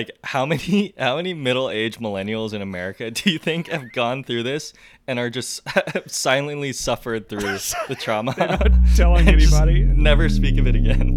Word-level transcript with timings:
like 0.00 0.10
how 0.24 0.46
many 0.46 0.94
how 0.98 1.16
many 1.16 1.34
middle-aged 1.34 2.00
millennials 2.00 2.54
in 2.54 2.62
America 2.62 3.10
do 3.18 3.30
you 3.30 3.38
think 3.38 3.68
have 3.68 3.92
gone 3.92 4.24
through 4.24 4.42
this 4.42 4.72
and 5.06 5.18
are 5.18 5.28
just 5.28 5.60
silently 6.06 6.72
suffered 6.72 7.28
through 7.28 7.40
the 7.88 7.96
trauma? 7.98 8.34
Not 8.38 8.70
telling 8.96 9.28
anybody. 9.28 9.80
Never 9.84 10.28
speak 10.28 10.58
of 10.58 10.66
it 10.66 10.74
again. 10.74 11.09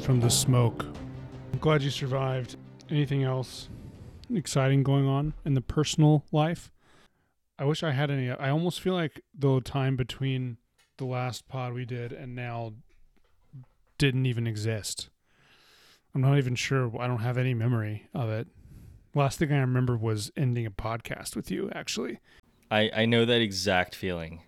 From 0.00 0.20
the 0.20 0.30
smoke. 0.30 0.84
I'm 1.52 1.58
glad 1.58 1.82
you 1.82 1.90
survived. 1.90 2.56
Anything 2.88 3.22
else 3.22 3.68
exciting 4.34 4.82
going 4.82 5.06
on 5.06 5.34
in 5.44 5.54
the 5.54 5.60
personal 5.60 6.24
life? 6.32 6.72
I 7.58 7.64
wish 7.64 7.82
I 7.82 7.92
had 7.92 8.10
any. 8.10 8.30
I 8.30 8.50
almost 8.50 8.80
feel 8.80 8.94
like 8.94 9.20
the 9.38 9.60
time 9.60 9.96
between 9.96 10.56
the 10.96 11.04
last 11.04 11.48
pod 11.48 11.74
we 11.74 11.84
did 11.84 12.12
and 12.12 12.34
now 12.34 12.72
didn't 13.98 14.26
even 14.26 14.46
exist. 14.46 15.10
I'm 16.14 16.22
not 16.22 16.38
even 16.38 16.54
sure. 16.54 16.90
I 16.98 17.06
don't 17.06 17.18
have 17.18 17.38
any 17.38 17.54
memory 17.54 18.08
of 18.14 18.30
it. 18.30 18.48
Last 19.14 19.38
thing 19.38 19.52
I 19.52 19.60
remember 19.60 19.96
was 19.96 20.30
ending 20.36 20.66
a 20.66 20.70
podcast 20.70 21.36
with 21.36 21.50
you, 21.50 21.70
actually. 21.74 22.20
I, 22.70 22.90
I 22.94 23.06
know 23.06 23.24
that 23.24 23.40
exact 23.40 23.94
feeling. 23.94 24.42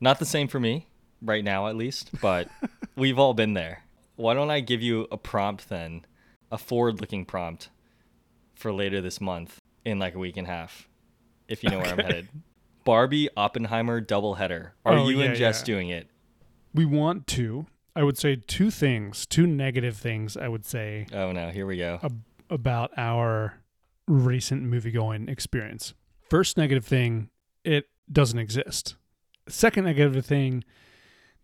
Not 0.00 0.18
the 0.18 0.26
same 0.26 0.48
for 0.48 0.60
me, 0.60 0.88
right 1.22 1.42
now 1.42 1.68
at 1.68 1.76
least, 1.76 2.10
but 2.20 2.48
we've 2.96 3.18
all 3.18 3.34
been 3.34 3.54
there. 3.54 3.83
Why 4.16 4.34
don't 4.34 4.50
I 4.50 4.60
give 4.60 4.82
you 4.82 5.06
a 5.10 5.16
prompt 5.16 5.68
then, 5.68 6.04
a 6.50 6.58
forward 6.58 7.00
looking 7.00 7.24
prompt 7.24 7.70
for 8.54 8.72
later 8.72 9.00
this 9.00 9.20
month 9.20 9.58
in 9.84 9.98
like 9.98 10.14
a 10.14 10.18
week 10.18 10.36
and 10.36 10.46
a 10.46 10.50
half, 10.50 10.88
if 11.48 11.62
you 11.64 11.70
know 11.70 11.78
where 11.78 11.88
I'm 11.92 11.98
headed. 11.98 12.28
Barbie 12.84 13.28
Oppenheimer 13.36 14.00
doubleheader. 14.00 14.70
Are 14.84 14.98
Oh, 14.98 15.08
you 15.08 15.20
and 15.22 15.34
Jess 15.34 15.60
yeah. 15.60 15.64
doing 15.64 15.88
it? 15.88 16.08
We 16.74 16.84
want 16.84 17.26
to. 17.28 17.66
I 17.96 18.02
would 18.02 18.18
say 18.18 18.36
two 18.36 18.70
things, 18.70 19.26
two 19.26 19.46
negative 19.46 19.96
things, 19.96 20.36
I 20.36 20.48
would 20.48 20.64
say, 20.64 21.06
Oh 21.12 21.32
no, 21.32 21.50
here 21.50 21.66
we 21.66 21.76
go. 21.76 21.98
ab- 22.02 22.22
about 22.50 22.90
our 22.96 23.60
recent 24.06 24.62
movie 24.62 24.90
going 24.90 25.28
experience. 25.28 25.94
First 26.28 26.56
negative 26.56 26.84
thing, 26.84 27.30
it 27.64 27.88
doesn't 28.10 28.38
exist. 28.38 28.96
Second 29.48 29.84
negative 29.84 30.24
thing 30.26 30.64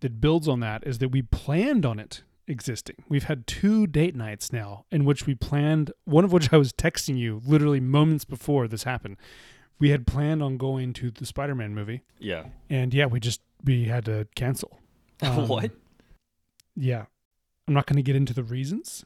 that 0.00 0.20
builds 0.20 0.48
on 0.48 0.60
that 0.60 0.86
is 0.86 0.98
that 0.98 1.08
we 1.10 1.22
planned 1.22 1.86
on 1.86 1.98
it 1.98 2.22
existing. 2.50 2.96
We've 3.08 3.24
had 3.24 3.46
two 3.46 3.86
date 3.86 4.14
nights 4.16 4.52
now 4.52 4.84
in 4.90 5.04
which 5.04 5.26
we 5.26 5.34
planned, 5.34 5.92
one 6.04 6.24
of 6.24 6.32
which 6.32 6.52
I 6.52 6.56
was 6.56 6.72
texting 6.72 7.16
you 7.16 7.40
literally 7.46 7.80
moments 7.80 8.24
before 8.24 8.66
this 8.68 8.82
happened. 8.82 9.16
We 9.78 9.90
had 9.90 10.06
planned 10.06 10.42
on 10.42 10.58
going 10.58 10.92
to 10.94 11.10
the 11.10 11.24
Spider 11.24 11.54
Man 11.54 11.74
movie, 11.74 12.02
Yeah. 12.18 12.46
and 12.68 12.92
yeah, 12.92 13.06
we 13.06 13.20
just 13.20 13.40
we 13.64 13.84
had 13.84 14.04
to 14.06 14.26
cancel. 14.34 14.78
Um, 15.22 15.48
what? 15.48 15.70
Yeah. 16.74 17.04
I'm 17.68 17.74
not 17.74 17.84
going 17.86 17.96
to 17.98 18.02
get 18.02 18.16
into 18.16 18.32
the 18.32 18.42
reasons. 18.42 19.04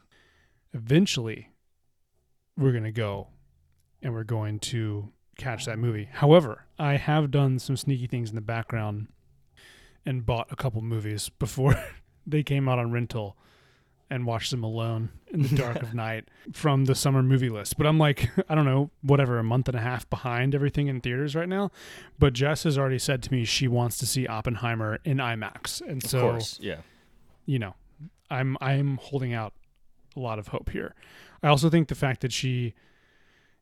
Eventually, 0.72 1.50
we're 2.56 2.70
going 2.70 2.84
to 2.84 2.92
go 2.92 3.28
and 4.00 4.12
we're 4.14 4.22
going 4.24 4.60
to 4.60 5.10
catch 5.36 5.64
that 5.66 5.78
movie. 5.78 6.08
However, 6.12 6.66
I 6.78 6.96
have 6.96 7.30
done 7.32 7.58
some 7.58 7.76
sneaky 7.76 8.06
things 8.06 8.28
in 8.30 8.36
the 8.36 8.40
background 8.40 9.08
and 10.06 10.24
bought 10.24 10.46
a 10.52 10.56
couple 10.56 10.82
movies 10.82 11.28
before 11.30 11.74
they 12.26 12.42
came 12.42 12.68
out 12.68 12.78
on 12.78 12.90
rental 12.92 13.36
and 14.10 14.26
watched 14.26 14.50
them 14.50 14.62
alone 14.62 15.08
in 15.28 15.42
the 15.42 15.56
dark 15.56 15.82
of 15.82 15.94
night 15.94 16.28
from 16.52 16.84
the 16.84 16.94
summer 16.94 17.22
movie 17.22 17.48
list. 17.48 17.76
But 17.78 17.86
I'm 17.86 17.98
like, 17.98 18.30
I 18.48 18.54
don't 18.54 18.66
know, 18.66 18.90
whatever, 19.02 19.38
a 19.38 19.42
month 19.44 19.68
and 19.68 19.76
a 19.76 19.80
half 19.80 20.08
behind 20.10 20.54
everything 20.54 20.88
in 20.88 21.00
theaters 21.00 21.34
right 21.34 21.48
now. 21.48 21.70
But 22.18 22.32
Jess 22.34 22.64
has 22.64 22.76
already 22.78 22.98
said 22.98 23.22
to 23.24 23.32
me 23.32 23.44
she 23.44 23.66
wants 23.66 23.96
to 23.98 24.06
see 24.06 24.26
Oppenheimer 24.26 24.98
in 25.04 25.16
IMAX. 25.18 25.80
And 25.80 26.02
Of 26.04 26.10
so 26.10 26.20
course. 26.20 26.58
Yeah. 26.60 26.78
you 27.46 27.58
know, 27.58 27.74
I'm 28.30 28.56
I'm 28.60 28.98
holding 28.98 29.32
out 29.32 29.54
a 30.16 30.20
lot 30.20 30.38
of 30.38 30.48
hope 30.48 30.70
here. 30.70 30.94
I 31.42 31.48
also 31.48 31.68
think 31.68 31.88
the 31.88 31.94
fact 31.94 32.20
that 32.20 32.32
she, 32.32 32.74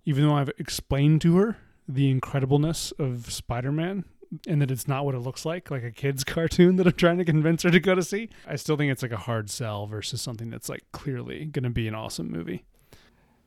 even 0.04 0.26
though 0.26 0.34
I've 0.34 0.50
explained 0.58 1.20
to 1.22 1.36
her 1.36 1.56
the 1.88 2.14
incredibleness 2.14 2.92
of 2.98 3.32
Spider-Man 3.32 4.04
and 4.46 4.60
that 4.62 4.70
it's 4.70 4.88
not 4.88 5.04
what 5.04 5.14
it 5.14 5.20
looks 5.20 5.44
like, 5.44 5.70
like 5.70 5.84
a 5.84 5.90
kid's 5.90 6.24
cartoon 6.24 6.76
that 6.76 6.86
I'm 6.86 6.92
trying 6.94 7.18
to 7.18 7.24
convince 7.24 7.62
her 7.62 7.70
to 7.70 7.80
go 7.80 7.94
to 7.94 8.02
see, 8.02 8.28
I 8.46 8.56
still 8.56 8.76
think 8.76 8.90
it's 8.92 9.02
like 9.02 9.12
a 9.12 9.16
hard 9.16 9.50
sell 9.50 9.86
versus 9.86 10.20
something 10.22 10.50
that's 10.50 10.68
like 10.68 10.82
clearly 10.92 11.44
going 11.46 11.64
to 11.64 11.70
be 11.70 11.86
an 11.88 11.94
awesome 11.94 12.30
movie. 12.30 12.64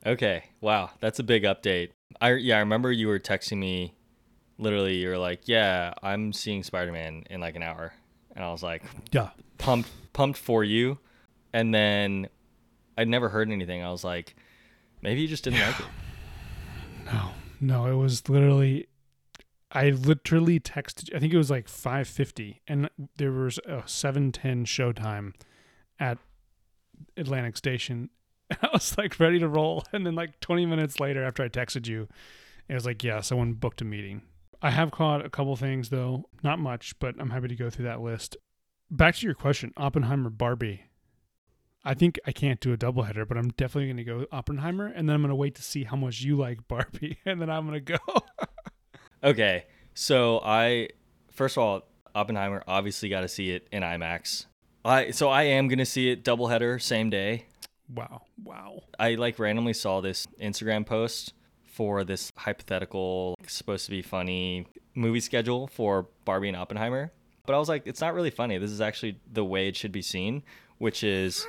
Okay. 0.05 0.45
Wow, 0.61 0.91
that's 0.99 1.19
a 1.19 1.23
big 1.23 1.43
update. 1.43 1.89
I 2.21 2.33
yeah, 2.33 2.57
I 2.57 2.59
remember 2.59 2.91
you 2.91 3.07
were 3.07 3.19
texting 3.19 3.57
me 3.57 3.95
literally 4.57 4.95
you 4.97 5.09
were 5.09 5.17
like, 5.17 5.47
"Yeah, 5.47 5.93
I'm 6.03 6.31
seeing 6.31 6.63
Spider-Man 6.63 7.23
in 7.29 7.41
like 7.41 7.55
an 7.55 7.63
hour." 7.63 7.93
And 8.35 8.43
I 8.43 8.51
was 8.51 8.61
like, 8.61 8.83
Yeah. 9.11 9.29
pumped 9.57 9.89
pumped 10.13 10.37
for 10.37 10.63
you. 10.63 10.99
And 11.53 11.73
then 11.73 12.27
I'd 12.97 13.07
never 13.07 13.29
heard 13.29 13.49
anything. 13.49 13.81
I 13.83 13.89
was 13.91 14.03
like, 14.03 14.35
maybe 15.01 15.21
you 15.21 15.27
just 15.27 15.43
didn't 15.45 15.61
like 15.61 15.79
it. 15.79 15.85
No, 17.05 17.29
no, 17.61 17.85
it 17.85 17.93
was 17.95 18.27
literally. 18.29 18.87
I 19.75 19.89
literally 19.89 20.57
texted. 20.61 21.13
I 21.13 21.19
think 21.19 21.33
it 21.33 21.37
was 21.37 21.51
like 21.51 21.67
five 21.67 22.07
fifty, 22.07 22.61
and 22.65 22.89
there 23.17 23.33
was 23.33 23.59
a 23.67 23.83
seven 23.85 24.31
ten 24.31 24.63
showtime 24.63 25.33
at 25.99 26.17
Atlantic 27.17 27.57
Station. 27.57 28.09
I 28.61 28.69
was 28.71 28.97
like 28.97 29.19
ready 29.19 29.37
to 29.39 29.49
roll, 29.49 29.83
and 29.91 30.05
then 30.05 30.15
like 30.15 30.39
twenty 30.39 30.65
minutes 30.65 31.01
later, 31.01 31.25
after 31.25 31.43
I 31.43 31.49
texted 31.49 31.87
you, 31.87 32.07
it 32.69 32.73
was 32.73 32.85
like, 32.85 33.03
yeah, 33.03 33.19
someone 33.19 33.53
booked 33.53 33.81
a 33.81 33.85
meeting. 33.85 34.21
I 34.61 34.71
have 34.71 34.91
caught 34.91 35.25
a 35.25 35.29
couple 35.29 35.55
things 35.57 35.89
though, 35.89 36.29
not 36.41 36.57
much, 36.57 36.97
but 36.99 37.15
I'm 37.19 37.31
happy 37.31 37.49
to 37.49 37.55
go 37.55 37.69
through 37.69 37.85
that 37.85 37.99
list. 37.99 38.37
Back 38.89 39.15
to 39.15 39.25
your 39.25 39.35
question, 39.35 39.73
Oppenheimer, 39.75 40.29
Barbie. 40.29 40.85
I 41.83 41.95
think 41.95 42.17
I 42.25 42.31
can't 42.31 42.61
do 42.61 42.71
a 42.71 42.77
doubleheader, 42.77 43.27
but 43.27 43.37
I'm 43.37 43.49
definitely 43.49 43.87
going 43.87 43.97
to 43.97 44.03
go 44.05 44.25
Oppenheimer, 44.31 44.87
and 44.87 45.07
then 45.07 45.15
I'm 45.15 45.21
going 45.21 45.29
to 45.29 45.35
wait 45.35 45.55
to 45.55 45.61
see 45.61 45.83
how 45.83 45.97
much 45.97 46.21
you 46.21 46.37
like 46.37 46.67
Barbie, 46.69 47.19
and 47.25 47.41
then 47.41 47.49
I'm 47.49 47.67
going 47.67 47.83
to 47.83 47.93
go. 47.93 47.97
Okay. 49.25 49.65
So 49.95 50.39
I 50.45 50.89
first 51.31 51.57
of 51.57 51.63
all, 51.63 51.81
Oppenheimer 52.13 52.63
obviously 52.67 53.09
got 53.09 53.21
to 53.21 53.27
see 53.27 53.51
it 53.51 53.67
in 53.71 53.81
IMAX. 53.81 54.45
I 54.85 55.11
so 55.11 55.29
I 55.29 55.43
am 55.43 55.67
going 55.67 55.79
to 55.79 55.85
see 55.85 56.11
it 56.11 56.23
doubleheader 56.23 56.79
same 56.81 57.09
day. 57.09 57.47
wow, 57.93 58.21
wow. 58.43 58.83
I 58.99 59.15
like 59.15 59.39
randomly 59.39 59.73
saw 59.73 59.99
this 59.99 60.27
Instagram 60.39 60.85
post 60.85 61.33
for 61.65 62.03
this 62.03 62.31
hypothetical 62.37 63.35
supposed 63.47 63.85
to 63.85 63.91
be 63.91 64.01
funny 64.01 64.67
movie 64.93 65.19
schedule 65.19 65.67
for 65.67 66.07
Barbie 66.23 66.47
and 66.47 66.57
Oppenheimer. 66.57 67.11
But 67.47 67.55
I 67.55 67.59
was 67.59 67.67
like, 67.67 67.85
it's 67.85 68.01
not 68.01 68.13
really 68.13 68.29
funny. 68.29 68.57
This 68.57 68.71
is 68.71 68.81
actually 68.81 69.19
the 69.31 69.43
way 69.43 69.67
it 69.67 69.75
should 69.75 69.91
be 69.91 70.01
seen, 70.01 70.43
which 70.77 71.03
is 71.03 71.47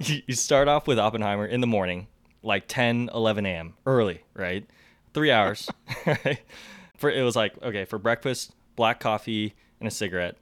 you 0.00 0.22
you 0.26 0.34
start 0.34 0.68
off 0.68 0.86
with 0.86 0.98
Oppenheimer 0.98 1.46
in 1.46 1.60
the 1.60 1.66
morning, 1.66 2.06
like 2.42 2.64
10, 2.68 3.10
11 3.14 3.46
a.m., 3.46 3.74
early, 3.86 4.22
right? 4.34 4.66
Three 5.14 5.30
hours. 5.30 5.68
For 6.96 7.10
it 7.10 7.22
was 7.22 7.34
like, 7.36 7.54
okay, 7.62 7.84
for 7.86 7.98
breakfast, 7.98 8.54
black 8.76 9.00
coffee 9.00 9.54
and 9.80 9.88
a 9.88 9.90
cigarette, 9.90 10.36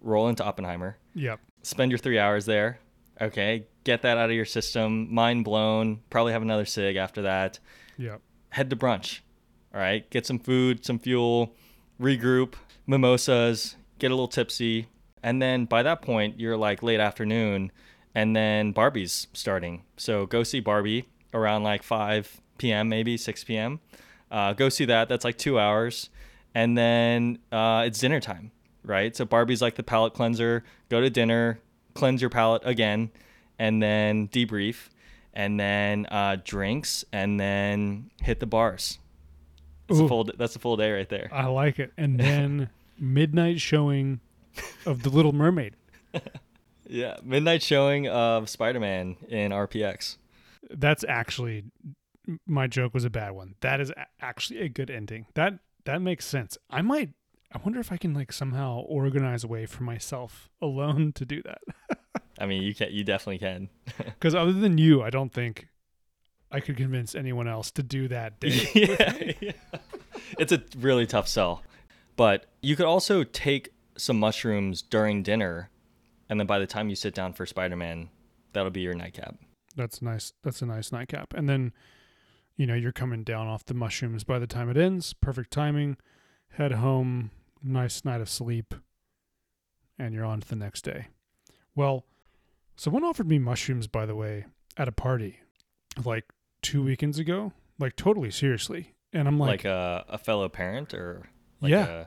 roll 0.00 0.28
into 0.28 0.44
Oppenheimer 0.44 0.96
Yep. 1.14 1.38
spend 1.62 1.92
your 1.92 1.98
three 1.98 2.18
hours 2.18 2.44
there. 2.44 2.80
Okay, 3.20 3.66
get 3.84 4.02
that 4.02 4.18
out 4.18 4.28
of 4.30 4.34
your 4.34 4.44
system. 4.44 5.14
Mind 5.14 5.44
blown. 5.44 6.00
Probably 6.10 6.32
have 6.32 6.42
another 6.42 6.64
cig 6.64 6.96
after 6.96 7.22
that. 7.22 7.60
Yep. 7.98 8.20
Head 8.50 8.70
to 8.70 8.76
brunch. 8.76 9.20
All 9.72 9.80
right, 9.80 10.08
get 10.10 10.26
some 10.26 10.40
food, 10.40 10.84
some 10.84 10.98
fuel, 10.98 11.54
regroup, 12.00 12.54
mimosas, 12.86 13.76
get 14.00 14.10
a 14.10 14.14
little 14.14 14.28
tipsy, 14.28 14.88
and 15.22 15.40
then 15.40 15.64
by 15.66 15.82
that 15.84 16.02
point 16.02 16.38
you're 16.38 16.56
like 16.56 16.82
late 16.82 17.00
afternoon, 17.00 17.70
and 18.14 18.34
then 18.36 18.72
Barbie's 18.72 19.28
starting. 19.32 19.84
So 19.96 20.26
go 20.26 20.42
see 20.42 20.60
Barbie 20.60 21.08
around 21.32 21.62
like 21.62 21.82
5 21.82 22.40
p.m. 22.58 22.88
maybe 22.88 23.16
6 23.16 23.44
p.m. 23.44 23.80
Uh, 24.32 24.54
go 24.54 24.68
see 24.68 24.86
that. 24.86 25.08
That's 25.08 25.24
like 25.24 25.36
two 25.38 25.58
hours, 25.58 26.10
and 26.54 26.76
then 26.76 27.38
uh, 27.52 27.84
it's 27.86 27.98
dinner 27.98 28.18
time, 28.18 28.50
right? 28.82 29.14
So 29.14 29.24
Barbie's 29.24 29.60
like 29.60 29.74
the 29.76 29.82
palate 29.82 30.14
cleanser. 30.14 30.64
Go 30.88 31.00
to 31.00 31.10
dinner, 31.10 31.60
cleanse 31.94 32.20
your 32.20 32.30
palate 32.30 32.62
again, 32.64 33.10
and 33.58 33.82
then 33.82 34.28
debrief, 34.28 34.88
and 35.34 35.60
then 35.60 36.06
uh, 36.10 36.38
drinks, 36.42 37.04
and 37.12 37.38
then 37.38 38.10
hit 38.22 38.40
the 38.40 38.46
bars. 38.46 38.98
That's 39.86 40.00
a 40.00 40.04
Ooh. 40.04 40.08
full. 40.08 40.24
That's 40.24 40.56
a 40.56 40.58
full 40.58 40.76
day 40.78 40.90
right 40.92 41.08
there. 41.08 41.28
I 41.30 41.46
like 41.46 41.78
it. 41.78 41.92
And 41.98 42.18
then 42.20 42.70
midnight 42.98 43.60
showing 43.60 44.20
of 44.86 45.02
The 45.02 45.10
Little 45.10 45.32
Mermaid. 45.32 45.76
Yeah, 46.92 47.16
midnight 47.24 47.62
showing 47.62 48.06
of 48.06 48.50
Spider-Man 48.50 49.16
in 49.28 49.50
RPX. 49.50 50.18
That's 50.70 51.04
actually 51.08 51.64
my 52.46 52.66
joke 52.66 52.94
was 52.94 53.04
a 53.04 53.10
bad 53.10 53.32
one. 53.32 53.54
That 53.60 53.80
is 53.80 53.92
actually 54.20 54.60
a 54.60 54.68
good 54.68 54.90
ending. 54.90 55.26
That 55.34 55.58
that 55.84 56.00
makes 56.00 56.26
sense. 56.26 56.56
I 56.70 56.82
might 56.82 57.10
I 57.52 57.58
wonder 57.58 57.80
if 57.80 57.92
I 57.92 57.96
can 57.96 58.14
like 58.14 58.32
somehow 58.32 58.80
organize 58.80 59.44
a 59.44 59.48
way 59.48 59.66
for 59.66 59.82
myself 59.82 60.48
alone 60.60 61.12
to 61.14 61.24
do 61.24 61.42
that. 61.42 61.60
I 62.38 62.46
mean, 62.46 62.62
you 62.62 62.74
can 62.74 62.92
you 62.92 63.04
definitely 63.04 63.38
can. 63.38 63.68
Because 64.04 64.34
other 64.34 64.52
than 64.52 64.78
you, 64.78 65.02
I 65.02 65.10
don't 65.10 65.32
think 65.32 65.68
I 66.50 66.60
could 66.60 66.76
convince 66.76 67.14
anyone 67.14 67.48
else 67.48 67.70
to 67.72 67.82
do 67.82 68.08
that 68.08 68.40
day. 68.40 68.68
yeah, 68.74 69.32
yeah. 69.40 69.78
It's 70.38 70.52
a 70.52 70.62
really 70.78 71.06
tough 71.06 71.28
sell. 71.28 71.62
But 72.14 72.46
you 72.60 72.76
could 72.76 72.86
also 72.86 73.24
take 73.24 73.72
some 73.96 74.18
mushrooms 74.18 74.80
during 74.82 75.22
dinner 75.22 75.70
and 76.32 76.40
then 76.40 76.46
by 76.46 76.58
the 76.58 76.66
time 76.66 76.88
you 76.88 76.96
sit 76.96 77.14
down 77.14 77.34
for 77.34 77.44
Spider-Man, 77.44 78.08
that'll 78.54 78.70
be 78.70 78.80
your 78.80 78.94
nightcap. 78.94 79.34
That's 79.76 80.00
nice. 80.00 80.32
That's 80.42 80.62
a 80.62 80.66
nice 80.66 80.90
nightcap. 80.90 81.34
And 81.34 81.46
then, 81.46 81.74
you 82.62 82.66
know, 82.68 82.74
you're 82.74 82.92
coming 82.92 83.24
down 83.24 83.48
off 83.48 83.64
the 83.64 83.74
mushrooms 83.74 84.22
by 84.22 84.38
the 84.38 84.46
time 84.46 84.70
it 84.70 84.76
ends. 84.76 85.14
Perfect 85.14 85.50
timing. 85.50 85.96
Head 86.50 86.70
home, 86.70 87.32
nice 87.60 88.04
night 88.04 88.20
of 88.20 88.28
sleep, 88.28 88.72
and 89.98 90.14
you're 90.14 90.24
on 90.24 90.40
to 90.42 90.48
the 90.48 90.54
next 90.54 90.82
day. 90.82 91.08
Well, 91.74 92.04
someone 92.76 93.02
offered 93.02 93.26
me 93.28 93.40
mushrooms, 93.40 93.88
by 93.88 94.06
the 94.06 94.14
way, 94.14 94.46
at 94.76 94.86
a 94.86 94.92
party 94.92 95.40
like 96.04 96.24
two 96.62 96.84
weekends 96.84 97.18
ago, 97.18 97.52
like 97.80 97.96
totally 97.96 98.30
seriously. 98.30 98.94
And 99.12 99.26
I'm 99.26 99.40
like, 99.40 99.48
Like 99.48 99.64
a, 99.64 100.04
a 100.08 100.18
fellow 100.18 100.48
parent 100.48 100.94
or 100.94 101.26
like 101.60 101.72
Yeah. 101.72 101.86
a, 101.86 102.06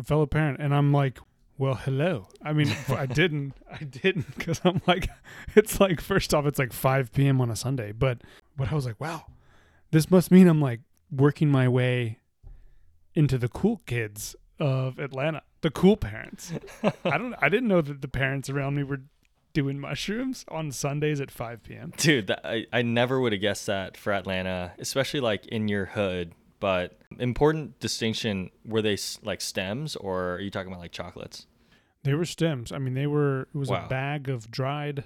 a 0.00 0.02
fellow 0.02 0.26
parent, 0.26 0.58
and 0.60 0.74
I'm 0.74 0.92
like, 0.92 1.20
well, 1.56 1.74
hello. 1.76 2.26
I 2.42 2.52
mean, 2.52 2.74
I 2.88 3.06
didn't, 3.06 3.54
I 3.70 3.84
didn't, 3.84 4.34
because 4.34 4.60
I'm 4.64 4.82
like, 4.88 5.08
it's 5.54 5.78
like 5.78 6.00
first 6.00 6.34
off, 6.34 6.46
it's 6.46 6.58
like 6.58 6.72
5 6.72 7.12
p.m. 7.12 7.40
on 7.40 7.48
a 7.48 7.54
Sunday, 7.54 7.92
but 7.92 8.22
but 8.56 8.72
I 8.72 8.74
was 8.74 8.86
like, 8.86 9.00
wow, 9.00 9.26
this 9.94 10.10
must 10.10 10.30
mean 10.30 10.48
I'm 10.48 10.60
like 10.60 10.80
working 11.10 11.48
my 11.50 11.68
way 11.68 12.18
into 13.14 13.38
the 13.38 13.48
cool 13.48 13.80
kids 13.86 14.34
of 14.58 14.98
Atlanta, 14.98 15.42
the 15.60 15.70
cool 15.70 15.96
parents. 15.96 16.52
I 17.04 17.16
don't, 17.16 17.34
I 17.40 17.48
didn't 17.48 17.68
know 17.68 17.80
that 17.80 18.02
the 18.02 18.08
parents 18.08 18.50
around 18.50 18.74
me 18.74 18.82
were 18.82 19.02
doing 19.52 19.78
mushrooms 19.78 20.44
on 20.48 20.72
Sundays 20.72 21.20
at 21.20 21.30
5 21.30 21.62
p.m. 21.62 21.92
Dude, 21.96 22.26
that, 22.26 22.40
I, 22.44 22.66
I 22.72 22.82
never 22.82 23.20
would 23.20 23.30
have 23.32 23.40
guessed 23.40 23.66
that 23.66 23.96
for 23.96 24.12
Atlanta, 24.12 24.72
especially 24.80 25.20
like 25.20 25.46
in 25.46 25.68
your 25.68 25.84
hood. 25.86 26.32
But 26.58 26.98
important 27.18 27.78
distinction 27.78 28.50
were 28.64 28.82
they 28.82 28.96
like 29.22 29.40
stems 29.40 29.94
or 29.96 30.34
are 30.34 30.40
you 30.40 30.50
talking 30.50 30.72
about 30.72 30.80
like 30.80 30.92
chocolates? 30.92 31.46
They 32.02 32.14
were 32.14 32.24
stems. 32.24 32.72
I 32.72 32.78
mean, 32.78 32.94
they 32.94 33.06
were. 33.06 33.42
It 33.42 33.56
was 33.56 33.70
Wow. 33.70 33.84
a 33.86 33.88
bag 33.88 34.28
of 34.28 34.50
dried 34.50 35.04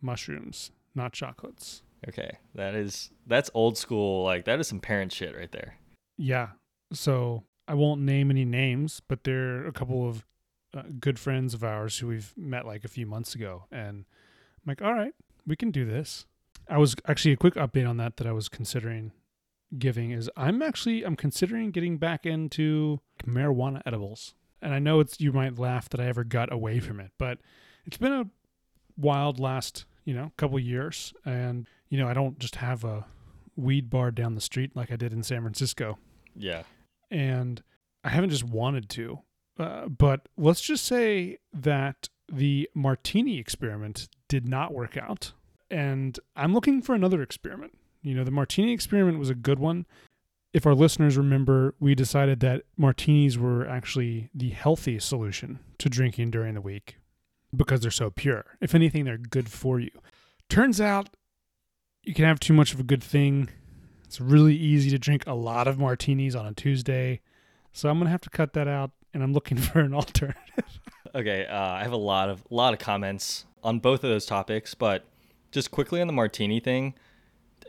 mushrooms, 0.00 0.70
not 0.94 1.12
chocolates. 1.12 1.82
Okay, 2.08 2.38
that 2.54 2.74
is 2.74 3.10
that's 3.26 3.50
old 3.54 3.76
school. 3.76 4.24
Like 4.24 4.44
that 4.46 4.58
is 4.60 4.68
some 4.68 4.80
parent 4.80 5.12
shit 5.12 5.36
right 5.36 5.52
there. 5.52 5.76
Yeah. 6.16 6.48
So 6.92 7.44
I 7.68 7.74
won't 7.74 8.00
name 8.00 8.30
any 8.30 8.44
names, 8.44 9.00
but 9.06 9.24
they're 9.24 9.66
a 9.66 9.72
couple 9.72 10.08
of 10.08 10.24
uh, 10.76 10.82
good 10.98 11.18
friends 11.18 11.54
of 11.54 11.62
ours 11.62 11.98
who 11.98 12.08
we've 12.08 12.32
met 12.36 12.66
like 12.66 12.84
a 12.84 12.88
few 12.88 13.06
months 13.06 13.34
ago. 13.34 13.64
And 13.70 14.04
I'm 14.56 14.66
like, 14.66 14.82
all 14.82 14.94
right, 14.94 15.14
we 15.46 15.56
can 15.56 15.70
do 15.70 15.84
this. 15.84 16.26
I 16.68 16.78
was 16.78 16.94
actually 17.06 17.32
a 17.32 17.36
quick 17.36 17.54
update 17.54 17.88
on 17.88 17.96
that 17.98 18.16
that 18.16 18.26
I 18.26 18.32
was 18.32 18.48
considering 18.48 19.12
giving 19.78 20.10
is 20.10 20.28
I'm 20.36 20.62
actually 20.62 21.04
I'm 21.04 21.16
considering 21.16 21.70
getting 21.70 21.98
back 21.98 22.26
into 22.26 23.00
marijuana 23.26 23.82
edibles. 23.86 24.34
And 24.62 24.74
I 24.74 24.78
know 24.78 25.00
it's 25.00 25.20
you 25.20 25.32
might 25.32 25.58
laugh 25.58 25.88
that 25.90 26.00
I 26.00 26.06
ever 26.06 26.24
got 26.24 26.52
away 26.52 26.80
from 26.80 27.00
it, 27.00 27.12
but 27.18 27.38
it's 27.86 27.96
been 27.96 28.12
a 28.12 28.26
wild 28.96 29.40
last, 29.40 29.86
you 30.04 30.14
know, 30.14 30.32
couple 30.36 30.58
years 30.58 31.14
and 31.24 31.66
you 31.90 31.98
know, 31.98 32.08
I 32.08 32.14
don't 32.14 32.38
just 32.38 32.56
have 32.56 32.82
a 32.84 33.04
weed 33.56 33.90
bar 33.90 34.10
down 34.10 34.34
the 34.34 34.40
street 34.40 34.74
like 34.74 34.90
I 34.90 34.96
did 34.96 35.12
in 35.12 35.22
San 35.22 35.42
Francisco 35.42 35.98
Yeah. 36.34 36.62
and 37.10 37.62
I 38.02 38.08
haven't 38.08 38.30
just 38.30 38.44
wanted 38.44 38.88
to. 38.90 39.18
Uh, 39.58 39.88
but 39.88 40.26
let's 40.38 40.62
just 40.62 40.86
say 40.86 41.36
that 41.52 42.08
the 42.32 42.70
martini 42.74 43.38
experiment 43.38 44.08
did 44.28 44.48
not 44.48 44.72
work 44.72 44.96
out, 44.96 45.32
and 45.70 46.18
I'm 46.34 46.54
looking 46.54 46.80
for 46.80 46.94
another 46.94 47.20
experiment. 47.20 47.76
You 48.02 48.14
know, 48.14 48.24
the 48.24 48.30
martini 48.30 48.72
experiment 48.72 49.18
was 49.18 49.28
a 49.28 49.34
good 49.34 49.58
one. 49.58 49.84
If 50.54 50.64
our 50.66 50.74
listeners 50.74 51.18
remember, 51.18 51.74
we 51.78 51.94
decided 51.94 52.40
that 52.40 52.62
martinis 52.78 53.36
were 53.36 53.68
actually 53.68 54.30
the 54.34 54.48
healthy 54.50 54.98
solution 54.98 55.58
to 55.78 55.88
drinking 55.90 56.30
during 56.30 56.54
the 56.54 56.60
week 56.62 56.96
because 57.54 57.80
they're 57.80 57.90
so 57.90 58.10
pure. 58.10 58.56
If 58.60 58.74
anything, 58.74 59.04
they're 59.04 59.18
good 59.18 59.50
for 59.50 59.78
you. 59.78 59.90
Turns 60.48 60.80
out 60.80 61.10
you 62.02 62.14
can 62.14 62.24
have 62.24 62.40
too 62.40 62.52
much 62.52 62.72
of 62.72 62.80
a 62.80 62.84
good 62.84 63.02
thing 63.02 63.48
it's 64.10 64.20
really 64.20 64.56
easy 64.56 64.90
to 64.90 64.98
drink 64.98 65.22
a 65.28 65.34
lot 65.34 65.68
of 65.68 65.78
martinis 65.78 66.34
on 66.34 66.44
a 66.44 66.52
Tuesday. 66.52 67.20
So 67.72 67.88
I'm 67.88 67.98
going 67.98 68.06
to 68.06 68.10
have 68.10 68.20
to 68.22 68.30
cut 68.30 68.54
that 68.54 68.66
out 68.66 68.90
and 69.14 69.22
I'm 69.22 69.32
looking 69.32 69.56
for 69.56 69.78
an 69.78 69.94
alternative. 69.94 70.80
Okay, 71.14 71.46
uh, 71.46 71.56
I 71.56 71.84
have 71.84 71.92
a 71.92 71.96
lot 71.96 72.28
of 72.28 72.44
lot 72.50 72.72
of 72.72 72.80
comments 72.80 73.44
on 73.62 73.78
both 73.78 74.02
of 74.02 74.10
those 74.10 74.26
topics, 74.26 74.74
but 74.74 75.04
just 75.52 75.70
quickly 75.70 76.00
on 76.00 76.08
the 76.08 76.12
martini 76.12 76.58
thing. 76.58 76.94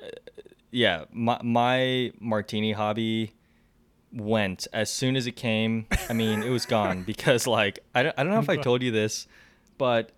uh, 0.03 0.07
Yeah, 0.71 1.05
my 1.11 1.39
my 1.43 2.11
martini 2.19 2.71
hobby 2.71 3.35
went 4.11 4.65
as 4.73 4.89
soon 4.89 5.15
as 5.15 5.27
it 5.27 5.35
came. 5.35 5.85
I 6.09 6.13
mean, 6.13 6.41
it 6.41 6.49
was 6.49 6.65
gone 6.65 7.03
because 7.05 7.45
like 7.45 7.77
I 7.93 8.01
don't, 8.01 8.15
I 8.17 8.23
don't 8.23 8.33
know 8.33 8.39
if 8.39 8.49
I 8.49 8.57
told 8.57 8.81
you 8.81 8.89
this, 8.89 9.27
but 9.77 10.11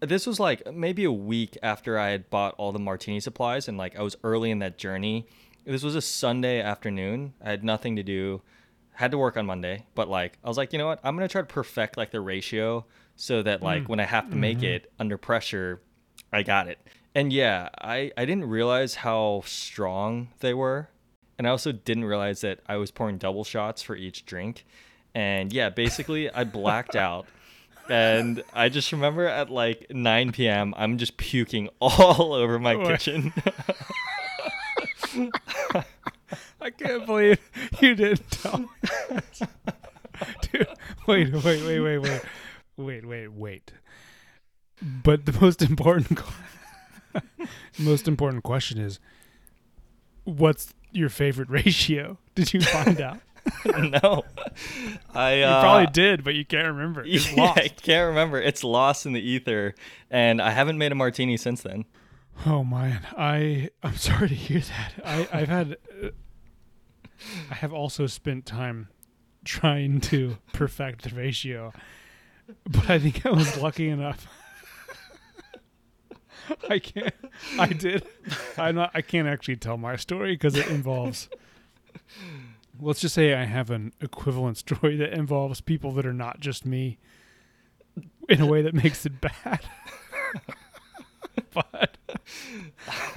this 0.00 0.26
was 0.26 0.38
like 0.38 0.72
maybe 0.72 1.04
a 1.04 1.12
week 1.12 1.56
after 1.62 1.98
I 1.98 2.08
had 2.08 2.30
bought 2.30 2.54
all 2.58 2.72
the 2.72 2.78
martini 2.78 3.20
supplies 3.20 3.68
and 3.68 3.76
like 3.78 3.96
I 3.96 4.02
was 4.02 4.16
early 4.22 4.50
in 4.50 4.60
that 4.60 4.78
journey. 4.78 5.26
This 5.64 5.82
was 5.82 5.96
a 5.96 6.00
Sunday 6.00 6.60
afternoon. 6.60 7.34
I 7.44 7.50
had 7.50 7.64
nothing 7.64 7.96
to 7.96 8.02
do. 8.02 8.42
Had 8.92 9.10
to 9.12 9.18
work 9.18 9.36
on 9.36 9.46
Monday, 9.46 9.86
but 9.94 10.08
like 10.08 10.38
I 10.42 10.48
was 10.48 10.56
like, 10.56 10.72
you 10.72 10.78
know 10.78 10.86
what? 10.86 11.00
I'm 11.04 11.16
going 11.16 11.28
to 11.28 11.30
try 11.30 11.40
to 11.40 11.46
perfect 11.46 11.96
like 11.96 12.10
the 12.10 12.20
ratio 12.20 12.84
so 13.16 13.42
that 13.42 13.62
like 13.62 13.84
mm. 13.84 13.88
when 13.88 14.00
I 14.00 14.04
have 14.04 14.30
to 14.30 14.36
make 14.36 14.58
mm-hmm. 14.58 14.66
it 14.66 14.92
under 14.98 15.16
pressure, 15.16 15.80
I 16.32 16.42
got 16.42 16.68
it. 16.68 16.78
And 17.14 17.32
yeah, 17.32 17.68
I 17.80 18.12
I 18.16 18.24
didn't 18.24 18.48
realize 18.48 18.96
how 18.96 19.42
strong 19.44 20.28
they 20.40 20.54
were. 20.54 20.88
And 21.38 21.46
I 21.46 21.50
also 21.50 21.70
didn't 21.70 22.04
realize 22.04 22.40
that 22.40 22.60
I 22.66 22.76
was 22.76 22.90
pouring 22.90 23.18
double 23.18 23.44
shots 23.44 23.82
for 23.82 23.94
each 23.94 24.26
drink. 24.26 24.64
And 25.14 25.52
yeah, 25.52 25.70
basically 25.70 26.30
I 26.30 26.44
blacked 26.44 26.96
out 27.08 27.26
and 27.88 28.42
I 28.52 28.68
just 28.68 28.92
remember 28.92 29.26
at 29.26 29.50
like 29.50 29.86
9 29.90 30.32
p.m. 30.32 30.74
I'm 30.76 30.98
just 30.98 31.16
puking 31.16 31.68
all 31.80 32.32
over 32.34 32.58
my 32.58 32.76
kitchen. 32.76 33.32
I 36.60 36.70
can't 36.70 37.06
believe 37.06 37.38
you 37.80 37.94
didn't 37.94 38.30
tell 38.30 38.58
me. 38.58 38.66
Dude, 40.52 40.66
wait, 41.06 41.32
wait, 41.32 41.44
wait, 41.64 41.80
wait, 41.80 41.98
wait. 41.98 42.22
Wait, 42.76 43.06
wait, 43.06 43.32
wait. 43.32 43.72
But 44.80 45.26
the 45.26 45.32
most 45.40 45.62
important 45.62 46.20
most 47.78 48.06
important 48.06 48.44
question 48.44 48.78
is 48.78 49.00
what's 50.24 50.74
your 50.92 51.08
favorite 51.08 51.48
ratio? 51.48 52.18
Did 52.34 52.52
you 52.52 52.60
find 52.60 53.00
out? 53.00 53.18
no, 53.64 54.24
I 55.14 55.34
You 55.34 55.44
uh, 55.44 55.60
probably 55.60 55.86
did, 55.92 56.24
but 56.24 56.34
you 56.34 56.44
can't 56.44 56.66
remember. 56.66 57.04
It's 57.04 57.32
yeah, 57.36 57.42
lost. 57.42 57.58
I 57.58 57.68
can't 57.68 58.08
remember. 58.08 58.40
It's 58.40 58.64
lost 58.64 59.06
in 59.06 59.12
the 59.12 59.20
ether, 59.20 59.74
and 60.10 60.40
I 60.40 60.50
haven't 60.50 60.78
made 60.78 60.92
a 60.92 60.94
martini 60.94 61.36
since 61.36 61.62
then. 61.62 61.84
Oh 62.46 62.64
man, 62.64 63.06
I 63.16 63.70
I'm 63.82 63.96
sorry 63.96 64.28
to 64.28 64.34
hear 64.34 64.60
that. 64.60 64.92
I 65.04 65.28
I've 65.32 65.48
had 65.48 65.76
uh, 66.02 66.08
I 67.50 67.54
have 67.54 67.72
also 67.72 68.06
spent 68.06 68.46
time 68.46 68.88
trying 69.44 70.00
to 70.02 70.38
perfect 70.52 71.02
the 71.02 71.14
ratio, 71.14 71.72
but 72.66 72.90
I 72.90 72.98
think 72.98 73.24
I 73.26 73.30
was 73.30 73.58
lucky 73.58 73.88
enough. 73.88 74.26
I 76.68 76.78
can't. 76.78 77.14
I 77.58 77.68
did. 77.68 78.06
I'm 78.56 78.76
not. 78.76 78.90
I 78.94 79.02
can't 79.02 79.28
actually 79.28 79.56
tell 79.56 79.76
my 79.76 79.96
story 79.96 80.34
because 80.34 80.56
it 80.56 80.68
involves. 80.68 81.28
Let's 82.80 83.00
just 83.00 83.14
say 83.14 83.34
I 83.34 83.44
have 83.44 83.70
an 83.70 83.92
equivalent 84.00 84.56
story 84.58 84.96
that 84.96 85.12
involves 85.12 85.60
people 85.60 85.92
that 85.92 86.06
are 86.06 86.12
not 86.12 86.40
just 86.40 86.64
me, 86.66 86.98
in 88.28 88.40
a 88.40 88.46
way 88.46 88.62
that 88.62 88.74
makes 88.74 89.06
it 89.06 89.20
bad. 89.20 89.60
but 91.54 91.96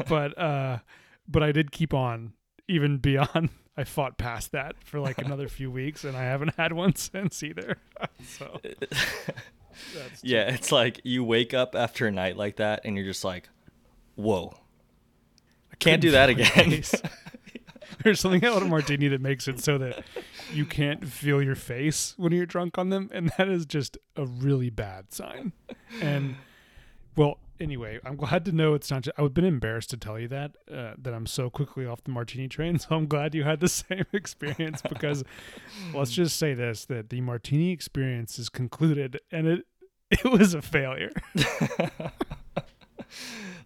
but 0.08 0.38
uh 0.38 0.80
but 1.28 1.44
I 1.44 1.52
did 1.52 1.72
keep 1.72 1.94
on 1.94 2.34
even 2.68 2.98
beyond 2.98 3.50
I 3.78 3.84
fought 3.84 4.18
past 4.18 4.52
that 4.52 4.76
for 4.84 5.00
like 5.00 5.18
another 5.20 5.48
few 5.48 5.72
weeks 5.72 6.04
and 6.04 6.16
I 6.16 6.24
haven't 6.24 6.56
had 6.56 6.74
one 6.74 6.96
since 6.96 7.44
either. 7.44 7.78
so 8.28 8.60
that's 9.94 10.24
Yeah, 10.24 10.50
it's 10.54 10.72
like 10.72 11.02
you 11.04 11.24
wake 11.24 11.54
up 11.54 11.76
after 11.76 12.08
a 12.08 12.12
night 12.12 12.38
like 12.38 12.58
that, 12.58 12.82
and 12.86 12.96
you're 12.96 13.06
just 13.06 13.24
like, 13.24 13.50
"Whoa, 14.16 14.54
I 15.72 15.76
can't 15.76 16.02
do 16.02 16.12
that 16.12 16.30
again." 16.30 16.84
There's 18.04 18.20
something 18.20 18.44
about 18.44 18.64
a 18.64 18.66
martini 18.66 19.08
that 19.10 19.22
makes 19.22 19.48
it 19.48 19.60
so 19.60 19.78
that 19.78 20.04
you 20.52 20.66
can't 20.66 21.08
feel 21.08 21.42
your 21.42 21.56
face 21.56 22.14
when 22.18 22.32
you're 22.32 22.46
drunk 22.46 22.78
on 22.78 22.90
them, 22.90 23.10
and 23.14 23.32
that 23.38 23.50
is 23.50 23.66
just 23.66 23.98
a 24.16 24.26
really 24.26 24.70
bad 24.70 25.14
sign. 25.14 25.52
And 26.02 26.36
well, 27.16 27.40
anyway, 27.60 28.00
I'm 28.04 28.16
glad 28.16 28.46
to 28.46 28.52
know 28.52 28.74
it's 28.74 28.90
not. 28.90 29.04
Just, 29.04 29.20
I've 29.20 29.34
been 29.34 29.46
embarrassed 29.46 29.92
to 29.92 29.98
tell 29.98 30.20
you 30.20 30.28
that 30.30 30.56
uh, 30.74 30.94
that 30.98 31.14
I'm 31.14 31.28
so 31.28 31.50
quickly 31.50 31.86
off 31.86 32.04
the 32.04 32.12
martini 32.12 32.48
train. 32.48 32.80
So 32.80 32.96
I'm 32.96 33.08
glad 33.08 33.36
you 33.36 33.44
had 33.44 33.60
the 33.60 33.70
same 33.70 34.06
experience 34.14 34.82
because 34.82 35.24
let's 35.94 36.12
just 36.12 36.38
say 36.38 36.54
this: 36.54 36.86
that 36.86 37.10
the 37.10 37.22
martini 37.22 37.72
experience 37.72 38.40
is 38.40 38.50
concluded, 38.50 39.20
and 39.32 39.48
it 39.48 39.66
it 40.10 40.26
was 40.26 40.54
a 40.54 40.62
failure. 40.62 41.12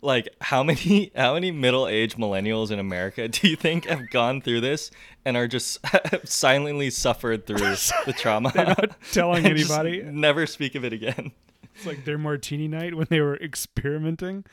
Like 0.05 0.29
how 0.39 0.63
many 0.63 1.11
how 1.15 1.33
many 1.33 1.51
middle-aged 1.51 2.17
millennials 2.17 2.71
in 2.71 2.79
America 2.79 3.27
do 3.27 3.47
you 3.47 3.55
think 3.55 3.85
have 3.85 4.09
gone 4.09 4.41
through 4.41 4.61
this 4.61 4.91
and 5.25 5.35
are 5.35 5.47
just 5.47 5.79
silently 6.27 6.89
suffered 6.89 7.45
through 7.45 7.75
the 8.05 8.13
trauma? 8.15 8.51
They're 8.53 8.65
not 8.65 8.95
telling 9.11 9.45
anybody. 9.45 10.03
Never 10.03 10.45
speak 10.45 10.75
of 10.75 10.85
it 10.85 10.93
again. 10.93 11.31
It's 11.75 11.85
like 11.85 12.05
their 12.05 12.17
martini 12.17 12.67
night 12.67 12.95
when 12.95 13.07
they 13.09 13.19
were 13.19 13.35
experimenting, 13.35 14.45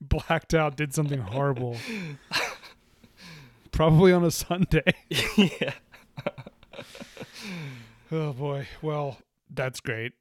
blacked 0.00 0.54
out, 0.54 0.76
did 0.76 0.94
something 0.94 1.20
horrible. 1.20 1.76
Probably 3.72 4.12
on 4.12 4.24
a 4.24 4.30
Sunday. 4.30 4.94
yeah. 5.36 5.72
Oh 8.10 8.32
boy. 8.32 8.66
Well, 8.82 9.18
that's 9.50 9.80
great. 9.80 10.12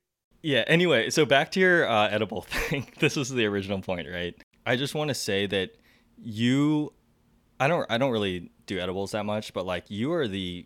Yeah. 0.41 0.63
Anyway, 0.67 1.09
so 1.09 1.25
back 1.25 1.51
to 1.51 1.59
your 1.59 1.89
uh, 1.89 2.07
edible 2.09 2.41
thing. 2.41 2.87
This 2.99 3.15
was 3.15 3.29
the 3.29 3.45
original 3.45 3.81
point, 3.81 4.07
right? 4.11 4.35
I 4.69 4.75
just 4.75 4.93
want 4.95 5.07
to 5.09 5.13
say 5.15 5.45
that 5.47 5.71
you, 6.21 6.93
I 7.59 7.67
don't, 7.67 7.85
I 7.89 7.97
don't 7.97 8.11
really 8.11 8.51
do 8.67 8.79
edibles 8.79 9.11
that 9.11 9.25
much, 9.25 9.53
but 9.53 9.65
like 9.65 9.85
you 9.89 10.13
are 10.13 10.27
the, 10.27 10.65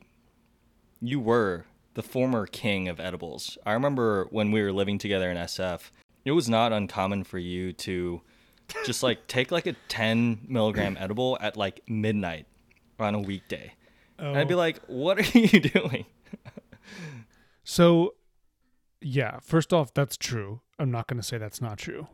you 1.00 1.20
were 1.20 1.66
the 1.94 2.04
former 2.04 2.46
king 2.46 2.88
of 2.90 3.00
edibles. 3.00 3.58
I 3.66 3.74
remember 3.74 4.28
when 4.30 4.52
we 4.52 4.62
were 4.62 4.72
living 4.74 4.98
together 4.98 5.30
in 5.32 5.38
SF, 5.38 5.92
it 6.26 6.32
was 6.32 6.50
not 6.50 6.74
uncommon 6.74 7.24
for 7.24 7.38
you 7.38 7.72
to 7.74 8.22
just 8.86 9.04
like 9.04 9.28
take 9.28 9.52
like 9.52 9.68
a 9.68 9.74
10 9.88 10.46
milligram 10.48 10.98
edible 11.00 11.38
at 11.40 11.56
like 11.56 11.82
midnight 11.88 12.46
on 13.00 13.16
a 13.16 13.20
weekday. 13.20 13.74
And 14.20 14.38
I'd 14.38 14.48
be 14.48 14.54
Oh. 14.54 14.58
like, 14.58 14.80
what 14.88 15.18
are 15.20 15.38
you 15.40 15.60
doing? 15.60 16.06
So, 17.64 18.16
yeah, 19.02 19.40
first 19.42 19.72
off, 19.74 19.94
that's 19.94 20.18
true. 20.18 20.62
I'm 20.80 20.92
not 20.92 21.08
going 21.08 21.18
to 21.20 21.24
say 21.26 21.38
that's 21.38 21.62
not 21.62 21.78
true. 21.78 22.08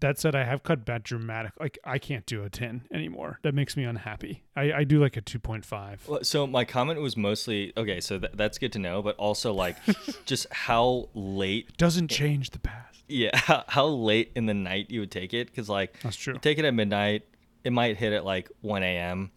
That 0.00 0.18
said, 0.18 0.34
I 0.34 0.44
have 0.44 0.62
cut 0.62 0.84
back 0.84 1.04
dramatic. 1.04 1.52
Like, 1.58 1.78
I 1.84 1.98
can't 1.98 2.26
do 2.26 2.42
a 2.42 2.50
10 2.50 2.88
anymore. 2.92 3.38
That 3.42 3.54
makes 3.54 3.76
me 3.76 3.84
unhappy. 3.84 4.42
I, 4.54 4.72
I 4.72 4.84
do 4.84 5.00
like 5.00 5.16
a 5.16 5.22
2.5. 5.22 6.08
Well, 6.08 6.24
So 6.24 6.46
my 6.46 6.64
comment 6.64 7.00
was 7.00 7.16
mostly 7.16 7.72
okay. 7.76 8.00
So 8.00 8.18
th- 8.18 8.32
that's 8.34 8.58
good 8.58 8.72
to 8.72 8.78
know, 8.78 9.00
but 9.02 9.16
also 9.16 9.52
like 9.54 9.76
just 10.26 10.46
how 10.52 11.08
late, 11.14 11.76
Doesn't 11.78 12.08
change 12.08 12.50
the 12.50 12.58
past. 12.58 13.02
yeah, 13.08 13.30
how, 13.34 13.64
how 13.68 13.86
late 13.86 14.32
in 14.34 14.46
the 14.46 14.54
night 14.54 14.90
you 14.90 15.00
would 15.00 15.10
take 15.12 15.32
it. 15.32 15.46
Because 15.46 15.68
like 15.68 15.98
That's 16.02 16.16
true. 16.16 16.34
you 16.34 16.40
take 16.40 16.58
it 16.58 16.64
at 16.64 16.74
midnight, 16.74 17.22
it 17.62 17.72
might 17.72 17.96
hit 17.96 18.12
at 18.12 18.24
like 18.24 18.50
1 18.60 18.82
a.m. 18.82 19.30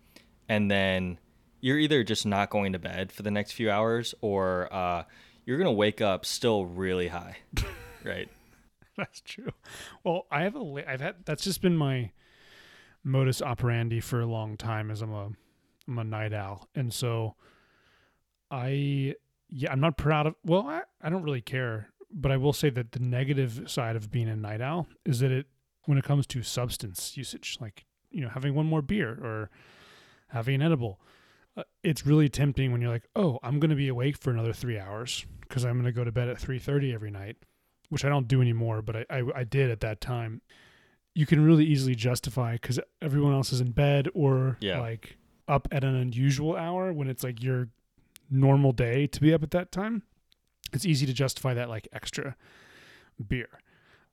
and 0.49 0.69
then 0.69 1.17
you're 1.61 1.79
either 1.79 2.03
just 2.03 2.25
not 2.25 2.49
going 2.49 2.73
to 2.73 2.79
bed 2.79 3.11
for 3.11 3.23
the 3.23 3.31
next 3.31 3.53
few 3.53 3.69
hours, 3.71 4.13
or 4.21 4.71
uh, 4.73 5.03
you're 5.45 5.57
gonna 5.57 5.71
wake 5.71 6.01
up 6.01 6.25
still 6.25 6.65
really 6.65 7.07
high, 7.07 7.37
right? 8.03 8.29
That's 9.07 9.21
true. 9.21 9.51
Well, 10.03 10.25
I 10.31 10.41
have 10.41 10.55
a 10.55 10.83
I've 10.87 11.01
had 11.01 11.17
that's 11.25 11.43
just 11.43 11.61
been 11.61 11.77
my 11.77 12.11
modus 13.03 13.41
operandi 13.41 13.99
for 13.99 14.19
a 14.19 14.25
long 14.25 14.57
time 14.57 14.89
as 14.89 15.01
I'm 15.01 15.13
a 15.13 15.29
I'm 15.87 15.99
a 15.99 16.03
night 16.03 16.33
owl. 16.33 16.67
And 16.73 16.91
so 16.91 17.35
I 18.49 19.13
yeah, 19.49 19.71
I'm 19.71 19.79
not 19.79 19.97
proud 19.97 20.27
of 20.27 20.35
well, 20.43 20.67
I, 20.67 20.81
I 21.01 21.09
don't 21.09 21.23
really 21.23 21.41
care, 21.41 21.89
but 22.11 22.31
I 22.31 22.37
will 22.37 22.53
say 22.53 22.71
that 22.71 22.91
the 22.91 22.99
negative 22.99 23.69
side 23.69 23.95
of 23.95 24.11
being 24.11 24.29
a 24.29 24.35
night 24.35 24.61
owl 24.61 24.87
is 25.05 25.19
that 25.19 25.31
it 25.31 25.45
when 25.85 25.97
it 25.97 26.03
comes 26.03 26.27
to 26.27 26.43
substance 26.43 27.15
usage, 27.15 27.57
like, 27.61 27.85
you 28.11 28.21
know, 28.21 28.29
having 28.29 28.53
one 28.55 28.65
more 28.65 28.81
beer 28.81 29.11
or 29.11 29.49
having 30.29 30.55
an 30.55 30.61
edible, 30.61 30.99
uh, 31.55 31.63
it's 31.81 32.05
really 32.05 32.27
tempting 32.27 32.71
when 32.71 32.81
you're 32.81 32.91
like, 32.91 33.07
"Oh, 33.15 33.39
I'm 33.43 33.59
going 33.59 33.69
to 33.69 33.75
be 33.75 33.87
awake 33.87 34.17
for 34.17 34.31
another 34.31 34.53
3 34.53 34.79
hours 34.79 35.25
because 35.41 35.65
I'm 35.65 35.73
going 35.73 35.85
to 35.85 35.91
go 35.91 36.03
to 36.03 36.11
bed 36.11 36.29
at 36.29 36.39
3:30 36.39 36.93
every 36.93 37.11
night." 37.11 37.37
Which 37.89 38.03
I 38.05 38.09
don't 38.09 38.27
do 38.27 38.41
anymore, 38.41 38.81
but 38.81 38.95
I, 38.95 39.05
I, 39.09 39.23
I 39.37 39.43
did 39.43 39.69
at 39.71 39.79
that 39.81 40.01
time. 40.01 40.41
You 41.13 41.25
can 41.25 41.43
really 41.43 41.65
easily 41.65 41.95
justify 41.95 42.53
because 42.53 42.79
everyone 43.01 43.33
else 43.33 43.51
is 43.51 43.59
in 43.61 43.71
bed 43.71 44.07
or 44.13 44.57
Yeah. 44.59 44.79
like 44.79 45.17
up 45.47 45.67
at 45.71 45.83
an 45.83 45.95
unusual 45.95 46.55
hour 46.55 46.91
when 46.93 47.07
it's 47.09 47.23
like 47.23 47.41
your 47.41 47.69
normal 48.29 48.71
day 48.71 49.07
to 49.07 49.21
be 49.21 49.33
up 49.33 49.41
at 49.43 49.51
that 49.51 49.71
time. 49.71 50.03
It's 50.73 50.85
easy 50.85 51.05
to 51.05 51.13
justify 51.13 51.53
that 51.53 51.69
like 51.69 51.87
extra 51.93 52.35
beer. 53.25 53.47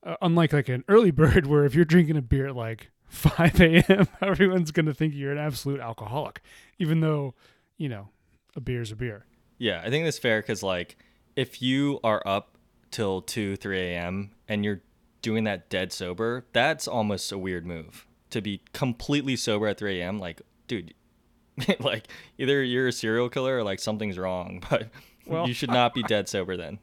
Uh, 0.03 0.17
unlike 0.23 0.53
like 0.53 0.69
an 0.69 0.85
early 0.89 1.11
bird 1.23 1.47
where 1.47 1.65
if 1.65 1.75
you're 1.75 1.85
drinking 1.85 2.17
a 2.17 2.23
beer 2.23 2.47
at 2.49 2.57
like 2.57 2.91
5 3.09 3.61
a.m., 3.61 4.09
everyone's 4.23 4.71
going 4.71 4.87
to 4.87 4.95
think 4.95 5.15
you're 5.15 5.33
an 5.33 5.39
absolute 5.39 5.81
alcoholic, 5.81 6.41
even 6.79 7.01
though, 7.01 7.35
you 7.77 7.89
know, 7.89 8.09
a 8.57 8.61
beer's 8.61 8.93
a 8.93 8.97
beer. 8.97 9.27
Yeah, 9.59 9.83
I 9.85 9.91
think 9.91 10.05
that's 10.05 10.19
fair 10.19 10.41
because 10.41 10.63
like 10.63 10.97
if 11.37 11.61
you 11.61 12.01
are 12.05 12.23
up 12.27 12.54
till 12.95 13.21
2 13.21 13.57
3 13.57 13.79
a.m 13.81 14.31
and 14.49 14.65
you're 14.65 14.81
doing 15.21 15.43
that 15.43 15.69
dead 15.69 15.93
sober 15.93 16.47
that's 16.53 16.87
almost 16.87 17.33
a 17.33 17.37
weird 17.39 17.67
move 17.67 18.07
to 18.31 18.41
be 18.41 18.63
completely 18.73 19.35
sober 19.35 19.67
at 19.67 19.79
3 19.79 20.01
a.m 20.01 20.21
like 20.21 20.41
dude 20.69 20.95
like 21.81 22.07
either 22.39 22.63
you're 22.63 22.87
a 22.87 22.93
serial 22.93 23.29
killer 23.29 23.59
or 23.59 23.65
like 23.65 23.81
something's 23.81 24.17
wrong 24.17 24.63
but 24.71 24.91
Well- 25.27 25.49
you 25.49 25.55
should 25.55 25.71
not 25.71 25.93
be 25.93 26.03
dead 26.15 26.29
sober 26.29 26.57
then 26.57 26.79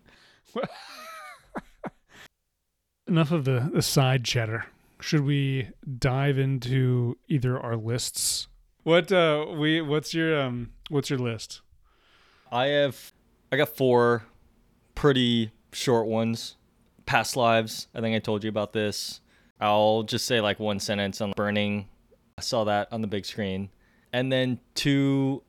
enough 3.08 3.32
of 3.32 3.46
the, 3.46 3.70
the 3.74 3.82
side 3.82 4.24
chatter. 4.24 4.66
Should 5.02 5.22
we 5.26 5.70
dive 5.98 6.38
into 6.38 7.18
either 7.28 7.60
our 7.60 7.76
lists? 7.76 8.48
What 8.84 9.12
uh 9.12 9.46
we 9.58 9.82
what's 9.82 10.14
your 10.14 10.40
um 10.40 10.72
what's 10.90 11.10
your 11.10 11.20
list? 11.20 11.62
i 12.52 12.66
have 12.66 13.14
i 13.52 13.56
got 13.58 13.70
four 13.70 14.24
pretty 14.94 15.52
short 15.72 16.08
ones 16.08 16.56
past 17.06 17.36
lives 17.36 17.88
i 17.96 18.02
think 18.02 18.16
i 18.16 18.20
told 18.20 18.44
you 18.44 18.50
about 18.50 18.74
this 18.74 19.22
i'll 19.60 20.04
just 20.04 20.26
say 20.26 20.40
like 20.42 20.60
one 20.60 20.80
sentence 20.80 21.22
on 21.22 21.34
burning 21.36 21.88
i 22.38 22.42
saw 22.42 22.64
that 22.64 22.88
on 22.92 23.02
the 23.02 23.08
big 23.08 23.26
screen 23.26 23.70
and 24.14 24.32
then 24.32 24.60
two 24.76 25.42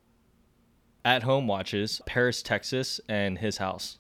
at 1.04 1.22
home 1.22 1.46
watches 1.46 2.00
paris 2.06 2.42
texas 2.42 3.00
and 3.08 3.38
his 3.38 3.56
house 3.58 3.98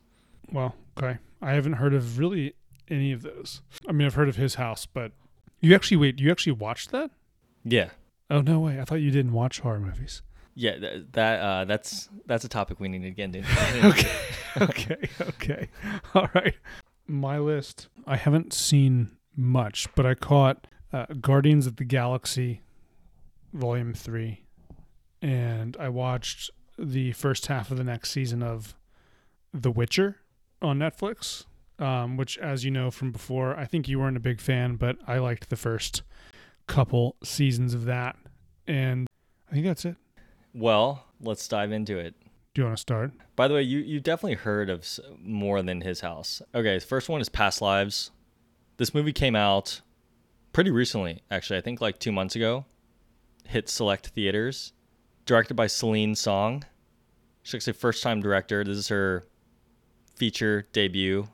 Well, 0.52 0.74
okay. 0.98 1.18
I 1.40 1.52
haven't 1.52 1.74
heard 1.74 1.94
of 1.94 2.18
really 2.18 2.54
any 2.88 3.10
of 3.12 3.22
those. 3.22 3.62
I 3.88 3.92
mean, 3.92 4.06
I've 4.06 4.14
heard 4.14 4.28
of 4.28 4.36
his 4.36 4.54
house, 4.56 4.86
but 4.86 5.10
you 5.60 5.74
actually 5.74 5.96
wait, 5.96 6.20
you 6.20 6.30
actually 6.30 6.52
watched 6.52 6.90
that? 6.92 7.10
yeah 7.64 7.90
Oh 8.30 8.40
no 8.42 8.60
way. 8.60 8.80
I 8.80 8.84
thought 8.84 9.00
you 9.00 9.10
didn't 9.10 9.32
watch 9.32 9.60
horror 9.60 9.80
movies. 9.80 10.22
Yeah 10.54 10.76
th- 10.78 11.06
that 11.12 11.40
uh 11.40 11.64
that's 11.64 12.08
that's 12.26 12.44
a 12.44 12.48
topic 12.48 12.78
we 12.80 12.88
need 12.88 13.02
to 13.02 13.10
get 13.10 13.34
into 13.34 13.46
okay. 13.84 14.08
okay. 14.60 15.08
Okay. 15.20 15.68
All 16.14 16.28
right. 16.34 16.54
My 17.06 17.38
list. 17.38 17.88
I 18.06 18.16
haven't 18.16 18.52
seen 18.52 19.12
much, 19.36 19.88
but 19.94 20.04
I 20.04 20.14
caught 20.14 20.66
uh, 20.92 21.06
Guardians 21.20 21.66
of 21.66 21.76
the 21.76 21.84
Galaxy 21.84 22.60
Volume 23.52 23.94
3 23.94 24.44
and 25.22 25.76
I 25.78 25.88
watched 25.88 26.50
the 26.78 27.12
first 27.12 27.46
half 27.46 27.70
of 27.70 27.78
the 27.78 27.84
next 27.84 28.10
season 28.10 28.42
of 28.42 28.74
The 29.54 29.70
Witcher 29.70 30.16
on 30.60 30.78
Netflix. 30.78 31.46
Um, 31.78 32.16
which, 32.16 32.38
as 32.38 32.64
you 32.64 32.70
know 32.70 32.92
from 32.92 33.10
before, 33.10 33.56
I 33.56 33.64
think 33.64 33.88
you 33.88 33.98
weren't 33.98 34.16
a 34.16 34.20
big 34.20 34.40
fan, 34.40 34.76
but 34.76 34.96
I 35.06 35.18
liked 35.18 35.50
the 35.50 35.56
first 35.56 36.02
couple 36.68 37.16
seasons 37.24 37.74
of 37.74 37.86
that. 37.86 38.14
And 38.68 39.08
I 39.50 39.54
think 39.54 39.66
that's 39.66 39.84
it. 39.84 39.96
Well 40.54 41.04
let's 41.20 41.46
dive 41.48 41.72
into 41.72 41.98
it 41.98 42.14
Do 42.54 42.62
you 42.62 42.66
want 42.66 42.76
to 42.76 42.80
start? 42.80 43.12
By 43.34 43.48
the 43.48 43.54
way, 43.54 43.62
you 43.62 43.78
you 43.78 43.98
definitely 44.00 44.34
heard 44.36 44.68
of 44.68 44.86
more 45.18 45.62
than 45.62 45.80
his 45.80 46.00
house. 46.00 46.42
Okay, 46.54 46.78
the 46.78 46.84
first 46.84 47.08
one 47.08 47.20
is 47.20 47.28
Past 47.30 47.62
Lives. 47.62 48.10
This 48.76 48.92
movie 48.94 49.12
came 49.12 49.34
out 49.34 49.80
pretty 50.52 50.70
recently, 50.70 51.22
actually. 51.30 51.58
I 51.58 51.62
think 51.62 51.80
like 51.80 51.98
two 51.98 52.12
months 52.12 52.36
ago. 52.36 52.66
Hit 53.46 53.68
select 53.70 54.08
theaters. 54.08 54.72
Directed 55.24 55.54
by 55.54 55.66
Celine 55.66 56.14
Song. 56.14 56.64
She's 57.42 57.54
actually 57.54 57.72
first 57.72 58.02
time 58.02 58.20
director. 58.20 58.62
This 58.64 58.76
is 58.76 58.88
her 58.88 59.24
feature 60.16 60.66
debut. 60.72 61.28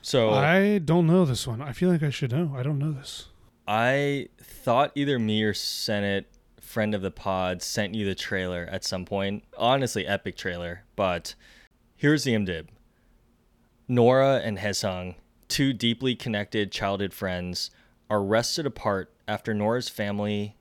So 0.00 0.30
I 0.30 0.78
don't 0.78 1.06
know 1.06 1.24
this 1.24 1.46
one. 1.46 1.60
I 1.60 1.72
feel 1.72 1.90
like 1.90 2.02
I 2.02 2.10
should 2.10 2.32
know. 2.32 2.54
I 2.56 2.62
don't 2.62 2.78
know 2.78 2.92
this. 2.92 3.26
I 3.68 4.28
thought 4.40 4.90
either 4.94 5.18
me 5.18 5.42
or 5.44 5.54
Senate, 5.54 6.26
friend 6.72 6.94
of 6.94 7.02
the 7.02 7.10
pod, 7.10 7.62
sent 7.62 7.94
you 7.94 8.06
the 8.06 8.14
trailer 8.14 8.66
at 8.72 8.82
some 8.82 9.04
point. 9.04 9.44
Honestly, 9.58 10.06
epic 10.06 10.36
trailer. 10.36 10.84
But 10.96 11.34
here's 11.96 12.24
the 12.24 12.32
MDib 12.32 12.68
Nora 13.86 14.40
and 14.42 14.58
Hae 14.58 14.72
Sung, 14.72 15.16
two 15.48 15.74
deeply 15.74 16.16
connected 16.16 16.72
childhood 16.72 17.12
friends, 17.12 17.70
are 18.08 18.24
wrested 18.24 18.64
apart 18.64 19.12
after 19.28 19.52
Nora's 19.52 19.90
family 19.90 20.56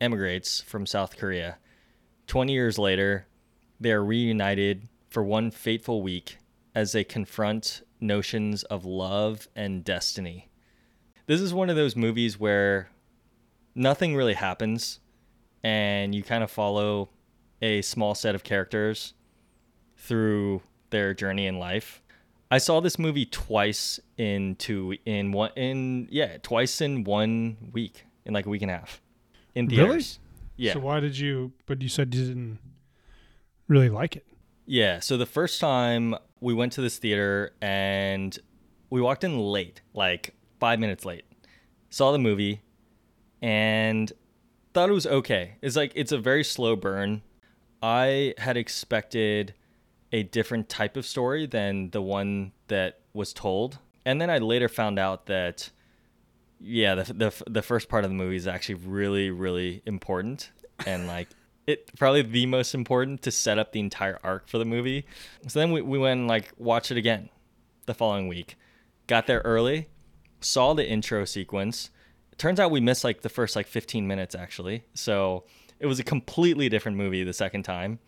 emigrates 0.00 0.60
from 0.60 0.86
South 0.86 1.16
Korea. 1.16 1.58
20 2.28 2.52
years 2.52 2.78
later, 2.78 3.26
they 3.80 3.90
are 3.90 4.04
reunited 4.04 4.88
for 5.10 5.24
one 5.24 5.50
fateful 5.50 6.00
week 6.00 6.38
as 6.76 6.92
they 6.92 7.02
confront 7.02 7.82
notions 8.00 8.62
of 8.64 8.84
love 8.84 9.48
and 9.56 9.82
destiny. 9.82 10.48
this 11.26 11.40
is 11.40 11.52
one 11.52 11.70
of 11.70 11.76
those 11.76 11.96
movies 11.96 12.38
where 12.38 12.88
nothing 13.74 14.14
really 14.14 14.34
happens 14.34 15.00
and 15.66 16.14
you 16.14 16.22
kind 16.22 16.44
of 16.44 16.50
follow 16.50 17.08
a 17.60 17.82
small 17.82 18.14
set 18.14 18.36
of 18.36 18.44
characters 18.44 19.14
through 19.96 20.62
their 20.90 21.12
journey 21.12 21.46
in 21.48 21.58
life. 21.58 22.02
I 22.52 22.58
saw 22.58 22.78
this 22.80 23.00
movie 23.00 23.26
twice 23.26 23.98
in 24.16 24.54
two 24.54 24.96
in 25.04 25.32
one 25.32 25.50
in 25.56 26.06
yeah, 26.08 26.36
twice 26.40 26.80
in 26.80 27.02
one 27.02 27.56
week, 27.72 28.04
in 28.24 28.32
like 28.32 28.46
a 28.46 28.48
week 28.48 28.62
and 28.62 28.70
a 28.70 28.74
half. 28.74 29.02
In 29.56 29.66
Really? 29.66 29.76
theaters. 29.88 30.20
Yeah. 30.56 30.74
So 30.74 30.78
why 30.80 31.00
did 31.00 31.18
you? 31.18 31.52
But 31.66 31.82
you 31.82 31.88
said 31.88 32.14
you 32.14 32.24
didn't 32.28 32.58
really 33.66 33.88
like 33.90 34.14
it. 34.14 34.24
Yeah. 34.66 35.00
So 35.00 35.16
the 35.16 35.26
first 35.26 35.60
time 35.60 36.14
we 36.40 36.54
went 36.54 36.74
to 36.74 36.80
this 36.80 36.98
theater 36.98 37.54
and 37.60 38.38
we 38.88 39.00
walked 39.00 39.24
in 39.24 39.36
late, 39.40 39.80
like 39.94 40.32
five 40.60 40.78
minutes 40.78 41.04
late. 41.04 41.24
Saw 41.90 42.12
the 42.12 42.18
movie 42.20 42.60
and 43.42 44.12
thought 44.76 44.90
it 44.90 44.92
was 44.92 45.06
okay. 45.06 45.54
It's 45.62 45.74
like 45.74 45.92
it's 45.94 46.12
a 46.12 46.18
very 46.18 46.44
slow 46.44 46.76
burn. 46.76 47.22
I 47.82 48.34
had 48.36 48.58
expected 48.58 49.54
a 50.12 50.22
different 50.22 50.68
type 50.68 50.98
of 50.98 51.06
story 51.06 51.46
than 51.46 51.88
the 51.92 52.02
one 52.02 52.52
that 52.68 53.00
was 53.14 53.32
told. 53.32 53.78
And 54.04 54.20
then 54.20 54.28
I 54.28 54.36
later 54.36 54.68
found 54.68 54.98
out 54.98 55.26
that 55.26 55.70
yeah, 56.60 56.94
the 56.94 57.04
the 57.14 57.42
the 57.46 57.62
first 57.62 57.88
part 57.88 58.04
of 58.04 58.10
the 58.10 58.16
movie 58.16 58.36
is 58.36 58.46
actually 58.46 58.74
really 58.74 59.30
really 59.30 59.80
important 59.86 60.50
and 60.86 61.06
like 61.06 61.28
it 61.66 61.90
probably 61.96 62.20
the 62.20 62.44
most 62.44 62.74
important 62.74 63.22
to 63.22 63.30
set 63.30 63.58
up 63.58 63.72
the 63.72 63.80
entire 63.80 64.20
arc 64.22 64.46
for 64.46 64.58
the 64.58 64.66
movie. 64.66 65.06
So 65.48 65.58
then 65.58 65.72
we, 65.72 65.80
we 65.80 65.98
went 65.98 66.20
and 66.20 66.28
like 66.28 66.52
watched 66.58 66.90
it 66.90 66.98
again 66.98 67.30
the 67.86 67.94
following 67.94 68.28
week. 68.28 68.56
Got 69.06 69.26
there 69.26 69.40
early, 69.40 69.88
saw 70.42 70.74
the 70.74 70.86
intro 70.86 71.24
sequence. 71.24 71.88
Turns 72.38 72.60
out 72.60 72.70
we 72.70 72.80
missed 72.80 73.04
like 73.04 73.22
the 73.22 73.28
first 73.28 73.56
like 73.56 73.66
15 73.66 74.06
minutes 74.06 74.34
actually. 74.34 74.84
So 74.94 75.44
it 75.80 75.86
was 75.86 75.98
a 75.98 76.04
completely 76.04 76.68
different 76.68 76.96
movie 76.96 77.24
the 77.24 77.32
second 77.32 77.64
time. 77.64 77.98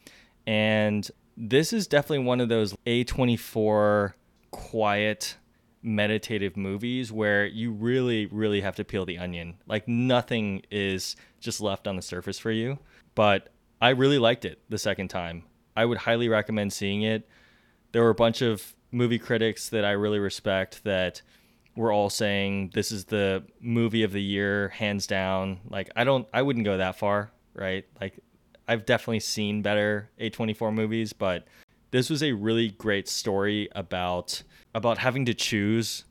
And 0.47 1.08
this 1.37 1.73
is 1.73 1.87
definitely 1.87 2.25
one 2.25 2.40
of 2.40 2.49
those 2.49 2.75
A24 2.87 4.14
quiet 4.50 5.37
meditative 5.82 6.56
movies 6.56 7.12
where 7.12 7.47
you 7.47 7.70
really 7.70 8.26
really 8.26 8.61
have 8.61 8.75
to 8.76 8.85
peel 8.85 9.04
the 9.04 9.18
onion. 9.18 9.54
Like 9.66 9.87
nothing 9.87 10.62
is 10.70 11.14
just 11.40 11.61
left 11.61 11.87
on 11.87 11.97
the 11.97 12.02
surface 12.02 12.38
for 12.38 12.50
you 12.50 12.78
but 13.18 13.49
I 13.80 13.88
really 13.88 14.18
liked 14.20 14.44
it 14.44 14.61
the 14.68 14.78
second 14.78 15.08
time. 15.08 15.42
I 15.76 15.85
would 15.85 15.99
highly 15.99 16.28
recommend 16.28 16.73
seeing 16.73 17.02
it. 17.02 17.28
There 17.90 18.04
were 18.04 18.11
a 18.11 18.14
bunch 18.14 18.42
of 18.42 18.76
movie 18.92 19.18
critics 19.18 19.70
that 19.70 19.85
I 19.85 19.90
really 19.90 20.20
respect 20.20 20.85
that 20.85 21.20
were 21.78 21.92
all 21.92 22.11
saying 22.11 22.73
this 22.75 22.90
is 22.90 23.04
the 23.04 23.44
movie 23.61 24.02
of 24.02 24.11
the 24.12 24.20
year 24.20 24.68
hands 24.70 25.06
down. 25.06 25.61
Like 25.70 25.88
I 25.97 26.02
don't 26.04 26.26
I 26.35 26.42
wouldn't 26.42 26.64
go 26.64 26.76
that 26.76 26.99
far, 26.99 27.30
right? 27.54 27.87
Like 28.00 28.18
I've 28.66 28.85
definitely 28.85 29.20
seen 29.20 29.62
better 29.62 30.11
A24 30.20 30.75
movies, 30.75 31.12
but 31.12 31.47
this 31.92 32.11
was 32.11 32.23
a 32.23 32.32
really 32.32 32.70
great 32.70 33.08
story 33.08 33.68
about 33.76 34.42
about 34.75 34.99
having 34.99 35.25
to 35.26 35.35
choose 35.35 36.04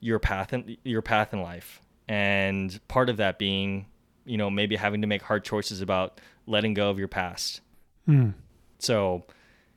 your 0.00 0.18
path 0.18 0.52
in 0.52 0.76
your 0.82 1.02
path 1.02 1.32
in 1.32 1.40
life. 1.40 1.80
And 2.08 2.78
part 2.88 3.08
of 3.08 3.18
that 3.18 3.38
being 3.38 3.86
you 4.24 4.36
know 4.36 4.50
maybe 4.50 4.74
having 4.74 5.00
to 5.02 5.06
make 5.06 5.22
hard 5.22 5.44
choices 5.44 5.80
about 5.80 6.20
letting 6.46 6.74
go 6.74 6.90
of 6.90 6.98
your 6.98 7.08
past 7.08 7.60
Hmm. 8.06 8.30
so 8.78 9.24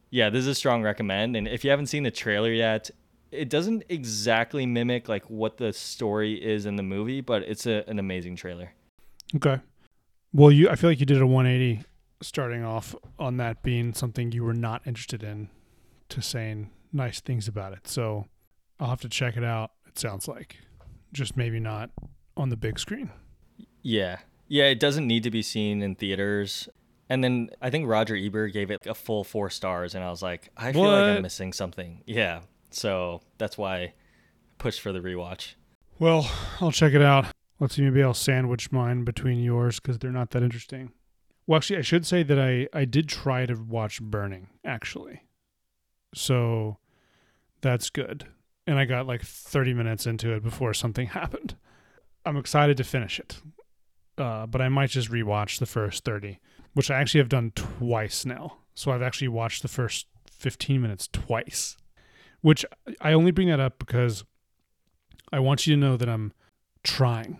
yeah 0.09 0.29
this 0.29 0.41
is 0.41 0.47
a 0.47 0.55
strong 0.55 0.83
recommend 0.83 1.35
and 1.35 1.47
if 1.47 1.63
you 1.63 1.69
haven't 1.69 1.87
seen 1.87 2.03
the 2.03 2.11
trailer 2.11 2.51
yet 2.51 2.89
it 3.31 3.49
doesn't 3.49 3.83
exactly 3.89 4.65
mimic 4.65 5.07
like 5.09 5.29
what 5.29 5.57
the 5.57 5.71
story 5.73 6.33
is 6.33 6.65
in 6.65 6.75
the 6.75 6.83
movie 6.83 7.21
but 7.21 7.41
it's 7.43 7.65
a, 7.65 7.83
an 7.87 7.97
amazing 7.99 8.35
trailer 8.35 8.73
Okay. 9.35 9.59
Well, 10.33 10.51
you. 10.51 10.69
I 10.69 10.75
feel 10.75 10.89
like 10.89 10.99
you 10.99 11.05
did 11.05 11.21
a 11.21 11.27
180, 11.27 11.83
starting 12.21 12.63
off 12.63 12.95
on 13.19 13.37
that 13.37 13.63
being 13.63 13.93
something 13.93 14.31
you 14.31 14.43
were 14.43 14.53
not 14.53 14.81
interested 14.85 15.23
in, 15.23 15.49
to 16.09 16.21
saying 16.21 16.69
nice 16.91 17.21
things 17.21 17.47
about 17.47 17.73
it. 17.73 17.87
So 17.87 18.25
I'll 18.79 18.89
have 18.89 19.01
to 19.01 19.09
check 19.09 19.37
it 19.37 19.43
out. 19.43 19.71
It 19.87 19.97
sounds 19.97 20.27
like, 20.27 20.57
just 21.13 21.35
maybe 21.37 21.59
not 21.59 21.91
on 22.37 22.49
the 22.49 22.57
big 22.57 22.79
screen. 22.79 23.11
yeah 23.81 24.19
yeah 24.47 24.65
it 24.65 24.79
doesn't 24.79 25.07
need 25.07 25.23
to 25.23 25.31
be 25.31 25.41
seen 25.41 25.81
in 25.81 25.95
theaters 25.95 26.69
and 27.09 27.23
then 27.23 27.49
i 27.61 27.69
think 27.69 27.87
roger 27.87 28.15
ebert 28.15 28.53
gave 28.53 28.69
it 28.71 28.85
a 28.85 28.93
full 28.93 29.23
four 29.23 29.49
stars 29.49 29.95
and 29.95 30.03
i 30.03 30.09
was 30.09 30.21
like 30.21 30.49
i 30.55 30.71
feel 30.71 30.83
like 30.83 31.03
i'm 31.17 31.21
missing 31.21 31.51
something 31.53 32.01
yeah 32.05 32.41
so 32.71 33.21
that's 33.37 33.57
why 33.57 33.77
i 33.77 33.93
pushed 34.57 34.81
for 34.81 34.91
the 34.91 34.99
rewatch 34.99 35.55
Well, 35.99 36.29
I'll 36.59 36.71
check 36.71 36.93
it 36.93 37.01
out. 37.01 37.25
Let's 37.59 37.75
see. 37.75 37.83
Maybe 37.83 38.01
I'll 38.01 38.13
sandwich 38.15 38.71
mine 38.71 39.03
between 39.03 39.39
yours 39.39 39.79
because 39.79 39.99
they're 39.99 40.11
not 40.11 40.31
that 40.31 40.41
interesting. 40.41 40.91
Well, 41.45 41.57
actually, 41.57 41.77
I 41.77 41.83
should 41.83 42.05
say 42.07 42.23
that 42.23 42.39
I 42.39 42.67
I 42.73 42.85
did 42.85 43.07
try 43.07 43.45
to 43.45 43.53
watch 43.55 44.01
Burning 44.01 44.47
actually, 44.65 45.21
so 46.15 46.77
that's 47.61 47.89
good. 47.91 48.25
And 48.67 48.79
I 48.79 48.85
got 48.85 49.07
like 49.07 49.21
30 49.23 49.73
minutes 49.73 50.05
into 50.07 50.31
it 50.33 50.43
before 50.43 50.73
something 50.73 51.07
happened. 51.19 51.55
I'm 52.25 52.37
excited 52.37 52.77
to 52.77 52.83
finish 52.83 53.19
it, 53.19 53.41
uh, 54.17 54.45
but 54.45 54.61
I 54.61 54.69
might 54.69 54.91
just 54.91 55.09
rewatch 55.11 55.59
the 55.59 55.65
first 55.65 56.03
30, 56.05 56.39
which 56.73 56.91
I 56.91 56.99
actually 56.99 57.19
have 57.19 57.29
done 57.29 57.51
twice 57.55 58.25
now. 58.25 58.57
So 58.75 58.91
I've 58.91 59.01
actually 59.01 59.27
watched 59.29 59.61
the 59.63 59.67
first 59.67 60.05
15 60.31 60.81
minutes 60.81 61.09
twice, 61.11 61.77
which 62.41 62.65
I 62.99 63.13
only 63.13 63.31
bring 63.31 63.47
that 63.47 63.59
up 63.59 63.79
because 63.79 64.23
I 65.31 65.39
want 65.39 65.65
you 65.65 65.75
to 65.75 65.79
know 65.79 65.97
that 65.97 66.09
I'm 66.09 66.33
trying. 66.83 67.39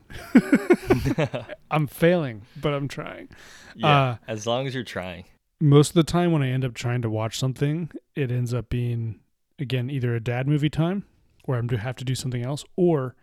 I'm 1.72 1.88
failing, 1.88 2.44
but 2.60 2.74
I'm 2.74 2.88
trying. 2.88 3.30
yeah 3.76 3.88
Uh, 3.88 4.16
as 4.28 4.46
long 4.46 4.68
as 4.68 4.74
you're 4.74 4.84
trying 4.84 5.26
Most 5.60 5.90
of 5.90 5.96
the 5.96 6.04
time, 6.04 6.32
when 6.32 6.44
I 6.44 6.50
end 6.50 6.66
up 6.66 6.74
trying 6.74 7.02
to 7.02 7.10
watch 7.10 7.38
something, 7.38 7.92
it 8.16 8.32
ends 8.32 8.54
up 8.54 8.70
being, 8.70 9.20
again, 9.60 9.90
either 9.90 10.16
a 10.16 10.20
dad 10.20 10.48
movie 10.48 10.70
time 10.70 11.06
where 11.46 11.58
I'm 11.58 11.68
to 11.70 11.78
have 11.78 11.96
to 11.98 12.06
do 12.06 12.16
something 12.16 12.44
else, 12.44 12.64
or 12.76 13.16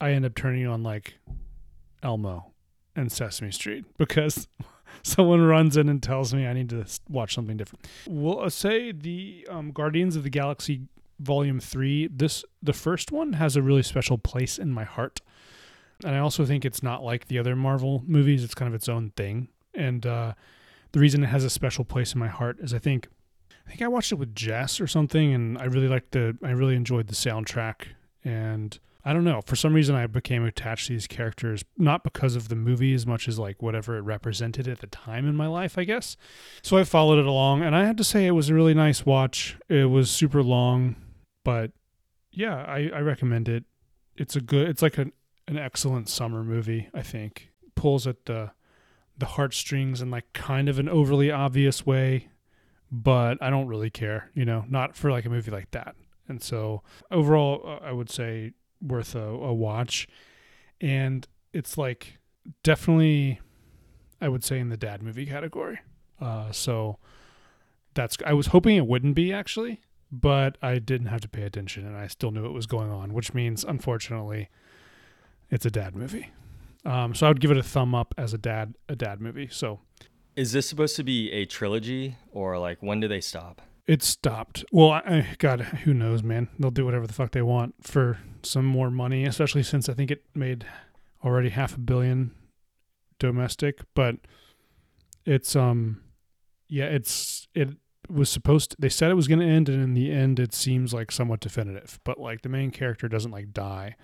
I 0.00 0.12
end 0.12 0.24
up 0.24 0.34
turning 0.34 0.66
on 0.66 0.82
like 0.82 1.14
Elmo 2.02 2.52
and 2.94 3.10
Sesame 3.10 3.50
Street 3.50 3.84
because 3.98 4.48
someone 5.02 5.40
runs 5.40 5.76
in 5.76 5.88
and 5.88 6.02
tells 6.02 6.34
me 6.34 6.46
I 6.46 6.52
need 6.52 6.68
to 6.70 6.84
watch 7.08 7.34
something 7.34 7.56
different. 7.56 7.86
Well, 8.06 8.40
uh, 8.40 8.50
say 8.50 8.92
the 8.92 9.46
um, 9.50 9.72
Guardians 9.72 10.16
of 10.16 10.22
the 10.24 10.30
Galaxy 10.30 10.82
Volume 11.18 11.60
Three. 11.60 12.08
This 12.08 12.44
the 12.62 12.72
first 12.72 13.12
one 13.12 13.34
has 13.34 13.56
a 13.56 13.62
really 13.62 13.82
special 13.82 14.18
place 14.18 14.58
in 14.58 14.72
my 14.72 14.84
heart, 14.84 15.20
and 16.04 16.14
I 16.14 16.18
also 16.18 16.44
think 16.44 16.64
it's 16.64 16.82
not 16.82 17.02
like 17.02 17.28
the 17.28 17.38
other 17.38 17.56
Marvel 17.56 18.02
movies. 18.06 18.44
It's 18.44 18.54
kind 18.54 18.68
of 18.68 18.74
its 18.74 18.88
own 18.88 19.10
thing, 19.16 19.48
and 19.74 20.04
uh, 20.06 20.34
the 20.92 21.00
reason 21.00 21.22
it 21.24 21.28
has 21.28 21.44
a 21.44 21.50
special 21.50 21.84
place 21.84 22.12
in 22.14 22.18
my 22.18 22.28
heart 22.28 22.58
is 22.60 22.72
I 22.72 22.78
think 22.78 23.08
I 23.66 23.70
think 23.70 23.82
I 23.82 23.88
watched 23.88 24.12
it 24.12 24.16
with 24.16 24.34
Jess 24.34 24.80
or 24.80 24.86
something, 24.86 25.34
and 25.34 25.58
I 25.58 25.64
really 25.64 25.88
liked 25.88 26.12
the 26.12 26.36
I 26.42 26.50
really 26.50 26.76
enjoyed 26.76 27.08
the 27.08 27.14
soundtrack, 27.14 27.88
and 28.24 28.78
I 29.04 29.12
don't 29.12 29.24
know 29.24 29.40
for 29.46 29.56
some 29.56 29.74
reason 29.74 29.94
I 29.94 30.06
became 30.06 30.44
attached 30.44 30.86
to 30.86 30.92
these 30.92 31.06
characters 31.06 31.64
not 31.76 32.02
because 32.02 32.36
of 32.36 32.48
the 32.48 32.56
movie 32.56 32.94
as 32.94 33.06
much 33.06 33.28
as 33.28 33.38
like 33.38 33.62
whatever 33.62 33.96
it 33.96 34.02
represented 34.02 34.68
at 34.68 34.80
the 34.80 34.86
time 34.86 35.26
in 35.26 35.34
my 35.36 35.46
life, 35.46 35.78
I 35.78 35.84
guess. 35.84 36.16
So 36.62 36.76
I 36.76 36.84
followed 36.84 37.18
it 37.18 37.26
along, 37.26 37.62
and 37.62 37.76
I 37.76 37.84
had 37.84 37.96
to 37.98 38.04
say 38.04 38.26
it 38.26 38.32
was 38.32 38.48
a 38.48 38.54
really 38.54 38.74
nice 38.74 39.04
watch. 39.04 39.56
It 39.68 39.90
was 39.90 40.10
super 40.10 40.42
long, 40.42 40.96
but 41.48 41.70
yeah, 42.30 42.56
I, 42.56 42.90
I 42.94 43.00
recommend 43.00 43.48
it. 43.48 43.64
It's 44.16 44.36
a 44.36 44.40
good. 44.42 44.68
It's 44.68 44.82
like 44.82 44.98
an 44.98 45.14
an 45.46 45.56
excellent 45.56 46.10
summer 46.10 46.44
movie. 46.44 46.90
I 46.92 47.00
think 47.00 47.52
pulls 47.74 48.06
at 48.06 48.26
the 48.26 48.50
the 49.16 49.24
heartstrings 49.24 50.02
in 50.02 50.10
like 50.10 50.30
kind 50.34 50.68
of 50.68 50.78
an 50.78 50.90
overly 50.90 51.30
obvious 51.30 51.86
way, 51.86 52.28
but 52.92 53.38
I 53.40 53.48
don't 53.48 53.66
really 53.66 53.88
care. 53.88 54.30
You 54.34 54.44
know, 54.44 54.66
not 54.68 54.94
for 54.94 55.10
like 55.10 55.24
a 55.24 55.30
movie 55.30 55.50
like 55.50 55.70
that. 55.70 55.96
And 56.28 56.42
so 56.42 56.82
overall, 57.10 57.62
uh, 57.64 57.82
I 57.82 57.92
would 57.92 58.10
say 58.10 58.52
worth 58.82 59.14
a, 59.14 59.22
a 59.22 59.54
watch. 59.54 60.06
And 60.82 61.26
it's 61.54 61.78
like 61.78 62.18
definitely, 62.62 63.40
I 64.20 64.28
would 64.28 64.44
say 64.44 64.58
in 64.58 64.68
the 64.68 64.76
dad 64.76 65.02
movie 65.02 65.24
category. 65.24 65.78
Uh, 66.20 66.52
so 66.52 66.98
that's 67.94 68.18
I 68.26 68.34
was 68.34 68.48
hoping 68.48 68.76
it 68.76 68.86
wouldn't 68.86 69.14
be 69.14 69.32
actually, 69.32 69.80
but 70.10 70.56
I 70.62 70.78
didn't 70.78 71.08
have 71.08 71.20
to 71.22 71.28
pay 71.28 71.42
attention 71.42 71.86
and 71.86 71.96
I 71.96 72.06
still 72.06 72.30
knew 72.30 72.42
what 72.42 72.52
was 72.54 72.66
going 72.66 72.90
on, 72.90 73.12
which 73.12 73.34
means 73.34 73.64
unfortunately, 73.64 74.48
it's 75.50 75.66
a 75.66 75.70
dad 75.70 75.94
movie. 75.96 76.30
Um, 76.84 77.14
so 77.14 77.26
I 77.26 77.30
would 77.30 77.40
give 77.40 77.50
it 77.50 77.56
a 77.56 77.62
thumb 77.62 77.94
up 77.94 78.14
as 78.16 78.32
a 78.32 78.38
dad 78.38 78.74
a 78.88 78.96
dad 78.96 79.20
movie. 79.20 79.48
So 79.50 79.80
Is 80.36 80.52
this 80.52 80.66
supposed 80.68 80.96
to 80.96 81.02
be 81.04 81.30
a 81.32 81.44
trilogy 81.44 82.16
or 82.32 82.58
like 82.58 82.82
when 82.82 83.00
do 83.00 83.08
they 83.08 83.20
stop? 83.20 83.60
it 83.86 84.02
stopped. 84.02 84.64
Well, 84.70 84.90
I, 84.90 84.98
I- 85.06 85.26
God, 85.38 85.60
who 85.62 85.94
knows, 85.94 86.22
man? 86.22 86.48
They'll 86.58 86.70
do 86.70 86.84
whatever 86.84 87.06
the 87.06 87.14
fuck 87.14 87.32
they 87.32 87.40
want 87.42 87.74
for 87.82 88.18
some 88.42 88.64
more 88.66 88.90
money, 88.90 89.24
especially 89.24 89.62
since 89.62 89.88
I 89.88 89.94
think 89.94 90.10
it 90.10 90.24
made 90.34 90.66
already 91.24 91.48
half 91.48 91.74
a 91.74 91.80
billion 91.80 92.32
domestic. 93.18 93.80
But 93.94 94.16
it's 95.24 95.56
um, 95.56 96.02
yeah, 96.68 96.84
it's 96.86 97.48
it 97.54 97.70
was 98.10 98.30
supposed. 98.30 98.70
To, 98.72 98.76
they 98.78 98.88
said 98.88 99.10
it 99.10 99.14
was 99.14 99.28
going 99.28 99.40
to 99.40 99.46
end, 99.46 99.68
and 99.68 99.82
in 99.82 99.94
the 99.94 100.10
end, 100.10 100.38
it 100.40 100.54
seems 100.54 100.92
like 100.94 101.10
somewhat 101.12 101.40
definitive. 101.40 101.98
But 102.04 102.18
like 102.18 102.42
the 102.42 102.48
main 102.48 102.70
character 102.70 103.08
doesn't 103.08 103.30
like 103.30 103.52
die, 103.52 103.96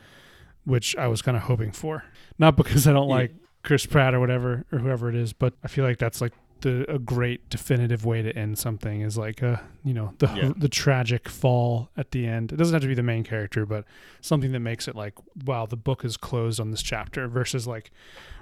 which 0.65 0.97
I 0.97 1.09
was 1.09 1.23
kind 1.23 1.37
of 1.37 1.45
hoping 1.45 1.73
for. 1.73 2.05
Not 2.39 2.57
because 2.57 2.87
I 2.87 2.93
don't 2.93 3.09
Yeah. 3.09 3.15
like 3.15 3.35
Chris 3.63 3.87
Pratt 3.87 4.15
or 4.15 4.21
whatever 4.21 4.65
or 4.73 4.79
whoever 4.79 5.09
it 5.09 5.15
is, 5.15 5.33
but 5.33 5.55
I 5.65 5.69
feel 5.69 5.85
like 5.85 5.99
that's 5.99 6.21
like 6.21 6.33
the 6.61 6.91
a 6.91 6.99
great 6.99 7.51
definitive 7.51 8.07
way 8.07 8.23
to 8.23 8.35
end 8.39 8.59
something 8.59 9.03
is 9.03 9.19
like 9.19 9.43
a 9.43 9.61
you 9.85 9.93
know 9.93 10.15
the 10.19 10.27
Yeah. 10.35 10.53
the 10.57 10.69
tragic 10.69 11.29
fall 11.29 11.91
at 11.97 12.11
the 12.13 12.27
end. 12.27 12.53
It 12.53 12.57
doesn't 12.57 12.73
have 12.73 12.81
to 12.83 12.89
be 12.89 12.95
the 12.95 13.03
main 13.03 13.23
character, 13.25 13.67
but 13.67 13.85
something 14.23 14.53
that 14.53 14.61
makes 14.61 14.87
it 14.89 14.95
like 14.97 15.15
wow, 15.45 15.67
the 15.67 15.77
book 15.77 16.05
is 16.05 16.17
closed 16.17 16.61
on 16.61 16.71
this 16.71 16.83
chapter 16.83 17.27
versus 17.29 17.67
like 17.67 17.91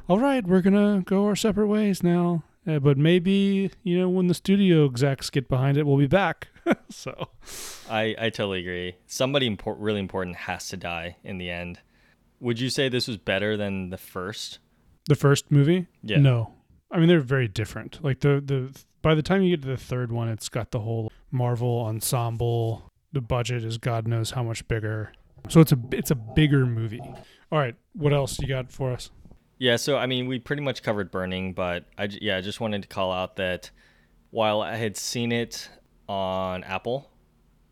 all 0.09 0.19
right, 0.21 0.45
we're 0.47 0.61
gonna 0.61 1.03
go 1.05 1.27
our 1.27 1.35
separate 1.37 1.69
ways 1.69 2.03
now. 2.03 2.45
Uh, 2.67 2.79
but 2.79 2.97
maybe 2.97 3.71
you 3.83 3.99
know 3.99 4.09
when 4.09 4.29
the 4.29 4.35
studio 4.35 4.85
execs 4.87 5.31
get 5.31 5.49
behind 5.49 5.77
it, 5.77 5.85
we'll 5.87 5.97
be 5.99 6.07
back. 6.07 6.49
so 6.91 7.29
I, 7.91 8.15
I 8.19 8.31
totally 8.31 8.61
agree. 8.61 8.97
Somebody 9.07 9.51
impor- 9.51 9.77
really 9.79 9.99
important 10.01 10.37
has 10.37 10.69
to 10.69 10.77
die 10.77 11.17
in 11.25 11.39
the 11.39 11.51
end. 11.51 11.81
Would 12.41 12.61
you 12.61 12.71
say 12.71 12.89
this 12.89 13.09
was 13.09 13.17
better 13.19 13.57
than 13.57 13.91
the 13.91 13.99
first? 13.99 14.59
the 15.09 15.17
first 15.17 15.51
movie, 15.51 15.87
Yeah. 16.05 16.19
no, 16.19 16.53
I 16.89 16.99
mean 17.01 17.09
they're 17.09 17.21
very 17.21 17.49
different. 17.49 17.99
Like 18.05 18.21
the 18.21 18.41
the 18.45 18.71
by 19.03 19.17
the 19.17 19.23
time 19.23 19.43
you 19.43 19.57
get 19.57 19.63
to 19.63 19.69
the 19.69 19.77
third 19.77 20.13
one, 20.13 20.29
it's 20.29 20.49
got 20.49 20.71
the 20.71 20.79
whole 20.81 21.11
Marvel 21.33 21.81
ensemble. 21.85 22.89
The 23.13 23.21
budget 23.21 23.65
is 23.65 23.79
God 23.79 24.07
knows 24.07 24.31
how 24.31 24.45
much 24.45 24.67
bigger. 24.69 25.13
So 25.49 25.61
it's 25.61 25.73
a 25.73 25.79
it's 25.91 26.13
a 26.13 26.15
bigger 26.15 26.65
movie. 26.67 27.01
All 27.51 27.59
right, 27.59 27.75
what 27.95 28.13
else 28.13 28.39
you 28.39 28.47
got 28.47 28.71
for 28.71 28.93
us? 28.93 29.11
Yeah, 29.63 29.77
so 29.77 29.97
I 29.97 30.07
mean, 30.07 30.27
we 30.27 30.41
pretty 30.41 30.61
much 30.63 30.83
covered 30.83 31.13
Burning, 31.13 31.53
but 31.53 31.85
I 31.97 32.09
yeah, 32.21 32.37
I 32.37 32.41
just 32.41 32.59
wanted 32.59 32.83
to 32.83 32.89
call 32.89 33.13
out 33.13 33.37
that 33.37 33.71
while 34.33 34.61
I 34.61 34.75
had 34.75 34.97
seen 34.97 35.31
it 35.31 35.71
on 36.09 36.65
Apple 36.65 37.09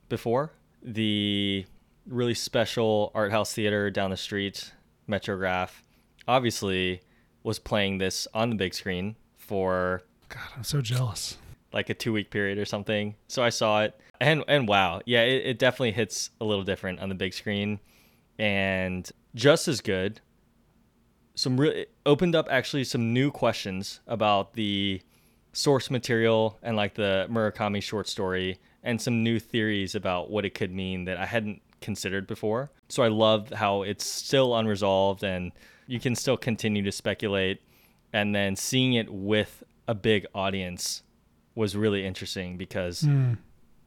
before, 0.08 0.52
the 0.84 1.66
really 2.06 2.34
special 2.34 3.10
art 3.12 3.32
house 3.32 3.52
theater 3.52 3.90
down 3.90 4.10
the 4.10 4.16
street, 4.16 4.72
Metrograph, 5.08 5.82
obviously 6.28 7.00
was 7.42 7.58
playing 7.58 7.98
this 7.98 8.28
on 8.32 8.50
the 8.50 8.54
big 8.54 8.72
screen 8.72 9.16
for 9.36 10.02
God, 10.28 10.42
I'm 10.56 10.62
so 10.62 10.80
jealous. 10.80 11.38
like 11.72 11.90
a 11.90 11.94
two 11.94 12.12
week 12.12 12.30
period 12.30 12.56
or 12.58 12.66
something. 12.66 13.16
So 13.26 13.42
I 13.42 13.48
saw 13.48 13.82
it 13.82 14.00
and 14.20 14.44
and 14.46 14.68
wow, 14.68 15.00
yeah, 15.06 15.22
it, 15.22 15.44
it 15.44 15.58
definitely 15.58 15.90
hits 15.90 16.30
a 16.40 16.44
little 16.44 16.62
different 16.62 17.00
on 17.00 17.08
the 17.08 17.16
big 17.16 17.34
screen 17.34 17.80
and 18.38 19.10
just 19.34 19.66
as 19.66 19.80
good. 19.80 20.20
Some 21.34 21.58
re- 21.60 21.82
it 21.82 21.92
opened 22.06 22.34
up 22.34 22.48
actually 22.50 22.84
some 22.84 23.12
new 23.12 23.30
questions 23.30 24.00
about 24.06 24.54
the 24.54 25.00
source 25.52 25.90
material 25.90 26.58
and 26.62 26.76
like 26.76 26.94
the 26.94 27.26
Murakami 27.30 27.82
short 27.82 28.08
story 28.08 28.58
and 28.82 29.00
some 29.00 29.22
new 29.22 29.38
theories 29.38 29.94
about 29.94 30.30
what 30.30 30.44
it 30.44 30.54
could 30.54 30.72
mean 30.72 31.04
that 31.06 31.16
I 31.16 31.26
hadn't 31.26 31.60
considered 31.80 32.26
before. 32.26 32.70
So 32.88 33.02
I 33.02 33.08
love 33.08 33.50
how 33.50 33.82
it's 33.82 34.04
still 34.06 34.54
unresolved 34.56 35.24
and 35.24 35.52
you 35.86 35.98
can 35.98 36.14
still 36.14 36.36
continue 36.36 36.82
to 36.82 36.92
speculate 36.92 37.60
and 38.12 38.34
then 38.34 38.54
seeing 38.56 38.94
it 38.94 39.10
with 39.12 39.62
a 39.88 39.94
big 39.94 40.26
audience 40.34 41.02
was 41.54 41.74
really 41.76 42.06
interesting 42.06 42.56
because 42.56 43.00
Hmm. 43.02 43.34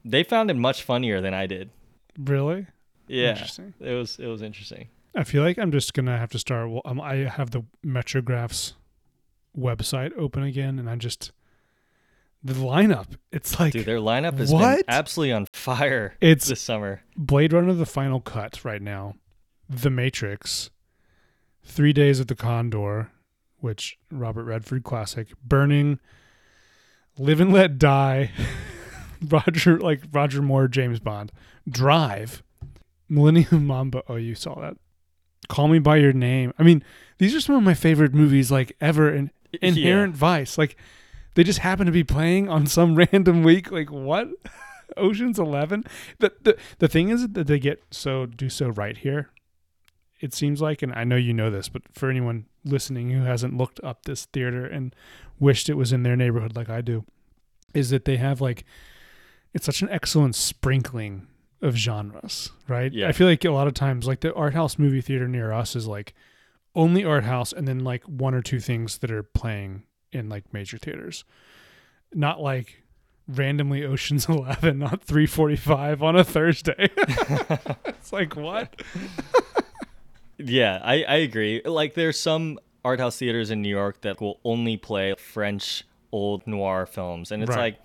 they 0.04 0.22
found 0.22 0.50
it 0.50 0.54
much 0.56 0.82
funnier 0.82 1.20
than 1.20 1.32
I 1.34 1.46
did. 1.46 1.70
Really? 2.18 2.66
Yeah. 3.08 3.30
Interesting. 3.30 3.74
It 3.80 3.92
was 3.94 4.18
it 4.18 4.26
was 4.26 4.42
interesting. 4.42 4.88
I 5.14 5.24
feel 5.24 5.42
like 5.42 5.58
I'm 5.58 5.70
just 5.70 5.94
gonna 5.94 6.18
have 6.18 6.30
to 6.32 6.38
start. 6.38 6.70
Well, 6.70 6.82
um, 6.84 7.00
I 7.00 7.16
have 7.16 7.50
the 7.50 7.62
Metrographs 7.84 8.74
website 9.56 10.10
open 10.18 10.42
again, 10.42 10.78
and 10.78 10.88
I 10.90 10.96
just 10.96 11.32
the 12.42 12.54
lineup. 12.54 13.16
It's 13.32 13.58
like 13.60 13.72
Dude, 13.72 13.86
their 13.86 13.98
lineup 13.98 14.36
been 14.36 14.82
absolutely 14.88 15.32
on 15.32 15.46
fire 15.52 16.16
It's- 16.20 16.48
this 16.48 16.60
summer. 16.60 17.02
Blade 17.16 17.52
Runner: 17.52 17.72
The 17.72 17.86
Final 17.86 18.20
Cut 18.20 18.64
right 18.64 18.82
now, 18.82 19.14
The 19.68 19.90
Matrix, 19.90 20.70
Three 21.64 21.92
Days 21.92 22.18
of 22.20 22.26
the 22.26 22.34
Condor, 22.34 23.10
which 23.58 23.98
Robert 24.10 24.44
Redford 24.44 24.82
classic, 24.84 25.28
Burning, 25.42 26.00
Live 27.16 27.40
and 27.40 27.52
Let 27.52 27.78
Die, 27.78 28.30
Roger 29.28 29.78
like 29.78 30.02
Roger 30.12 30.42
Moore, 30.42 30.66
James 30.68 30.98
Bond, 31.00 31.30
Drive, 31.68 32.42
Millennium 33.08 33.66
Mambo. 33.66 34.02
Oh, 34.08 34.16
you 34.16 34.34
saw 34.34 34.60
that. 34.60 34.76
Call 35.48 35.68
Me 35.68 35.78
by 35.78 35.96
Your 35.96 36.12
Name. 36.12 36.52
I 36.58 36.62
mean, 36.62 36.82
these 37.18 37.34
are 37.34 37.40
some 37.40 37.56
of 37.56 37.62
my 37.62 37.74
favorite 37.74 38.14
movies 38.14 38.50
like 38.50 38.76
ever. 38.80 39.08
And 39.08 39.30
Inherent 39.62 40.14
Vice, 40.14 40.58
like 40.58 40.76
they 41.34 41.44
just 41.44 41.60
happen 41.60 41.86
to 41.86 41.92
be 41.92 42.04
playing 42.04 42.48
on 42.48 42.66
some 42.66 42.94
random 43.12 43.42
week. 43.42 43.70
Like 43.70 43.90
what? 43.90 44.28
Ocean's 44.96 45.38
Eleven. 45.38 45.84
The 46.18 46.32
the 46.42 46.56
the 46.78 46.88
thing 46.88 47.08
is 47.08 47.28
that 47.28 47.46
they 47.46 47.58
get 47.58 47.82
so 47.90 48.26
do 48.26 48.48
so 48.48 48.68
right 48.68 48.96
here. 48.96 49.30
It 50.20 50.32
seems 50.32 50.62
like, 50.62 50.80
and 50.80 50.92
I 50.94 51.04
know 51.04 51.16
you 51.16 51.34
know 51.34 51.50
this, 51.50 51.68
but 51.68 51.82
for 51.92 52.08
anyone 52.08 52.46
listening 52.64 53.10
who 53.10 53.24
hasn't 53.24 53.56
looked 53.56 53.80
up 53.82 54.04
this 54.04 54.24
theater 54.26 54.64
and 54.64 54.94
wished 55.38 55.68
it 55.68 55.74
was 55.74 55.92
in 55.92 56.02
their 56.02 56.16
neighborhood 56.16 56.56
like 56.56 56.70
I 56.70 56.80
do, 56.80 57.04
is 57.74 57.90
that 57.90 58.04
they 58.04 58.16
have 58.16 58.40
like 58.40 58.64
it's 59.52 59.66
such 59.66 59.82
an 59.82 59.90
excellent 59.90 60.34
sprinkling 60.34 61.26
of 61.62 61.76
genres, 61.76 62.50
right? 62.68 62.92
Yeah. 62.92 63.08
I 63.08 63.12
feel 63.12 63.26
like 63.26 63.44
a 63.44 63.50
lot 63.50 63.66
of 63.66 63.74
times, 63.74 64.06
like 64.06 64.20
the 64.20 64.34
art 64.34 64.54
house 64.54 64.78
movie 64.78 65.00
theater 65.00 65.26
near 65.28 65.52
us 65.52 65.74
is 65.76 65.86
like 65.86 66.14
only 66.74 67.04
art 67.04 67.24
house 67.24 67.52
and 67.52 67.66
then 67.68 67.80
like 67.84 68.02
one 68.04 68.34
or 68.34 68.42
two 68.42 68.60
things 68.60 68.98
that 68.98 69.10
are 69.10 69.22
playing 69.22 69.84
in 70.12 70.28
like 70.28 70.52
major 70.52 70.76
theaters. 70.78 71.24
Not 72.12 72.40
like 72.40 72.82
randomly 73.28 73.84
Ocean's 73.84 74.28
11 74.28 74.78
not 74.78 75.02
345 75.02 76.02
on 76.02 76.16
a 76.16 76.24
Thursday. 76.24 76.90
it's 77.86 78.12
like 78.12 78.36
what? 78.36 78.74
Yeah, 80.38 80.80
I, 80.82 81.04
I 81.04 81.14
agree. 81.16 81.62
Like 81.64 81.94
there's 81.94 82.18
some 82.18 82.58
art 82.84 83.00
house 83.00 83.16
theaters 83.18 83.50
in 83.50 83.62
New 83.62 83.68
York 83.68 84.00
that 84.02 84.20
will 84.20 84.40
only 84.44 84.76
play 84.76 85.14
French 85.16 85.84
old 86.12 86.46
noir 86.46 86.86
films 86.86 87.32
and 87.32 87.42
it's 87.42 87.50
Right. 87.50 87.58
like 87.58 87.78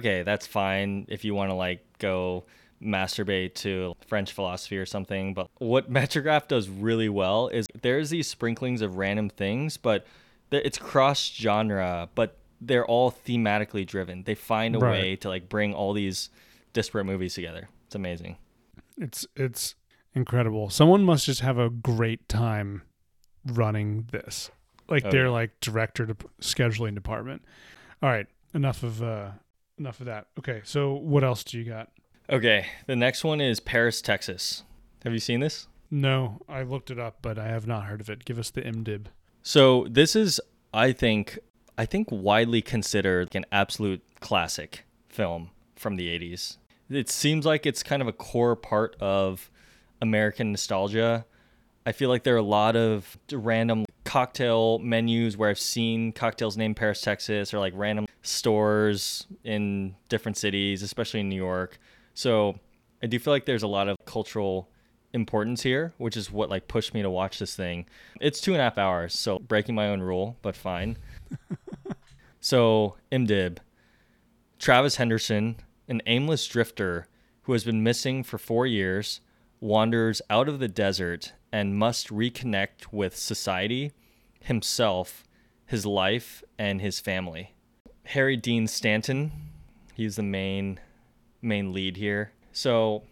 okay, 0.00 0.22
that's 0.24 0.46
fine 0.46 1.06
if 1.08 1.24
you 1.24 1.34
want 1.34 1.50
to 1.50 1.54
like 1.54 1.84
go 1.98 2.44
masturbate 2.86 3.54
to 3.54 3.94
French 4.06 4.32
philosophy 4.32 4.78
or 4.78 4.86
something, 4.86 5.34
but 5.34 5.48
what 5.58 5.90
Metrograph 5.98 6.48
does 6.48 6.68
really 6.68 7.08
well 7.08 7.48
is 7.48 7.66
there's 7.82 8.10
these 8.10 8.28
sprinklings 8.28 8.80
of 8.82 8.96
random 8.96 9.28
things, 9.28 9.76
but 9.76 10.06
it's 10.50 10.78
cross 10.78 11.30
genre, 11.34 12.08
but 12.14 12.36
they're 12.60 12.86
all 12.86 13.10
thematically 13.10 13.86
driven. 13.86 14.22
They 14.22 14.34
find 14.34 14.74
a 14.76 14.78
Right. 14.78 14.90
way 15.02 15.16
to 15.16 15.28
like 15.28 15.48
bring 15.48 15.74
all 15.74 15.92
these 15.92 16.30
disparate 16.72 17.04
movies 17.06 17.34
together. 17.34 17.68
It's 17.86 17.94
amazing. 17.94 18.36
It's 18.96 19.26
it's 19.36 19.74
incredible. 20.14 20.70
Someone 20.70 21.02
must 21.04 21.26
just 21.26 21.40
have 21.42 21.58
a 21.58 21.68
great 21.68 22.28
time 22.28 22.82
running 23.44 24.08
this. 24.10 24.50
Like 24.88 25.04
Oh, 25.04 25.10
their 25.10 25.24
yeah. 25.24 25.30
like 25.30 25.60
director 25.60 26.06
to 26.06 26.14
scheduling 26.40 26.94
department. 26.94 27.42
All 28.02 28.08
right, 28.08 28.26
enough 28.54 28.82
of 28.82 29.02
uh 29.02 29.30
enough 29.78 30.00
of 30.00 30.06
that. 30.06 30.28
Okay, 30.38 30.62
so 30.64 30.94
what 30.94 31.24
else 31.24 31.44
do 31.44 31.58
you 31.58 31.64
got? 31.64 31.90
Okay, 32.28 32.66
the 32.86 32.96
next 32.96 33.22
one 33.22 33.40
is 33.40 33.60
Paris, 33.60 34.02
Texas. 34.02 34.64
Have 35.04 35.12
you 35.12 35.20
seen 35.20 35.40
this? 35.40 35.68
No, 35.90 36.40
I 36.48 36.62
looked 36.62 36.90
it 36.90 36.98
up, 36.98 37.18
but 37.22 37.38
I 37.38 37.46
have 37.46 37.66
not 37.66 37.84
heard 37.84 38.00
of 38.00 38.10
it. 38.10 38.24
Give 38.24 38.38
us 38.38 38.50
the 38.50 38.62
MDib. 38.62 39.06
So 39.42 39.86
this 39.88 40.16
is, 40.16 40.40
I 40.74 40.90
think, 40.90 41.38
I 41.78 41.86
think 41.86 42.08
widely 42.10 42.62
considered 42.62 43.36
an 43.36 43.44
absolute 43.52 44.02
classic 44.18 44.84
film 45.08 45.50
from 45.76 45.94
the 45.94 46.08
'80s. 46.08 46.56
It 46.90 47.08
seems 47.08 47.46
like 47.46 47.64
it's 47.64 47.84
kind 47.84 48.02
of 48.02 48.08
a 48.08 48.12
core 48.12 48.56
part 48.56 48.96
of 49.00 49.48
American 50.02 50.50
nostalgia. 50.50 51.26
I 51.84 51.92
feel 51.92 52.08
like 52.08 52.24
there 52.24 52.34
are 52.34 52.38
a 52.38 52.42
lot 52.42 52.74
of 52.74 53.16
random 53.30 53.84
cocktail 54.04 54.80
menus 54.80 55.36
where 55.36 55.50
I've 55.50 55.60
seen 55.60 56.10
cocktails 56.10 56.56
named 56.56 56.76
Paris, 56.76 57.00
Texas, 57.00 57.54
or 57.54 57.60
like 57.60 57.72
random 57.76 58.06
stores 58.22 59.28
in 59.44 59.94
different 60.08 60.36
cities, 60.36 60.82
especially 60.82 61.20
in 61.20 61.28
New 61.28 61.36
York. 61.36 61.78
So 62.16 62.58
I 63.02 63.06
do 63.08 63.18
feel 63.18 63.32
like 63.34 63.44
there's 63.44 63.62
a 63.62 63.68
lot 63.68 63.88
of 63.88 63.98
cultural 64.06 64.70
importance 65.12 65.62
here, 65.62 65.92
which 65.98 66.16
is 66.16 66.32
what 66.32 66.48
like 66.48 66.66
pushed 66.66 66.94
me 66.94 67.02
to 67.02 67.10
watch 67.10 67.38
this 67.38 67.54
thing. 67.54 67.84
It's 68.22 68.40
two 68.40 68.52
and 68.52 68.60
a 68.60 68.64
half 68.64 68.78
hours, 68.78 69.16
so 69.16 69.38
breaking 69.38 69.74
my 69.74 69.88
own 69.88 70.00
rule, 70.00 70.38
but 70.40 70.56
fine. 70.56 70.96
so 72.40 72.96
IMDib, 73.12 73.58
Travis 74.58 74.96
Henderson, 74.96 75.56
an 75.88 76.00
aimless 76.06 76.46
drifter 76.48 77.06
who 77.42 77.52
has 77.52 77.64
been 77.64 77.82
missing 77.82 78.22
for 78.22 78.38
four 78.38 78.66
years, 78.66 79.20
wanders 79.60 80.22
out 80.30 80.48
of 80.48 80.58
the 80.58 80.68
desert 80.68 81.34
and 81.52 81.76
must 81.76 82.08
reconnect 82.08 82.92
with 82.92 83.14
society, 83.14 83.92
himself, 84.40 85.22
his 85.66 85.84
life, 85.84 86.42
and 86.58 86.80
his 86.80 86.98
family. 86.98 87.54
Harry 88.04 88.38
Dean 88.38 88.66
Stanton, 88.66 89.32
he's 89.92 90.16
the 90.16 90.22
main 90.22 90.80
main 91.46 91.72
lead 91.72 91.96
here. 91.96 92.32
So 92.52 93.02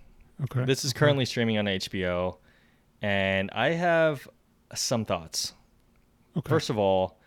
Okay. 0.44 0.64
this 0.64 0.84
is 0.84 0.92
currently 0.92 1.24
streaming 1.24 1.58
on 1.58 1.66
HBO, 1.66 2.38
and 3.00 3.50
I 3.52 3.70
have 3.70 4.28
some 4.74 5.04
thoughts. 5.04 5.54
okay. 6.36 6.48
First 6.48 6.70
of 6.70 6.76
all, 6.78 7.18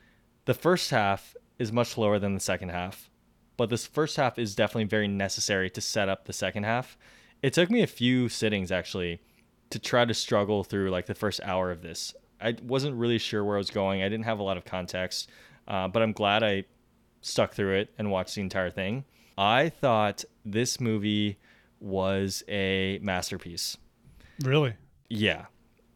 the 0.45 0.53
first 0.53 0.91
half 0.91 1.35
is 1.59 1.71
much 1.71 1.97
lower 1.97 2.19
than 2.19 2.33
the 2.33 2.39
second 2.39 2.69
half, 2.69 3.09
but 3.55 3.69
this 3.69 3.87
first 3.87 4.17
half 4.17 4.37
is 4.37 4.55
definitely 4.55 4.83
very 4.85 5.07
necessary 5.07 5.69
to 5.71 5.81
set 5.81 6.09
up 6.09 6.25
the 6.25 6.33
second 6.33 6.63
half. 6.63 6.97
It 7.41 7.53
took 7.53 7.69
me 7.69 7.81
a 7.81 7.87
few 7.87 8.29
sittings 8.29 8.71
actually 8.71 9.21
to 9.69 9.79
try 9.79 10.05
to 10.05 10.13
struggle 10.13 10.63
through 10.63 10.89
like 10.89 11.05
the 11.05 11.15
first 11.15 11.39
hour 11.43 11.71
of 11.71 11.81
this. 11.81 12.13
I 12.41 12.55
wasn't 12.63 12.95
really 12.95 13.17
sure 13.17 13.43
where 13.43 13.55
I 13.55 13.59
was 13.59 13.69
going. 13.71 14.01
I 14.03 14.09
didn't 14.09 14.25
have 14.25 14.39
a 14.39 14.43
lot 14.43 14.57
of 14.57 14.65
context, 14.65 15.29
uh, 15.67 15.87
but 15.87 16.01
I'm 16.03 16.11
glad 16.13 16.43
I 16.43 16.65
stuck 17.21 17.53
through 17.53 17.75
it 17.75 17.93
and 17.97 18.11
watched 18.11 18.35
the 18.35 18.41
entire 18.41 18.69
thing. 18.69 19.05
I 19.37 19.69
thought 19.69 20.23
this 20.43 20.79
movie 20.79 21.37
was 21.79 22.43
a 22.47 22.99
masterpiece. 23.01 23.77
Really? 24.43 24.73
Yeah. 25.09 25.45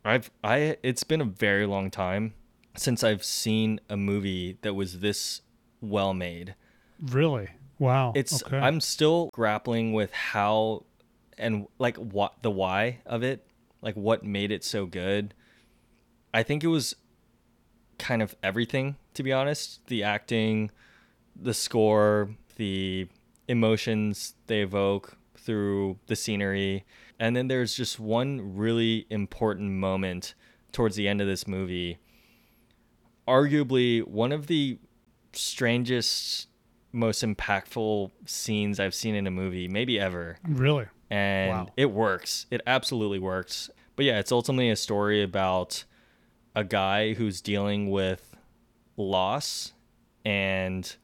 I've 0.04 0.32
I 0.44 0.78
it's 0.84 1.04
been 1.04 1.22
a 1.22 1.26
very 1.26 1.66
long 1.66 1.92
time 1.92 2.34
since 2.76 3.04
I've 3.04 3.24
seen 3.24 3.80
a 3.90 3.98
movie 3.98 4.58
that 4.62 4.74
was 4.74 5.00
this 5.00 5.42
well 5.80 6.14
made. 6.14 6.56
Really? 7.02 7.50
Wow. 7.80 8.14
It's 8.16 8.44
okay. 8.44 8.58
I'm 8.58 8.80
still 8.80 9.30
grappling 9.34 9.94
with 9.94 10.12
how 10.14 10.86
and 11.38 11.68
like 11.80 11.98
what 11.98 12.42
the 12.42 12.52
why 12.52 13.00
of 13.06 13.24
it, 13.24 13.46
like 13.82 13.96
what 13.96 14.24
made 14.24 14.52
it 14.52 14.64
so 14.64 14.86
good. 14.86 15.34
I 16.34 16.44
think 16.44 16.64
it 16.64 16.68
was 16.68 16.96
kind 17.98 18.22
of 18.22 18.36
everything 18.42 18.96
to 19.14 19.24
be 19.24 19.34
honest, 19.34 19.86
the 19.88 20.04
acting, 20.04 20.72
the 21.36 21.54
score, 21.54 22.30
the 22.56 23.08
emotions 23.52 24.34
they 24.48 24.62
evoke 24.62 25.18
through 25.36 26.00
the 26.08 26.16
scenery. 26.16 26.86
And 27.20 27.36
then 27.36 27.48
there's 27.48 27.76
just 27.76 28.00
one 28.00 28.56
really 28.56 29.06
important 29.10 29.72
moment 29.72 30.34
towards 30.72 30.96
the 30.96 31.08
end 31.08 31.22
of 31.22 31.28
this 31.28 31.48
movie. 31.48 32.00
Arguably 33.28 34.06
one 34.08 34.32
of 34.32 34.48
the 34.48 34.80
strangest, 35.34 36.48
most 36.92 37.24
impactful 37.24 38.12
scenes 38.26 38.80
I've 38.80 38.96
seen 38.96 39.16
in 39.16 39.28
a 39.28 39.32
movie, 39.32 39.68
maybe 39.68 40.00
ever. 40.00 40.38
really? 40.48 40.86
And 41.10 41.50
Wow. 41.52 41.68
it 41.76 41.92
works. 41.92 42.46
It 42.50 42.62
absolutely 42.66 43.20
works. 43.20 43.70
But 43.98 44.06
yeah, 44.06 44.20
it's 44.20 44.32
ultimately 44.32 44.70
a 44.70 44.78
story 44.78 45.22
about 45.22 45.84
a 46.56 46.64
guy 46.64 47.14
who's 47.14 47.42
dealing 47.42 47.90
with 47.92 48.36
loss 48.96 49.74
and 50.24 50.96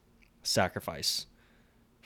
sacrifice 0.42 1.26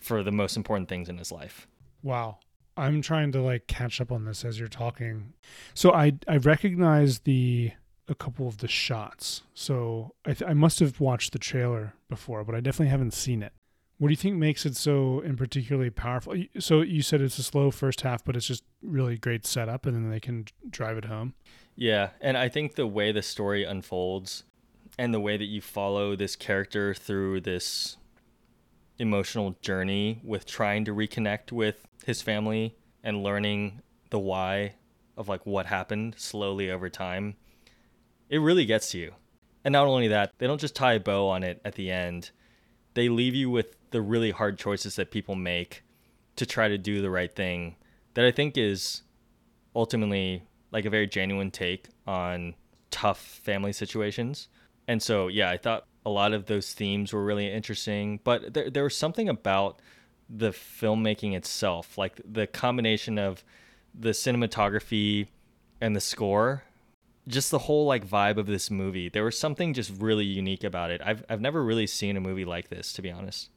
for 0.03 0.23
the 0.23 0.33
most 0.33 0.57
important 0.57 0.89
things 0.89 1.09
in 1.09 1.19
his 1.19 1.33
life. 1.33 1.67
Wow. 2.03 2.39
I'm 2.77 3.03
trying 3.03 3.33
to 3.33 3.43
like 3.43 3.67
catch 3.67 4.01
up 4.01 4.11
on 4.11 4.25
this 4.25 4.45
as 4.45 4.59
you're 4.59 4.69
talking. 4.69 5.35
So 5.75 5.93
I 5.93 6.15
I 6.27 6.39
recognize 6.39 7.21
the 7.21 7.73
a 8.09 8.15
couple 8.15 8.49
of 8.49 8.59
the 8.59 8.69
shots. 8.69 9.43
So 9.55 10.15
I 10.25 10.35
th- 10.35 10.51
I 10.51 10.55
must 10.55 10.81
have 10.81 11.01
watched 11.01 11.33
the 11.33 11.39
trailer 11.39 11.95
before, 12.09 12.45
but 12.45 12.55
I 12.55 12.61
definitely 12.61 12.91
haven't 12.91 13.15
seen 13.15 13.43
it. 13.43 13.53
What 13.99 14.09
do 14.09 14.13
you 14.13 14.17
think 14.17 14.37
makes 14.37 14.67
it 14.67 14.75
so 14.75 15.21
in 15.21 15.37
particularly 15.37 15.91
powerful? 15.91 16.35
So 16.59 16.81
you 16.81 17.03
said 17.03 17.21
it's 17.21 17.39
a 17.39 17.43
slow 17.43 17.71
first 17.71 18.01
half, 18.01 18.25
but 18.25 18.35
it's 18.37 18.47
just 18.47 18.65
really 18.83 19.17
great 19.17 19.47
setup, 19.47 19.87
and 19.87 19.95
then 19.95 20.11
they 20.11 20.19
can 20.19 20.47
drive 20.69 20.97
it 20.97 21.05
home. 21.05 21.35
Yeah, 21.77 22.11
and 22.21 22.37
I 22.37 22.49
think 22.49 22.75
the 22.75 22.87
way 22.87 23.13
the 23.13 23.23
story 23.23 23.65
unfolds 23.65 24.45
and 24.99 25.15
the 25.15 25.21
way 25.21 25.37
that 25.37 25.45
you 25.45 25.61
follow 25.61 26.17
this 26.17 26.37
character 26.37 26.95
through 26.95 27.43
this 27.43 27.97
emotional 28.99 29.57
journey 29.61 30.21
with 30.23 30.47
trying 30.47 30.85
to 30.85 30.95
reconnect 30.95 31.53
with 31.53 31.87
his 32.05 32.23
family 32.23 32.77
and 33.03 33.23
learning 33.23 33.81
the 34.11 34.19
why 34.19 34.75
of 35.17 35.29
like 35.29 35.45
what 35.45 35.67
happened 35.67 36.15
slowly 36.19 36.71
over 36.71 36.89
time, 36.89 37.35
it 38.29 38.39
really 38.39 38.65
gets 38.65 38.91
to 38.91 38.99
you. 38.99 39.13
And 39.65 39.73
not 39.73 39.87
only 39.87 40.09
that, 40.09 40.33
they 40.39 40.47
don't 40.47 40.61
just 40.61 40.75
tie 40.75 40.95
a 40.95 41.01
bow 41.01 41.29
on 41.29 41.43
it 41.43 41.61
at 41.65 41.75
the 41.75 41.91
end. 41.91 42.31
They 42.95 43.09
leave 43.09 43.35
you 43.35 43.51
with 43.51 43.77
the 43.91 44.03
really 44.03 44.31
hard 44.31 44.59
choices 44.59 44.97
that 44.97 45.11
people 45.11 45.35
make 45.35 45.83
to 46.37 46.47
try 46.47 46.69
to 46.69 46.79
do 46.79 47.01
the 47.01 47.11
right 47.11 47.35
thing 47.35 47.77
that 48.15 48.25
I 48.25 48.31
think 48.31 48.57
is 48.57 49.03
ultimately 49.75 50.43
like 50.71 50.85
a 50.85 50.91
very 50.91 51.07
genuine 51.07 51.51
take 51.51 51.89
on 52.07 52.55
tough 52.91 53.21
family 53.21 53.73
situations. 53.73 54.49
And 54.89 55.03
so, 55.03 55.29
yeah, 55.29 55.51
I 55.51 55.57
thought 55.57 55.87
a 56.05 56.11
lot 56.11 56.33
of 56.33 56.47
those 56.47 56.73
themes 56.73 57.13
were 57.13 57.25
really 57.25 57.51
interesting, 57.51 58.21
but 58.25 58.55
there, 58.55 58.71
there 58.71 58.85
was 58.85 58.97
something 58.97 59.29
about 59.29 59.81
the 60.29 60.51
filmmaking 60.51 61.35
itself, 61.35 61.97
like 61.99 62.21
the 62.25 62.47
combination 62.47 63.19
of 63.19 63.45
the 63.95 64.11
cinematography 64.11 65.29
and 65.81 65.95
the 65.95 66.01
score, 66.01 66.65
just 67.29 67.51
the 67.51 67.59
whole 67.59 67.87
like 67.87 68.07
vibe 68.07 68.39
of 68.39 68.47
this 68.47 68.71
movie. 68.71 69.09
There 69.09 69.25
was 69.25 69.39
something 69.39 69.75
just 69.75 69.93
really 70.01 70.25
unique 70.25 70.65
about 70.65 70.91
it. 70.91 71.01
I've 71.05 71.25
I've 71.29 71.41
never 71.41 71.63
really 71.63 71.87
seen 71.87 72.17
a 72.17 72.21
movie 72.21 72.45
like 72.45 72.69
this, 72.69 72.93
to 72.95 73.03
be 73.03 73.11
honest. 73.11 73.51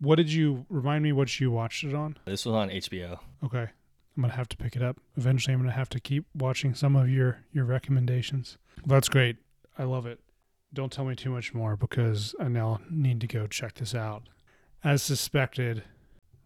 What 0.00 0.16
did 0.16 0.32
you 0.32 0.66
remind 0.68 1.04
me 1.04 1.12
what 1.12 1.40
you 1.40 1.50
watched 1.50 1.84
it 1.84 1.94
on? 1.94 2.16
This 2.24 2.46
was 2.46 2.54
on 2.54 2.70
HBO. 2.70 3.20
Okay. 3.44 3.68
I'm 4.16 4.22
gonna 4.22 4.34
have 4.34 4.48
to 4.48 4.56
pick 4.56 4.76
it 4.76 4.82
up. 4.82 4.98
Eventually 5.16 5.54
I'm 5.54 5.60
gonna 5.60 5.72
have 5.72 5.88
to 5.90 6.00
keep 6.00 6.26
watching 6.34 6.74
some 6.74 6.96
of 6.96 7.08
your 7.08 7.40
your 7.52 7.64
recommendations. 7.64 8.58
That's 8.84 9.08
great. 9.08 9.36
I 9.78 9.84
love 9.84 10.06
it. 10.06 10.20
Don't 10.72 10.92
tell 10.92 11.04
me 11.04 11.16
too 11.16 11.30
much 11.30 11.52
more 11.52 11.76
because 11.76 12.34
I 12.40 12.48
now 12.48 12.80
need 12.88 13.20
to 13.22 13.26
go 13.26 13.46
check 13.46 13.74
this 13.74 13.94
out. 13.94 14.28
As 14.84 15.02
suspected, 15.02 15.82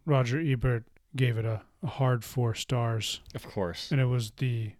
Roger 0.06 0.40
Ebert 0.40 0.84
gave 1.14 1.36
it 1.36 1.44
a, 1.44 1.62
a 1.82 1.86
hard 1.86 2.24
four 2.24 2.54
stars, 2.54 3.20
Of 3.34 3.46
course. 3.46 3.90
and 3.92 4.00
it 4.00 4.06
was 4.06 4.32
the 4.38 4.72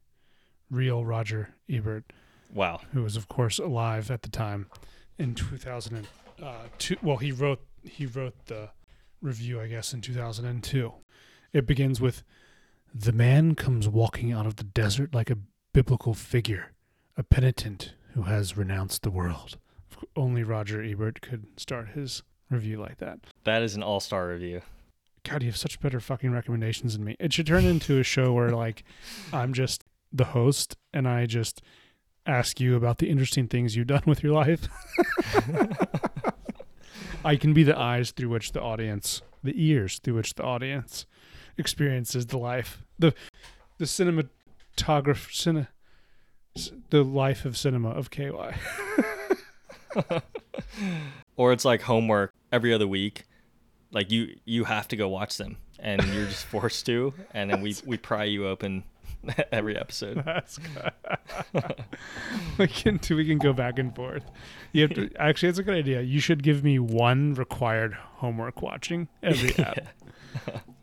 real 0.70 1.04
Roger 1.04 1.50
Ebert, 1.68 2.04
Wow. 2.52 2.80
who 2.92 3.02
was 3.02 3.16
of 3.16 3.28
course 3.28 3.58
alive 3.58 4.10
at 4.10 4.22
the 4.22 4.30
time 4.30 4.66
in 5.18 5.34
2002. 5.34 6.08
Uh, 6.44 6.96
well, 7.02 7.18
he 7.18 7.30
wrote 7.30 7.60
he 7.82 8.06
wrote 8.06 8.46
the 8.46 8.70
review, 9.20 9.60
I 9.60 9.68
guess, 9.68 9.92
in 9.92 10.00
2002. 10.00 10.92
It 11.52 11.66
begins 11.66 12.00
with 12.00 12.24
the 12.94 13.12
man 13.12 13.54
comes 13.54 13.88
walking 13.88 14.32
out 14.32 14.46
of 14.46 14.56
the 14.56 14.64
desert 14.64 15.14
like 15.14 15.30
a 15.30 15.36
biblical 15.72 16.14
figure, 16.14 16.72
a 17.16 17.22
penitent 17.22 17.92
who 18.14 18.22
has 18.22 18.56
renounced 18.56 19.02
the 19.02 19.10
world. 19.10 19.58
Only 20.16 20.42
Roger 20.42 20.82
Ebert 20.82 21.20
could 21.20 21.46
start 21.58 21.88
his 21.88 22.22
review 22.50 22.80
like 22.80 22.98
that. 22.98 23.18
That 23.44 23.62
is 23.62 23.74
an 23.74 23.82
all-star 23.82 24.28
review. 24.28 24.62
God, 25.24 25.42
you 25.42 25.48
have 25.48 25.56
such 25.56 25.80
better 25.80 26.00
fucking 26.00 26.30
recommendations 26.30 26.94
than 26.94 27.04
me. 27.04 27.16
It 27.18 27.32
should 27.32 27.46
turn 27.46 27.64
into 27.64 27.98
a 27.98 28.04
show 28.04 28.32
where 28.32 28.50
like 28.50 28.84
I'm 29.32 29.52
just 29.52 29.82
the 30.12 30.26
host 30.26 30.76
and 30.92 31.08
I 31.08 31.26
just 31.26 31.62
ask 32.26 32.60
you 32.60 32.76
about 32.76 32.98
the 32.98 33.10
interesting 33.10 33.48
things 33.48 33.74
you've 33.74 33.88
done 33.88 34.02
with 34.06 34.22
your 34.22 34.32
life. 34.32 34.68
I 37.24 37.36
can 37.36 37.52
be 37.52 37.62
the 37.62 37.76
eyes 37.76 38.10
through 38.10 38.28
which 38.28 38.52
the 38.52 38.60
audience, 38.60 39.22
the 39.42 39.54
ears 39.56 39.98
through 39.98 40.14
which 40.14 40.34
the 40.34 40.44
audience 40.44 41.06
experiences 41.56 42.26
the 42.26 42.38
life, 42.38 42.82
the 42.98 43.14
the 43.78 43.86
cinematograph, 43.86 44.28
cine, 45.32 45.66
the 46.90 47.02
life 47.02 47.44
of 47.44 47.56
cinema 47.56 47.90
of 47.90 48.10
KY. 48.10 48.54
or 51.36 51.52
it's 51.52 51.64
like 51.64 51.82
homework 51.82 52.32
every 52.52 52.72
other 52.72 52.86
week 52.86 53.24
like 53.92 54.10
you 54.10 54.36
you 54.44 54.64
have 54.64 54.88
to 54.88 54.96
go 54.96 55.08
watch 55.08 55.38
them 55.38 55.56
and 55.78 56.02
you're 56.12 56.26
just 56.26 56.44
forced 56.46 56.84
to 56.84 57.14
and 57.32 57.50
then 57.50 57.60
we 57.60 57.74
we 57.86 57.96
pry 57.96 58.24
you 58.24 58.46
open 58.46 58.82
every 59.52 59.76
episode 59.76 60.22
That's 60.24 60.58
good. 60.58 60.92
we 62.58 62.66
can 62.66 63.00
we 63.08 63.24
can 63.24 63.38
go 63.38 63.52
back 63.52 63.78
and 63.78 63.94
forth. 63.94 64.24
You 64.72 64.82
have 64.82 64.94
to 64.94 65.10
actually 65.18 65.48
it's 65.48 65.58
a 65.58 65.62
good 65.62 65.74
idea. 65.74 66.02
You 66.02 66.20
should 66.20 66.42
give 66.42 66.62
me 66.62 66.78
one 66.78 67.34
required 67.34 67.94
homework 67.94 68.60
watching 68.60 69.08
every 69.22 69.56
app. 69.56 69.78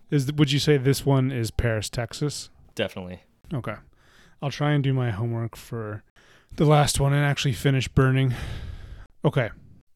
Is 0.09 0.31
would 0.33 0.51
you 0.51 0.59
say 0.59 0.77
this 0.77 1.05
one 1.05 1.31
is 1.31 1.51
Paris, 1.51 1.89
Texas? 1.89 2.49
definitely 2.73 3.21
Okay. 3.53 3.75
I'll 4.41 4.51
try 4.51 4.71
and 4.71 4.83
do 4.83 4.93
my 4.93 5.11
homework 5.11 5.55
for 5.55 6.03
the 6.55 6.65
last 6.65 6.99
one 6.99 7.13
and 7.13 7.23
actually 7.23 7.53
finish 7.53 7.87
burning. 7.87 8.33
Okay. 9.23 9.49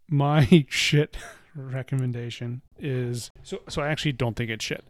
My 0.10 0.65
shit 0.69 1.17
recommendation 1.55 2.62
is 2.77 3.31
so 3.43 3.60
so 3.69 3.81
I 3.81 3.88
actually 3.88 4.12
don't 4.12 4.36
think 4.36 4.49
it's 4.51 4.63
shit. 4.65 4.84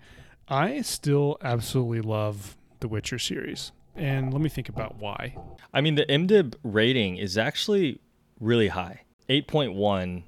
I 0.47 0.81
still 0.81 1.37
absolutely 1.41 2.01
love 2.01 2.57
the 2.79 2.87
Witcher 2.87 3.17
series. 3.19 3.71
And 3.95 4.33
let 4.33 4.41
me 4.41 4.49
think 4.49 4.67
about 4.67 4.97
why. 4.97 5.37
i 5.73 5.79
mean 5.79 5.95
the 5.95 6.05
imdb 6.07 6.55
rating 6.63 7.15
is 7.15 7.37
actually 7.37 7.99
really 8.41 8.67
high 8.67 9.01
8.1 9.29 10.23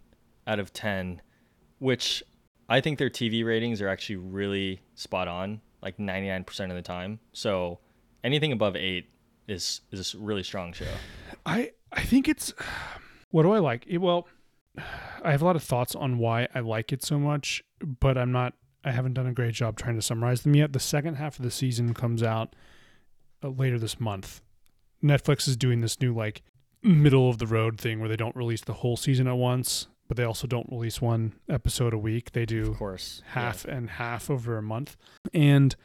out 0.48 0.60
of 0.60 0.72
10 0.72 1.22
which 1.80 2.24
i 2.70 2.80
think 2.80 2.98
their 2.98 3.10
tv 3.10 3.44
ratings 3.46 3.82
are 3.82 3.90
actually 3.90 4.16
really 4.16 4.80
spot 4.96 5.28
on 5.28 5.60
like 5.82 5.98
99% 5.98 6.70
of 6.70 6.76
the 6.76 6.82
time 6.82 7.20
so 7.34 7.80
anything 8.24 8.54
above 8.54 8.76
8 8.78 9.06
is 9.48 9.82
is 9.92 10.14
a 10.14 10.18
really 10.18 10.44
strong 10.44 10.74
show 10.74 10.86
I 11.46 11.72
I 11.92 12.02
think 12.04 12.28
it's 12.28 12.54
what 13.32 13.44
do 13.44 13.52
I 13.52 13.60
like? 13.60 13.86
It, 13.88 13.98
well, 14.00 14.28
I 15.24 15.32
have 15.32 15.42
a 15.42 15.46
lot 15.46 15.56
of 15.56 15.64
thoughts 15.64 15.96
on 15.96 16.18
why 16.18 16.48
I 16.56 16.60
like 16.62 16.92
it 16.94 17.04
so 17.04 17.18
much, 17.20 17.64
but 17.82 18.18
I'm 18.18 18.32
not. 18.32 18.54
I 18.84 18.92
haven't 18.92 19.14
done 19.16 19.28
a 19.28 19.34
great 19.34 19.54
job 19.54 19.78
trying 19.78 19.96
to 19.96 20.02
summarize 20.02 20.42
them 20.44 20.56
yet. 20.56 20.72
The 20.72 20.80
second 20.80 21.16
half 21.16 21.38
of 21.40 21.44
the 21.44 21.52
season 21.52 21.94
comes 21.94 22.24
out 22.24 22.56
uh, 23.44 23.50
later 23.50 23.78
this 23.80 24.00
month. 24.00 24.42
Netflix 25.04 25.48
is 25.48 25.58
doing 25.58 25.82
this 25.82 26.00
new 26.00 26.14
like 26.14 26.42
middle 26.84 27.30
of 27.30 27.38
the 27.38 27.48
road 27.48 27.80
thing 27.80 28.00
where 28.00 28.08
they 28.10 28.16
don't 28.16 28.36
release 28.36 28.62
the 28.62 28.74
whole 28.74 28.96
season 28.96 29.28
at 29.28 29.36
once, 29.36 29.88
but 30.08 30.16
they 30.16 30.24
also 30.24 30.48
don't 30.48 30.70
release 30.72 31.02
one 31.02 31.34
episode 31.50 31.94
a 31.94 31.98
week. 31.98 32.32
They 32.32 32.46
do 32.46 32.72
of 32.72 32.78
course 32.78 33.22
Yeah. 33.26 33.32
half 33.42 33.66
and 33.66 33.90
half 33.92 34.30
over 34.30 34.58
a 34.58 34.62
month. 34.62 34.96
And 35.34 35.76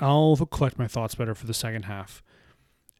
I'll 0.00 0.36
collect 0.36 0.78
my 0.78 0.88
thoughts 0.88 1.14
better 1.14 1.34
for 1.34 1.46
the 1.46 1.54
second 1.54 1.84
half. 1.84 2.22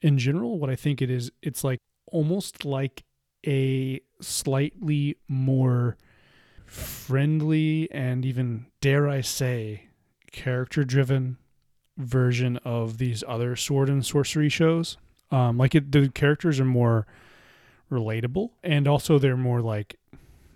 In 0.03 0.19
general, 0.19 0.59
what 0.59 0.71
I 0.71 0.77
think 0.77 1.03
it 1.03 1.11
is, 1.11 1.31
it's 1.43 1.65
like 1.65 1.79
almost 2.11 2.65
like 2.65 3.03
a 3.47 4.01
slightly 4.21 5.17
more 5.29 5.97
friendly 6.67 7.91
and 7.91 8.25
even, 8.25 8.67
dare 8.81 9.09
I 9.09 9.21
say, 9.21 9.89
character 10.31 10.85
driven 10.85 11.39
version 11.97 12.57
of 12.59 12.99
these 12.99 13.23
other 13.27 13.57
sword 13.57 13.89
and 13.89 14.05
sorcery 14.05 14.49
shows. 14.49 14.97
Um, 15.31 15.59
like 15.59 15.75
it, 15.75 15.93
the 15.93 16.09
characters 16.09 16.59
are 16.61 16.65
more 16.65 17.07
relatable 17.91 18.51
and 18.63 18.87
also 18.87 19.19
they're 19.19 19.37
more 19.37 19.61
like 19.61 19.97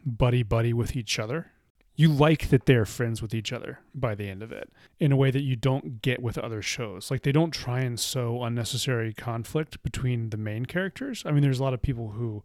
buddy 0.05 0.43
buddy 0.43 0.73
with 0.73 0.97
each 0.97 1.19
other. 1.19 1.53
You 1.97 2.09
like 2.09 2.49
that 2.49 2.67
they're 2.67 2.85
friends 2.85 3.23
with 3.23 3.35
each 3.35 3.53
other 3.53 3.79
by 3.95 4.15
the 4.15 4.29
end 4.29 4.43
of 4.43 4.51
it 4.51 4.71
in 4.99 5.13
a 5.13 5.17
way 5.17 5.31
that 5.31 5.43
you 5.43 5.55
don't 5.55 6.03
get 6.03 6.21
with 6.21 6.37
other 6.39 6.61
shows. 6.61 7.11
Like 7.11 7.23
they 7.23 7.31
don't 7.31 7.53
try 7.53 7.81
and 7.81 7.99
sow 7.99 8.43
unnecessary 8.43 9.13
conflict 9.13 9.83
between 9.83 10.31
the 10.31 10.37
main 10.37 10.67
characters. 10.67 11.23
I 11.25 11.31
mean, 11.31 11.43
there's 11.43 11.61
a 11.61 11.63
lot 11.63 11.75
of 11.75 11.83
people 11.83 12.11
who 12.11 12.43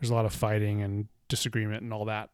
there's 0.00 0.10
a 0.10 0.14
lot 0.14 0.26
of 0.26 0.32
fighting 0.32 0.80
and 0.80 1.08
disagreement 1.28 1.82
and 1.82 1.92
all 1.92 2.04
that 2.04 2.30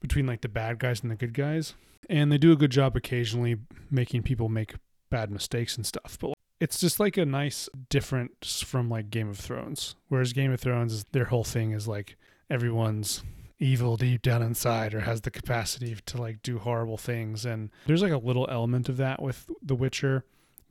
between 0.00 0.26
like 0.26 0.40
the 0.40 0.48
bad 0.48 0.78
guys 0.78 1.00
and 1.02 1.10
the 1.10 1.16
good 1.16 1.34
guys. 1.34 1.74
And 2.10 2.32
they 2.32 2.38
do 2.38 2.52
a 2.52 2.56
good 2.56 2.72
job 2.72 2.96
occasionally 2.96 3.56
making 3.90 4.24
people 4.24 4.48
make 4.48 4.74
bad 5.10 5.30
mistakes 5.30 5.76
and 5.76 5.86
stuff. 5.86 6.18
But 6.20 6.34
it's 6.60 6.80
just 6.80 6.98
like 6.98 7.16
a 7.16 7.24
nice 7.24 7.68
difference 7.88 8.62
from 8.62 8.88
like 8.88 9.10
Game 9.10 9.28
of 9.28 9.38
Thrones. 9.38 9.94
Whereas 10.08 10.32
Game 10.32 10.52
of 10.52 10.60
Thrones 10.60 11.04
their 11.12 11.26
whole 11.26 11.44
thing 11.44 11.70
is 11.70 11.86
like 11.86 12.16
everyone's 12.50 13.22
evil 13.62 13.96
deep 13.96 14.22
down 14.22 14.42
inside 14.42 14.92
or 14.92 15.00
has 15.00 15.20
the 15.20 15.30
capacity 15.30 15.96
to 16.04 16.20
like 16.20 16.42
do 16.42 16.58
horrible 16.58 16.96
things 16.96 17.46
and 17.46 17.70
there's 17.86 18.02
like 18.02 18.12
a 18.12 18.18
little 18.18 18.46
element 18.50 18.88
of 18.88 18.96
that 18.96 19.22
with 19.22 19.48
The 19.62 19.76
Witcher, 19.76 20.24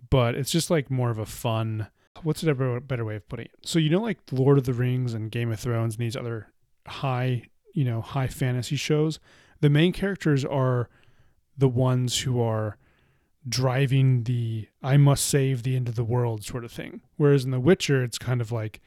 but 0.10 0.36
it's 0.36 0.52
just 0.52 0.70
like 0.70 0.92
more 0.92 1.10
of 1.10 1.18
a 1.18 1.26
fun 1.26 1.88
what's 2.24 2.44
a 2.44 2.54
better, 2.54 3.06
way 3.06 3.16
of 3.16 3.28
putting 3.28 3.46
it? 3.46 3.52
So 3.64 3.80
you 3.80 3.90
know 3.90 4.02
like 4.02 4.20
Lord 4.32 4.58
of 4.58 4.66
the 4.66 4.74
Rings 4.74 5.14
and 5.14 5.32
Game 5.32 5.52
of 5.52 5.60
Thrones 5.60 5.96
and 5.96 6.06
these 6.06 6.16
other 6.16 6.48
high, 6.88 7.44
you 7.74 7.86
know, 7.86 8.02
high 8.02 8.28
fantasy 8.28 8.76
shows, 8.76 9.20
the 9.62 9.70
main 9.70 9.94
characters 9.94 10.44
are 10.46 10.90
the 11.58 11.70
ones 11.70 12.20
who 12.20 12.42
are 12.42 12.78
driving 13.48 14.24
the 14.24 14.68
I 14.84 14.98
must 14.98 15.26
save 15.26 15.64
the 15.64 15.76
end 15.76 15.88
of 15.88 15.96
the 15.96 16.04
world 16.04 16.44
sort 16.44 16.64
of 16.66 16.72
thing. 16.72 17.02
Whereas 17.18 17.46
in 17.46 17.52
The 17.52 17.60
Witcher, 17.60 18.04
it's 18.04 18.18
kind 18.18 18.42
of 18.42 18.52
like, 18.52 18.82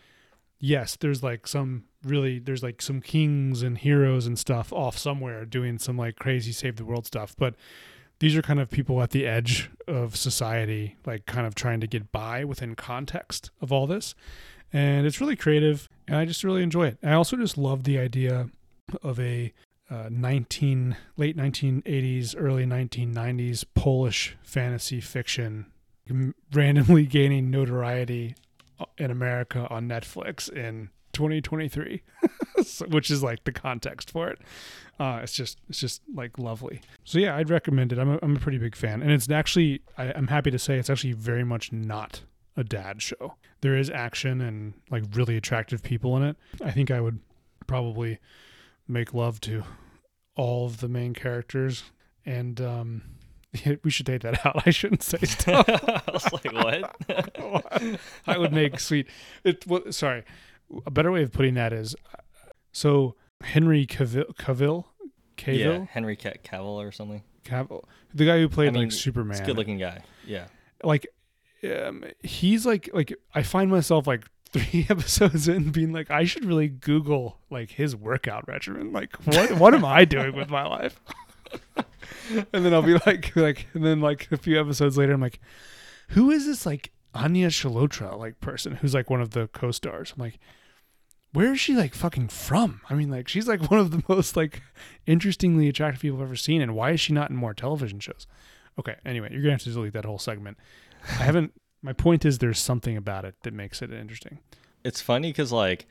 yes, 0.64 0.96
there's 0.96 1.22
like 1.22 1.46
some 1.46 1.85
really, 2.03 2.38
there's 2.38 2.62
like 2.62 2.81
some 2.81 3.00
kings 3.00 3.62
and 3.62 3.77
heroes 3.77 4.27
and 4.27 4.38
stuff 4.38 4.72
off 4.72 4.96
somewhere 4.96 5.44
doing 5.44 5.79
some 5.79 5.98
like 5.98 6.16
crazy 6.16 6.53
save 6.53 6.77
the 6.77 6.85
world 6.85 7.07
stuff. 7.07 7.35
But 7.37 7.55
these 8.18 8.35
are 8.35 8.42
kind 8.42 8.59
of 8.59 8.70
people 8.70 9.03
at 9.03 9.11
the 9.11 9.27
edge 9.27 9.70
of 9.87 10.16
society, 10.16 10.96
like 11.05 11.27
kind 11.27 11.46
of 11.46 11.55
trying 11.55 11.81
to 11.81 11.87
get 11.87 12.11
by 12.12 12.44
within 12.44 12.74
context 12.74 13.50
of 13.61 13.72
all 13.72 13.87
this. 13.87 14.14
And 14.72 15.07
it's 15.07 15.20
really 15.20 15.37
creative, 15.37 15.88
and 16.09 16.16
I 16.16 16.24
just 16.24 16.42
really 16.42 16.62
enjoy 16.62 16.88
it. 16.88 16.98
I 17.03 17.12
also 17.12 17.37
just 17.37 17.59
love 17.59 17.85
the 17.85 17.98
idea 17.98 18.48
of 19.03 19.20
a 19.20 19.53
uh, 19.90 20.09
19 20.11 20.96
late 21.18 21.37
1980s 21.37 22.35
early 22.38 22.64
1990s 22.64 23.64
polish 23.74 24.35
fantasy 24.42 25.00
fiction 25.00 25.66
randomly 26.53 27.05
gaining 27.07 27.50
notoriety 27.50 28.35
in 28.99 29.11
america 29.11 29.66
on 29.70 29.88
netflix 29.88 30.51
in 30.51 30.90
2023 31.12 32.03
which 32.88 33.11
is 33.11 33.23
like 33.23 33.44
the 33.44 33.53
context 33.53 34.11
for 34.11 34.29
it. 34.29 34.38
Uh, 34.99 35.20
it's 35.23 35.33
just 35.33 35.59
it's 35.68 35.81
just 35.81 36.03
like 36.14 36.38
lovely. 36.38 36.81
So 37.05 37.18
yeah 37.18 37.37
i'd 37.37 37.51
recommend 37.51 37.92
it. 37.92 37.99
I'm 37.99 38.12
a, 38.12 38.18
I'm 38.23 38.37
a 38.37 38.38
pretty 38.38 38.59
big 38.59 38.77
fan. 38.77 39.03
And 39.03 39.11
it's 39.11 39.31
actually 39.31 39.83
I, 39.97 40.12
i'm 40.12 40.29
happy 40.29 40.51
to 40.51 40.59
say 40.59 40.79
it's 40.79 40.90
actually 40.90 41.12
very 41.12 41.44
much 41.44 41.73
not 41.73 42.23
a 42.57 42.64
dad 42.64 43.03
show. 43.03 43.35
There 43.61 43.77
is 43.77 43.90
action 43.90 44.40
and 44.40 44.75
like 44.90 45.05
really 45.14 45.37
attractive 45.37 45.83
people 45.83 46.16
in 46.16 46.23
it. 46.23 46.37
I 46.62 46.70
think 46.70 46.90
i 46.90 47.01
would 47.01 47.18
probably 47.66 48.18
make 48.87 49.14
love 49.14 49.40
to 49.42 49.64
all 50.37 50.66
of 50.66 50.81
the 50.81 50.88
main 50.88 51.14
characters. 51.14 51.85
And 52.27 52.61
um 52.61 53.03
we 53.85 53.90
should 53.90 54.07
take 54.07 54.23
that 54.23 54.45
out. 54.45 54.62
I 54.67 54.71
shouldn't 54.71 55.03
say 55.03 55.19
stuff. 55.23 55.69
I 55.69 56.03
was 56.12 56.33
like, 56.33 56.53
what? 56.53 58.01
I 58.27 58.38
would 58.38 58.53
make 58.53 58.81
sweet. 58.81 59.07
It. 59.45 59.67
Well, 59.67 59.90
sorry. 59.90 60.25
A 60.87 60.90
better 60.90 61.12
way 61.12 61.23
of 61.23 61.33
putting 61.33 61.55
that 61.55 61.73
is, 61.73 61.95
so 62.73 63.14
Henry 63.43 63.87
Cavill, 63.87 64.35
Cavill, 64.37 64.85
Cavill, 65.37 65.59
yeah, 65.81 65.87
Henry 65.90 66.17
Cavill 66.17 66.64
or 66.64 66.90
something. 66.90 67.23
Cavill, 67.45 67.85
the 68.14 68.25
guy 68.25 68.38
who 68.38 68.49
played 68.49 68.69
I 68.69 68.73
mean, 68.73 68.83
like 68.85 68.93
Superman. 68.93 69.37
He's 69.37 69.47
good-looking 69.47 69.79
guy. 69.79 70.03
Yeah. 70.27 70.47
Like, 70.83 71.07
um, 71.64 72.05
he's 72.23 72.64
like 72.64 72.88
like 72.93 73.14
I 73.35 73.43
find 73.43 73.71
myself 73.71 74.07
like 74.07 74.25
three 74.55 74.87
episodes 74.88 75.49
in 75.49 75.71
being 75.71 75.93
like 75.93 76.09
i 76.12 76.23
should 76.23 76.45
really 76.45 76.69
google 76.69 77.40
like 77.51 77.71
his 77.71 77.97
workout 77.97 78.47
regimen 78.47 78.93
like 78.93 79.17
what 79.27 79.51
what 79.59 79.75
am 79.75 79.85
i 79.85 80.05
doing 80.05 80.37
with 80.37 80.49
my 80.49 80.64
life 80.64 81.01
and 82.31 82.64
then 82.64 82.73
i'll 82.75 82.83
be 82.83 82.99
like 83.07 83.33
like 83.37 83.67
and 83.75 83.85
then 83.85 84.01
like 84.01 84.29
a 84.31 84.37
few 84.37 84.59
episodes 84.59 84.97
later 84.97 85.12
i'm 85.12 85.21
like 85.21 85.40
who 86.11 86.31
is 86.31 86.47
this 86.47 86.67
like 86.67 86.93
anya 87.14 87.49
Chalotra 87.49 88.19
like 88.19 88.40
person 88.40 88.77
who's 88.77 88.95
like 88.95 89.11
one 89.11 89.21
of 89.21 89.31
the 89.31 89.49
co-stars 89.49 90.12
i'm 90.17 90.23
like 90.23 90.38
where 91.33 91.53
is 91.53 91.61
she 91.61 91.75
like 91.75 91.95
fucking 91.95 92.29
from 92.29 92.81
i 92.88 92.95
mean 92.95 93.11
like 93.11 93.29
she's 93.29 93.49
like 93.49 93.71
one 93.71 93.81
of 93.81 93.90
the 93.90 94.03
most 94.09 94.37
like 94.37 94.62
interestingly 95.07 95.69
attractive 95.69 96.03
people 96.03 96.19
i've 96.19 96.25
ever 96.25 96.37
seen 96.37 96.61
and 96.61 96.75
why 96.75 96.90
is 96.90 97.01
she 97.01 97.12
not 97.12 97.31
in 97.31 97.37
more 97.37 97.55
television 97.55 98.01
shows 98.01 98.27
okay 98.79 98.97
anyway 99.05 99.29
you're 99.31 99.43
gonna 99.43 99.53
have 99.53 99.62
to 99.62 99.71
delete 99.71 99.93
that 99.93 100.05
whole 100.05 100.19
segment 100.19 100.57
i 101.03 101.12
haven't 101.25 101.53
my 101.85 101.93
point 101.93 102.25
is 102.25 102.38
there's 102.38 102.59
something 102.59 102.97
about 102.97 103.27
it 103.27 103.35
that 103.43 103.53
makes 103.53 103.83
it 103.83 103.93
interesting. 103.93 104.38
It's 104.83 105.03
funny 105.03 105.29
because 105.29 105.53
like 105.53 105.87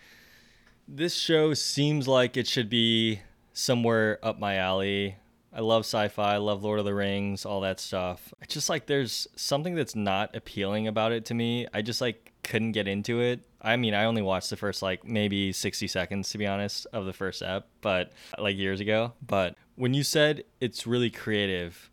this 0.87 1.13
show 1.13 1.53
seems 1.53 2.07
like 2.07 2.35
it 2.35 2.47
should 2.47 2.67
be 2.67 3.21
somewhere 3.53 4.17
up 4.23 4.39
my 4.39 4.55
alley. 4.55 5.17
I 5.55 5.61
love 5.61 5.81
sci-fi, 5.81 6.33
I 6.33 6.37
love 6.37 6.63
Lord 6.63 6.79
of 6.79 6.85
the 6.85 6.95
Rings, 6.95 7.45
all 7.45 7.61
that 7.61 7.79
stuff. 7.79 8.33
It's 8.41 8.53
just 8.53 8.69
like 8.69 8.87
there's 8.87 9.27
something 9.35 9.75
that's 9.75 9.95
not 9.95 10.35
appealing 10.35 10.87
about 10.87 11.11
it 11.11 11.25
to 11.25 11.33
me. 11.33 11.67
I 11.73 11.83
just 11.83 12.01
like 12.01 12.33
couldn't 12.43 12.71
get 12.71 12.87
into 12.87 13.19
it. 13.21 13.41
I 13.61 13.77
mean, 13.77 13.93
I 13.93 14.05
only 14.05 14.21
watched 14.21 14.49
the 14.49 14.57
first 14.57 14.81
like 14.81 15.05
maybe 15.05 15.51
60 15.51 15.87
seconds 15.87 16.29
to 16.31 16.37
be 16.37 16.47
honest 16.47 16.87
of 16.91 17.05
the 17.05 17.13
first 17.13 17.43
ep, 17.43 17.67
but 17.81 18.11
like 18.39 18.57
years 18.57 18.79
ago. 18.79 19.13
But 19.25 19.55
when 19.75 19.93
you 19.93 20.03
said 20.03 20.43
it's 20.59 20.87
really 20.87 21.11
creative, 21.11 21.91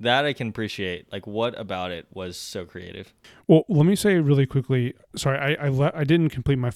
that 0.00 0.24
I 0.24 0.32
can 0.32 0.48
appreciate. 0.48 1.10
Like, 1.10 1.26
what 1.26 1.58
about 1.58 1.90
it 1.90 2.06
was 2.12 2.36
so 2.36 2.64
creative? 2.64 3.14
Well, 3.46 3.64
let 3.68 3.86
me 3.86 3.96
say 3.96 4.16
really 4.16 4.46
quickly. 4.46 4.94
Sorry, 5.16 5.38
I 5.38 5.66
I, 5.66 5.68
le- 5.68 5.92
I 5.94 6.04
didn't 6.04 6.30
complete 6.30 6.56
my 6.58 6.70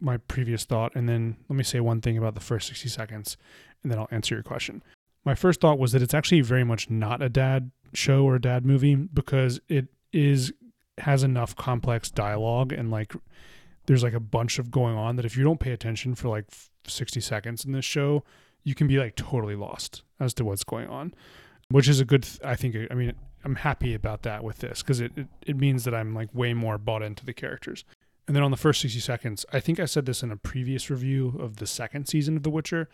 my 0.00 0.18
previous 0.18 0.64
thought, 0.64 0.94
and 0.94 1.08
then 1.08 1.36
let 1.48 1.56
me 1.56 1.64
say 1.64 1.80
one 1.80 2.00
thing 2.00 2.18
about 2.18 2.34
the 2.34 2.40
first 2.40 2.68
sixty 2.68 2.88
seconds, 2.88 3.36
and 3.82 3.90
then 3.90 3.98
I'll 3.98 4.08
answer 4.10 4.34
your 4.34 4.44
question. 4.44 4.82
My 5.26 5.34
first 5.34 5.60
thought 5.60 5.78
was 5.78 5.92
that 5.92 6.00
it's 6.00 6.14
actually 6.14 6.40
very 6.40 6.64
much 6.64 6.88
not 6.88 7.20
a 7.20 7.28
dad 7.28 7.70
show 7.92 8.24
or 8.24 8.36
a 8.36 8.40
dad 8.40 8.64
movie 8.64 8.94
because 8.94 9.60
it 9.68 9.88
is 10.12 10.52
has 10.98 11.22
enough 11.22 11.54
complex 11.54 12.10
dialogue 12.10 12.72
and 12.72 12.90
like 12.90 13.12
there's 13.84 14.02
like 14.02 14.14
a 14.14 14.20
bunch 14.20 14.58
of 14.58 14.70
going 14.70 14.96
on 14.96 15.16
that 15.16 15.26
if 15.26 15.36
you 15.36 15.44
don't 15.44 15.60
pay 15.60 15.72
attention 15.72 16.14
for 16.14 16.28
like 16.28 16.46
60 16.86 17.20
seconds 17.20 17.66
in 17.66 17.72
this 17.72 17.84
show, 17.84 18.24
you 18.64 18.74
can 18.74 18.86
be 18.86 18.96
like 18.96 19.14
totally 19.14 19.54
lost 19.54 20.02
as 20.18 20.32
to 20.34 20.44
what's 20.44 20.64
going 20.64 20.88
on 20.88 21.12
which 21.70 21.88
is 21.88 22.00
a 22.00 22.04
good. 22.04 22.22
Th- 22.22 22.40
I 22.44 22.56
think. 22.56 22.76
I 22.90 22.94
mean, 22.94 23.12
I'm 23.44 23.56
happy 23.56 23.94
about 23.94 24.22
that 24.22 24.44
with 24.44 24.58
this 24.58 24.82
because 24.82 25.00
it, 25.00 25.12
it 25.16 25.26
it 25.42 25.56
means 25.56 25.84
that 25.84 25.94
I'm 25.94 26.14
like 26.14 26.34
way 26.34 26.54
more 26.54 26.78
bought 26.78 27.02
into 27.02 27.24
the 27.24 27.32
characters. 27.32 27.84
And 28.26 28.34
then 28.34 28.42
on 28.42 28.50
the 28.50 28.56
first 28.56 28.80
60 28.80 28.98
seconds, 28.98 29.46
I 29.52 29.60
think 29.60 29.78
I 29.78 29.84
said 29.84 30.04
this 30.04 30.24
in 30.24 30.32
a 30.32 30.36
previous 30.36 30.90
review 30.90 31.36
of 31.38 31.56
the 31.56 31.66
second 31.66 32.08
season 32.08 32.36
of 32.36 32.42
The 32.42 32.50
Witcher. 32.50 32.88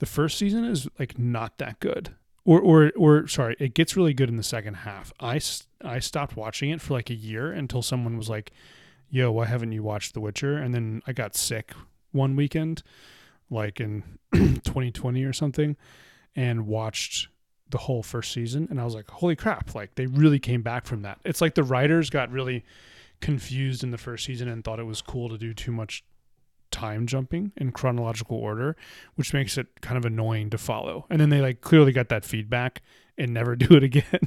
The 0.00 0.06
first 0.06 0.36
season 0.36 0.64
is 0.64 0.88
like 0.98 1.18
not 1.18 1.58
that 1.58 1.78
good. 1.80 2.14
Or, 2.44 2.58
or, 2.60 2.90
or 2.96 3.28
sorry, 3.28 3.54
it 3.58 3.74
gets 3.74 3.96
really 3.96 4.14
good 4.14 4.28
in 4.28 4.36
the 4.36 4.42
second 4.42 4.74
half. 4.74 5.12
I, 5.20 5.40
I 5.84 5.98
stopped 5.98 6.36
watching 6.36 6.70
it 6.70 6.80
for 6.80 6.94
like 6.94 7.10
a 7.10 7.14
year 7.14 7.52
until 7.52 7.82
someone 7.82 8.16
was 8.16 8.28
like, 8.28 8.50
yo, 9.10 9.30
why 9.30 9.44
haven't 9.44 9.72
you 9.72 9.82
watched 9.82 10.14
The 10.14 10.20
Witcher? 10.20 10.56
And 10.56 10.74
then 10.74 11.02
I 11.06 11.12
got 11.12 11.36
sick 11.36 11.72
one 12.12 12.34
weekend, 12.36 12.82
like 13.50 13.78
in 13.78 14.02
2020 14.34 15.22
or 15.24 15.32
something, 15.32 15.76
and 16.34 16.66
watched 16.66 17.28
the 17.68 17.78
whole 17.78 18.02
first 18.02 18.32
season 18.32 18.66
and 18.70 18.80
I 18.80 18.84
was 18.84 18.94
like, 18.94 19.08
holy 19.10 19.36
crap, 19.36 19.74
like 19.74 19.94
they 19.94 20.06
really 20.06 20.38
came 20.38 20.62
back 20.62 20.86
from 20.86 21.02
that. 21.02 21.18
It's 21.24 21.40
like 21.40 21.54
the 21.54 21.62
writers 21.62 22.10
got 22.10 22.30
really 22.30 22.64
confused 23.20 23.84
in 23.84 23.90
the 23.90 23.98
first 23.98 24.24
season 24.24 24.48
and 24.48 24.64
thought 24.64 24.80
it 24.80 24.86
was 24.86 25.02
cool 25.02 25.28
to 25.28 25.38
do 25.38 25.54
too 25.54 25.72
much 25.72 26.02
time 26.70 27.06
jumping 27.06 27.52
in 27.56 27.72
chronological 27.72 28.36
order, 28.36 28.76
which 29.14 29.32
makes 29.32 29.58
it 29.58 29.80
kind 29.80 29.96
of 29.96 30.04
annoying 30.04 30.50
to 30.50 30.58
follow. 30.58 31.06
And 31.10 31.20
then 31.20 31.30
they 31.30 31.40
like 31.40 31.60
clearly 31.60 31.92
got 31.92 32.08
that 32.08 32.24
feedback 32.24 32.82
and 33.18 33.32
never 33.34 33.56
do 33.56 33.74
it 33.74 33.82
again. 33.82 34.20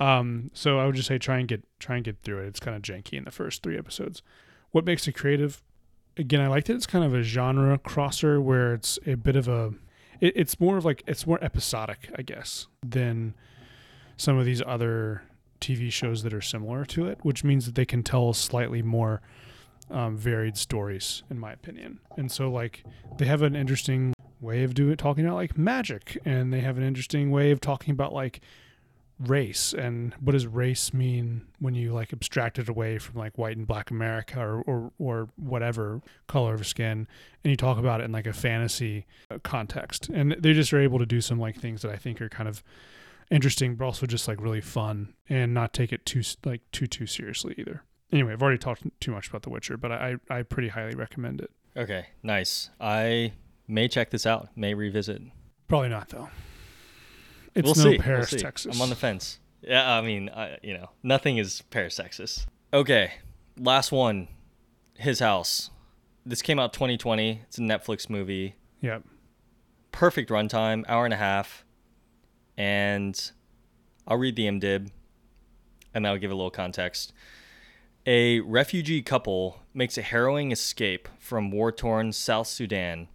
um, 0.00 0.50
so 0.54 0.78
I 0.78 0.86
would 0.86 0.94
just 0.94 1.08
say 1.08 1.18
try 1.18 1.38
and 1.38 1.48
get 1.48 1.64
try 1.78 1.96
and 1.96 2.04
get 2.04 2.22
through 2.22 2.42
it. 2.42 2.46
It's 2.46 2.60
kind 2.60 2.76
of 2.76 2.82
janky 2.82 3.14
in 3.14 3.24
the 3.24 3.30
first 3.30 3.62
three 3.62 3.78
episodes. 3.78 4.22
What 4.70 4.84
makes 4.84 5.06
it 5.06 5.12
creative? 5.12 5.62
Again, 6.16 6.40
I 6.40 6.48
like 6.48 6.64
that 6.66 6.74
it's 6.74 6.86
kind 6.86 7.04
of 7.04 7.14
a 7.14 7.22
genre 7.22 7.78
crosser 7.78 8.40
where 8.40 8.74
it's 8.74 8.98
a 9.06 9.14
bit 9.14 9.36
of 9.36 9.48
a 9.48 9.74
it, 10.20 10.34
it's 10.36 10.60
more 10.60 10.76
of 10.76 10.84
like 10.84 11.02
it's 11.06 11.26
more 11.26 11.42
episodic, 11.42 12.10
I 12.16 12.22
guess, 12.22 12.66
than 12.82 13.34
some 14.16 14.38
of 14.38 14.46
these 14.46 14.62
other 14.64 15.22
TV 15.60 15.92
shows 15.92 16.22
that 16.22 16.34
are 16.34 16.40
similar 16.40 16.84
to 16.86 17.06
it, 17.06 17.18
which 17.22 17.44
means 17.44 17.66
that 17.66 17.74
they 17.74 17.84
can 17.84 18.02
tell 18.02 18.32
slightly 18.32 18.82
more 18.82 19.22
um, 19.92 20.16
varied 20.16 20.56
stories, 20.56 21.22
in 21.30 21.38
my 21.38 21.52
opinion. 21.52 22.00
And 22.16 22.30
so, 22.30 22.50
like, 22.50 22.84
they 23.18 23.26
have 23.26 23.42
an 23.42 23.54
interesting 23.54 24.14
way 24.40 24.64
of 24.64 24.74
doing 24.74 24.96
talking 24.96 25.24
about 25.24 25.36
like 25.36 25.56
magic, 25.56 26.18
and 26.24 26.52
they 26.52 26.60
have 26.60 26.76
an 26.76 26.82
interesting 26.82 27.30
way 27.30 27.50
of 27.50 27.60
talking 27.60 27.92
about 27.92 28.12
like 28.12 28.40
race 29.20 29.72
and 29.72 30.14
what 30.14 30.32
does 30.32 30.46
race 30.46 30.92
mean 30.92 31.46
when 31.60 31.74
you 31.74 31.92
like 31.92 32.12
abstract 32.12 32.58
it 32.58 32.68
away 32.68 32.98
from 32.98 33.18
like 33.18 33.36
white 33.38 33.56
and 33.56 33.66
black 33.66 33.90
America 33.90 34.40
or 34.40 34.62
or, 34.62 34.92
or 34.98 35.28
whatever 35.36 36.00
color 36.26 36.54
of 36.54 36.66
skin 36.66 37.06
and 37.44 37.50
you 37.50 37.56
talk 37.56 37.78
about 37.78 38.00
it 38.00 38.04
in 38.04 38.12
like 38.12 38.26
a 38.26 38.32
fantasy 38.32 39.06
uh, 39.30 39.38
context 39.42 40.08
and 40.08 40.34
they 40.38 40.52
just 40.52 40.72
are 40.72 40.80
able 40.80 40.98
to 40.98 41.06
do 41.06 41.20
some 41.20 41.38
like 41.38 41.56
things 41.56 41.82
that 41.82 41.92
I 41.92 41.96
think 41.96 42.20
are 42.20 42.28
kind 42.28 42.48
of 42.48 42.64
interesting 43.30 43.76
but 43.76 43.84
also 43.84 44.06
just 44.06 44.26
like 44.26 44.40
really 44.40 44.60
fun 44.60 45.14
and 45.28 45.54
not 45.54 45.72
take 45.72 45.92
it 45.92 46.04
too 46.04 46.22
like 46.44 46.62
too 46.72 46.86
too 46.86 47.06
seriously 47.06 47.54
either. 47.58 47.84
Anyway, 48.12 48.32
I've 48.32 48.42
already 48.42 48.58
talked 48.58 48.82
too 49.00 49.10
much 49.10 49.28
about 49.28 49.42
The 49.42 49.50
Witcher, 49.50 49.76
but 49.76 49.90
I 49.90 50.16
I 50.28 50.42
pretty 50.42 50.68
highly 50.68 50.94
recommend 50.94 51.40
it. 51.40 51.50
Okay, 51.76 52.06
nice. 52.22 52.70
I 52.80 53.32
may 53.66 53.88
check 53.88 54.10
this 54.10 54.26
out. 54.26 54.48
May 54.54 54.74
revisit. 54.74 55.22
Probably 55.68 55.88
not 55.88 56.10
though. 56.10 56.28
It's 57.54 57.64
we'll 57.64 57.74
no 57.74 57.92
see. 57.92 57.98
Paris, 57.98 58.30
we'll 58.32 58.38
see. 58.38 58.44
Texas. 58.44 58.74
I'm 58.74 58.82
on 58.82 58.90
the 58.90 58.96
fence. 58.96 59.38
Yeah, 59.62 59.90
I 59.90 60.00
mean, 60.02 60.28
I, 60.28 60.58
you 60.62 60.74
know, 60.74 60.90
nothing 61.02 61.38
is 61.38 61.62
Paris, 61.70 61.96
Texas. 61.96 62.46
Okay, 62.72 63.12
last 63.58 63.92
one. 63.92 64.28
His 64.96 65.18
House. 65.20 65.70
This 66.24 66.42
came 66.42 66.58
out 66.58 66.72
2020. 66.72 67.42
It's 67.44 67.58
a 67.58 67.62
Netflix 67.62 68.08
movie. 68.08 68.54
Yep. 68.80 69.04
Perfect 69.90 70.30
runtime, 70.30 70.84
hour 70.88 71.04
and 71.04 71.14
a 71.14 71.16
half. 71.16 71.64
And 72.56 73.32
I'll 74.06 74.18
read 74.18 74.36
the 74.36 74.46
IMDb 74.46 74.90
and 75.94 76.04
that'll 76.04 76.18
give 76.18 76.30
a 76.30 76.34
little 76.34 76.50
context. 76.50 77.12
A 78.06 78.40
refugee 78.40 79.00
couple 79.00 79.60
makes 79.72 79.96
a 79.96 80.02
harrowing 80.02 80.50
escape 80.50 81.08
from 81.20 81.52
war 81.52 81.70
torn 81.70 82.12
South 82.12 82.48
Sudan, 82.48 83.06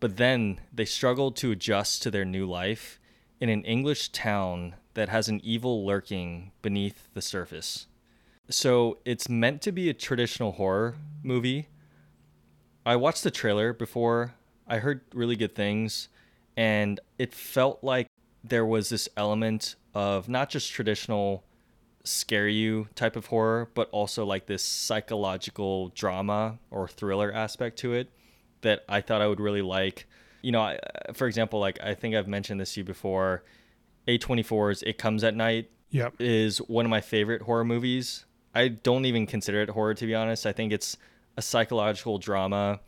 but 0.00 0.16
then 0.16 0.60
they 0.72 0.84
struggle 0.84 1.30
to 1.30 1.52
adjust 1.52 2.02
to 2.02 2.10
their 2.10 2.24
new 2.24 2.44
life 2.44 2.98
in 3.40 3.48
an 3.48 3.62
English 3.62 4.08
town 4.08 4.74
that 4.94 5.10
has 5.10 5.28
an 5.28 5.40
evil 5.44 5.86
lurking 5.86 6.50
beneath 6.60 7.08
the 7.14 7.22
surface. 7.22 7.86
So 8.50 8.98
it's 9.04 9.28
meant 9.28 9.62
to 9.62 9.70
be 9.70 9.88
a 9.88 9.94
traditional 9.94 10.52
horror 10.52 10.96
movie. 11.22 11.68
I 12.84 12.96
watched 12.96 13.22
the 13.22 13.30
trailer 13.30 13.72
before, 13.72 14.34
I 14.66 14.78
heard 14.78 15.02
really 15.14 15.36
good 15.36 15.54
things, 15.54 16.08
and 16.56 16.98
it 17.16 17.32
felt 17.32 17.84
like 17.84 18.08
there 18.42 18.66
was 18.66 18.88
this 18.88 19.08
element 19.16 19.76
of 19.94 20.28
not 20.28 20.50
just 20.50 20.72
traditional 20.72 21.44
scare 22.06 22.48
you 22.48 22.88
type 22.94 23.16
of 23.16 23.26
horror, 23.26 23.68
but 23.74 23.88
also 23.90 24.24
like 24.24 24.46
this 24.46 24.62
psychological 24.62 25.88
drama 25.88 26.58
or 26.70 26.88
thriller 26.88 27.32
aspect 27.32 27.78
to 27.80 27.92
it 27.92 28.10
that 28.62 28.84
I 28.88 29.00
thought 29.00 29.20
I 29.20 29.26
would 29.26 29.40
really 29.40 29.62
like 29.62 30.06
you 30.46 30.52
know, 30.52 30.60
I, 30.60 30.78
for 31.12 31.26
example, 31.26 31.58
like 31.58 31.80
I 31.82 31.94
think 31.94 32.14
I've 32.14 32.28
mentioned 32.28 32.60
this 32.60 32.74
to 32.74 32.80
you 32.80 32.84
before, 32.84 33.42
A24's 34.06 34.82
It 34.84 34.96
Comes 34.96 35.24
at 35.24 35.34
Night 35.34 35.70
yep. 35.90 36.14
is 36.20 36.58
one 36.58 36.86
of 36.86 36.90
my 36.90 37.00
favorite 37.00 37.42
horror 37.42 37.64
movies. 37.64 38.26
I 38.54 38.68
don't 38.68 39.06
even 39.06 39.26
consider 39.26 39.60
it 39.60 39.70
horror 39.70 39.94
to 39.94 40.06
be 40.06 40.14
honest. 40.14 40.46
I 40.46 40.52
think 40.52 40.72
it's 40.72 40.98
a 41.36 41.42
psychological 41.42 42.18
drama, 42.18 42.78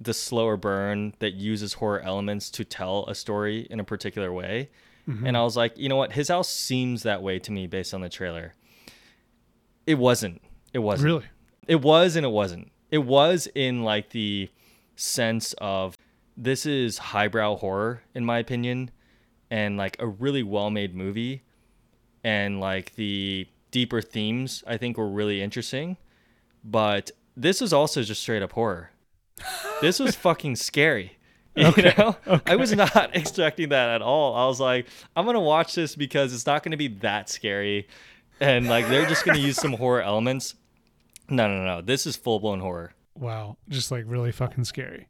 the 0.00 0.14
slower 0.14 0.56
burn 0.56 1.12
that 1.18 1.34
uses 1.34 1.74
horror 1.74 2.00
elements 2.00 2.48
to 2.52 2.64
tell 2.64 3.04
a 3.06 3.14
story 3.14 3.66
in 3.68 3.78
a 3.78 3.84
particular 3.84 4.32
way. 4.32 4.70
Mm-hmm. 5.10 5.26
And 5.26 5.36
I 5.36 5.42
was 5.42 5.56
like, 5.56 5.76
you 5.76 5.88
know 5.88 5.96
what? 5.96 6.12
His 6.12 6.28
house 6.28 6.48
seems 6.48 7.02
that 7.02 7.22
way 7.22 7.38
to 7.40 7.50
me 7.50 7.66
based 7.66 7.92
on 7.94 8.00
the 8.00 8.08
trailer. 8.08 8.54
It 9.86 9.94
wasn't. 9.94 10.40
It 10.72 10.78
wasn't. 10.78 11.06
Really? 11.06 11.24
It 11.66 11.82
was 11.82 12.16
and 12.16 12.24
it 12.24 12.30
wasn't. 12.30 12.70
It 12.90 12.98
was 12.98 13.48
in 13.54 13.82
like 13.82 14.10
the 14.10 14.50
sense 14.96 15.54
of 15.58 15.96
this 16.36 16.64
is 16.66 16.98
highbrow 16.98 17.56
horror 17.56 18.02
in 18.14 18.24
my 18.24 18.38
opinion 18.38 18.90
and 19.50 19.76
like 19.76 19.96
a 19.98 20.06
really 20.06 20.42
well-made 20.42 20.94
movie 20.94 21.42
and 22.22 22.60
like 22.60 22.94
the 22.94 23.46
deeper 23.70 24.02
themes 24.02 24.62
I 24.66 24.76
think 24.76 24.96
were 24.98 25.08
really 25.08 25.42
interesting 25.42 25.96
but 26.62 27.10
this 27.36 27.62
is 27.62 27.72
also 27.72 28.02
just 28.02 28.20
straight 28.20 28.42
up 28.42 28.52
horror 28.52 28.90
this 29.80 29.98
was 29.98 30.14
fucking 30.26 30.56
scary 30.56 31.16
you 31.56 31.66
okay. 31.66 31.94
know? 31.98 32.16
Okay. 32.26 32.52
I 32.52 32.56
was 32.56 32.72
not 32.72 33.10
expecting 33.16 33.70
that 33.70 33.88
at 33.88 34.02
all. 34.02 34.36
I 34.36 34.46
was 34.46 34.60
like 34.60 34.86
I'm 35.16 35.26
gonna 35.26 35.40
watch 35.40 35.74
this 35.74 35.96
because 35.96 36.32
it's 36.32 36.46
not 36.46 36.62
gonna 36.62 36.76
be 36.76 36.88
that 36.88 37.28
scary. 37.28 37.88
And 38.40 38.68
like 38.68 38.88
they're 38.88 39.06
just 39.06 39.24
gonna 39.24 39.38
use 39.38 39.56
some 39.56 39.72
horror 39.72 40.02
elements. 40.02 40.54
No 41.28 41.48
no 41.48 41.64
no. 41.64 41.80
This 41.80 42.06
is 42.06 42.16
full-blown 42.16 42.60
horror. 42.60 42.92
Wow. 43.16 43.56
Just 43.68 43.90
like 43.90 44.04
really 44.06 44.32
fucking 44.32 44.64
scary. 44.64 45.08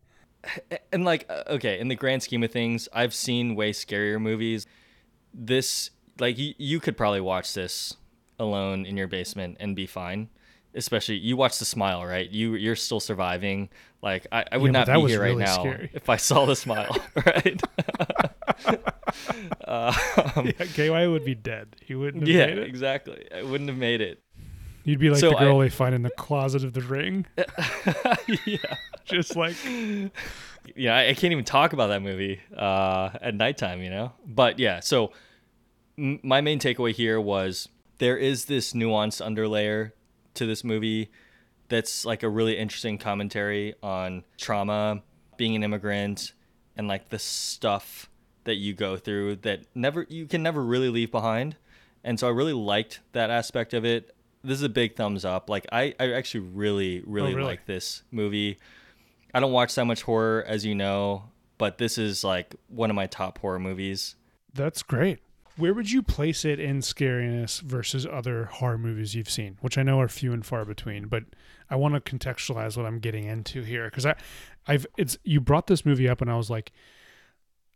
And 0.90 1.04
like 1.04 1.26
uh, 1.28 1.42
okay 1.48 1.78
in 1.78 1.88
the 1.88 1.94
grand 1.94 2.22
scheme 2.22 2.42
of 2.42 2.50
things 2.50 2.88
i've 2.94 3.12
seen 3.12 3.54
way 3.54 3.72
scarier 3.72 4.20
movies. 4.20 4.66
This 5.34 5.90
like 6.18 6.38
you, 6.38 6.54
you 6.56 6.80
could 6.80 6.96
probably 6.96 7.20
watch 7.20 7.52
this 7.52 7.96
alone 8.38 8.86
in 8.86 8.96
your 8.96 9.06
basement 9.06 9.58
and 9.60 9.76
be 9.76 9.86
fine. 9.86 10.30
Especially 10.74 11.16
you 11.16 11.36
watch 11.36 11.58
the 11.58 11.66
smile 11.66 12.06
right? 12.06 12.30
You 12.30 12.54
you're 12.54 12.76
still 12.76 13.00
surviving 13.00 13.68
like 14.02 14.26
i, 14.32 14.44
I 14.52 14.56
would 14.56 14.72
Yeah, 14.72 14.84
not 14.84 14.86
be 14.86 15.08
here 15.08 15.20
right 15.20 15.26
really 15.30 15.44
now 15.44 15.60
scary. 15.60 15.90
if 15.92 16.08
i 16.08 16.16
saw 16.16 16.46
the 16.46 16.56
smile 16.56 16.96
right 17.26 17.60
um, 19.66 19.94
yeah, 20.46 20.66
KY 20.74 21.06
would 21.06 21.24
be 21.24 21.34
dead. 21.34 21.76
He 21.82 21.94
wouldn't 21.94 22.22
have 22.26 22.28
yeah 22.28 22.46
made 22.46 22.58
it. 22.58 22.66
exactly 22.68 23.26
i 23.34 23.42
wouldn't 23.42 23.68
have 23.68 23.78
made 23.78 24.00
it 24.00 24.22
You'd 24.82 24.98
be 24.98 25.10
like 25.10 25.20
So 25.20 25.30
the 25.30 25.36
girl 25.36 25.58
I- 25.60 25.64
they 25.64 25.68
find 25.68 25.94
in 25.94 26.02
the 26.02 26.10
closet 26.10 26.64
of 26.64 26.72
the 26.72 26.80
ring. 26.80 27.26
yeah 28.46 28.56
Just 29.04 29.36
like 29.36 29.54
yeah, 30.74 30.96
I, 30.96 31.08
I 31.08 31.14
can't 31.14 31.32
even 31.32 31.44
talk 31.44 31.74
about 31.74 31.88
that 31.88 32.00
movie 32.00 32.40
uh, 32.56 33.10
at 33.20 33.34
nighttime, 33.34 33.82
you 33.82 33.90
know. 33.90 34.12
But 34.26 34.58
yeah, 34.58 34.80
so 34.80 35.12
m- 35.98 36.20
my 36.22 36.40
main 36.40 36.58
takeaway 36.58 36.92
here 36.92 37.20
was 37.20 37.68
there 37.98 38.16
is 38.16 38.46
this 38.46 38.72
nuanced 38.72 39.20
underlayer 39.24 39.92
to 40.34 40.46
this 40.46 40.64
movie 40.64 41.10
that's 41.70 42.04
like 42.04 42.22
a 42.22 42.28
really 42.28 42.58
interesting 42.58 42.98
commentary 42.98 43.74
on 43.82 44.24
trauma, 44.36 45.02
being 45.38 45.56
an 45.56 45.62
immigrant, 45.62 46.34
and 46.76 46.86
like 46.86 47.08
the 47.08 47.18
stuff 47.18 48.10
that 48.44 48.56
you 48.56 48.74
go 48.74 48.96
through 48.96 49.36
that 49.36 49.60
never 49.74 50.06
you 50.08 50.26
can 50.26 50.42
never 50.42 50.62
really 50.62 50.90
leave 50.90 51.10
behind. 51.10 51.56
And 52.04 52.18
so 52.18 52.26
I 52.26 52.30
really 52.30 52.52
liked 52.52 53.00
that 53.12 53.30
aspect 53.30 53.72
of 53.72 53.84
it. 53.84 54.14
This 54.42 54.56
is 54.56 54.62
a 54.62 54.70
big 54.70 54.96
thumbs 54.96 55.24
up. 55.24 55.48
Like 55.48 55.66
I, 55.70 55.94
I 56.00 56.12
actually 56.12 56.40
really, 56.40 57.02
really, 57.06 57.32
oh, 57.32 57.36
really? 57.36 57.48
like 57.48 57.66
this 57.66 58.02
movie. 58.10 58.58
I 59.32 59.40
don't 59.40 59.52
watch 59.52 59.74
that 59.76 59.84
much 59.84 60.02
horror, 60.02 60.44
as 60.46 60.64
you 60.64 60.74
know, 60.74 61.24
but 61.58 61.78
this 61.78 61.98
is 61.98 62.24
like 62.24 62.56
one 62.68 62.90
of 62.90 62.96
my 62.96 63.06
top 63.06 63.38
horror 63.38 63.58
movies. 63.58 64.16
that's 64.54 64.82
great. 64.82 65.20
Where 65.60 65.74
would 65.74 65.90
you 65.90 66.02
place 66.02 66.44
it 66.44 66.58
in 66.58 66.80
scariness 66.80 67.60
versus 67.60 68.06
other 68.06 68.46
horror 68.46 68.78
movies 68.78 69.14
you've 69.14 69.28
seen, 69.28 69.58
which 69.60 69.76
I 69.76 69.82
know 69.82 70.00
are 70.00 70.08
few 70.08 70.32
and 70.32 70.44
far 70.44 70.64
between, 70.64 71.06
but 71.06 71.24
I 71.68 71.76
want 71.76 71.94
to 71.94 72.00
contextualize 72.00 72.76
what 72.78 72.86
I'm 72.86 72.98
getting 72.98 73.24
into 73.24 73.62
here 73.62 73.84
because 73.84 74.06
I, 74.06 74.16
I've 74.66 74.86
it's 74.96 75.18
you 75.22 75.40
brought 75.40 75.66
this 75.66 75.84
movie 75.84 76.08
up 76.08 76.22
and 76.22 76.30
I 76.30 76.36
was 76.36 76.48
like, 76.48 76.72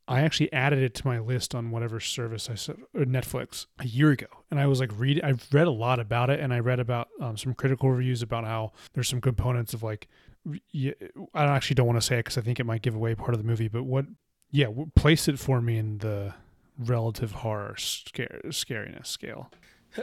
I 0.09 0.21
actually 0.21 0.53
added 0.53 0.81
it 0.81 0.95
to 0.95 1.07
my 1.07 1.19
list 1.19 1.55
on 1.55 1.71
whatever 1.71 2.01
service 2.01 2.51
I 2.51 2.55
said 2.55 2.77
Netflix 2.95 3.67
a 3.79 3.87
year 3.87 4.11
ago, 4.11 4.27
and 4.51 4.59
I 4.59 4.67
was 4.67 4.81
like 4.81 4.91
read 4.97 5.21
I've 5.23 5.47
read 5.53 5.67
a 5.67 5.71
lot 5.71 6.01
about 6.01 6.31
it, 6.31 6.41
and 6.41 6.55
I 6.55 6.61
read 6.61 6.81
about 6.81 7.09
um, 7.21 7.37
some 7.37 7.55
critical 7.55 7.91
reviews 7.91 8.23
about 8.23 8.45
how 8.45 8.73
there's 8.95 9.09
some 9.09 9.21
components 9.21 9.75
of 9.75 9.83
like, 9.83 10.09
I 10.75 10.95
actually 11.35 11.75
don't 11.75 11.87
want 11.87 12.01
to 12.01 12.07
say 12.07 12.17
it 12.17 12.21
because 12.21 12.39
I 12.39 12.41
think 12.41 12.61
it 12.61 12.65
might 12.65 12.83
give 12.83 12.95
away 12.95 13.15
part 13.15 13.35
of 13.35 13.39
the 13.39 13.47
movie, 13.47 13.69
but 13.69 13.85
what, 13.85 14.07
yeah, 14.51 14.67
place 14.95 15.29
it 15.29 15.39
for 15.39 15.61
me 15.61 15.79
in 15.79 15.99
the 15.99 16.35
relative 16.79 17.33
horror 17.33 17.77
scare 17.77 18.41
scariness 18.47 19.07
scale. 19.07 19.51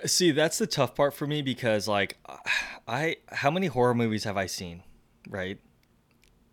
See, 0.05 0.31
that's 0.31 0.57
the 0.57 0.67
tough 0.67 0.95
part 0.95 1.13
for 1.13 1.27
me 1.27 1.41
because 1.41 1.87
like 1.87 2.17
I 2.87 3.17
how 3.27 3.51
many 3.51 3.67
horror 3.67 3.93
movies 3.93 4.23
have 4.23 4.37
I 4.37 4.45
seen, 4.45 4.83
right? 5.29 5.59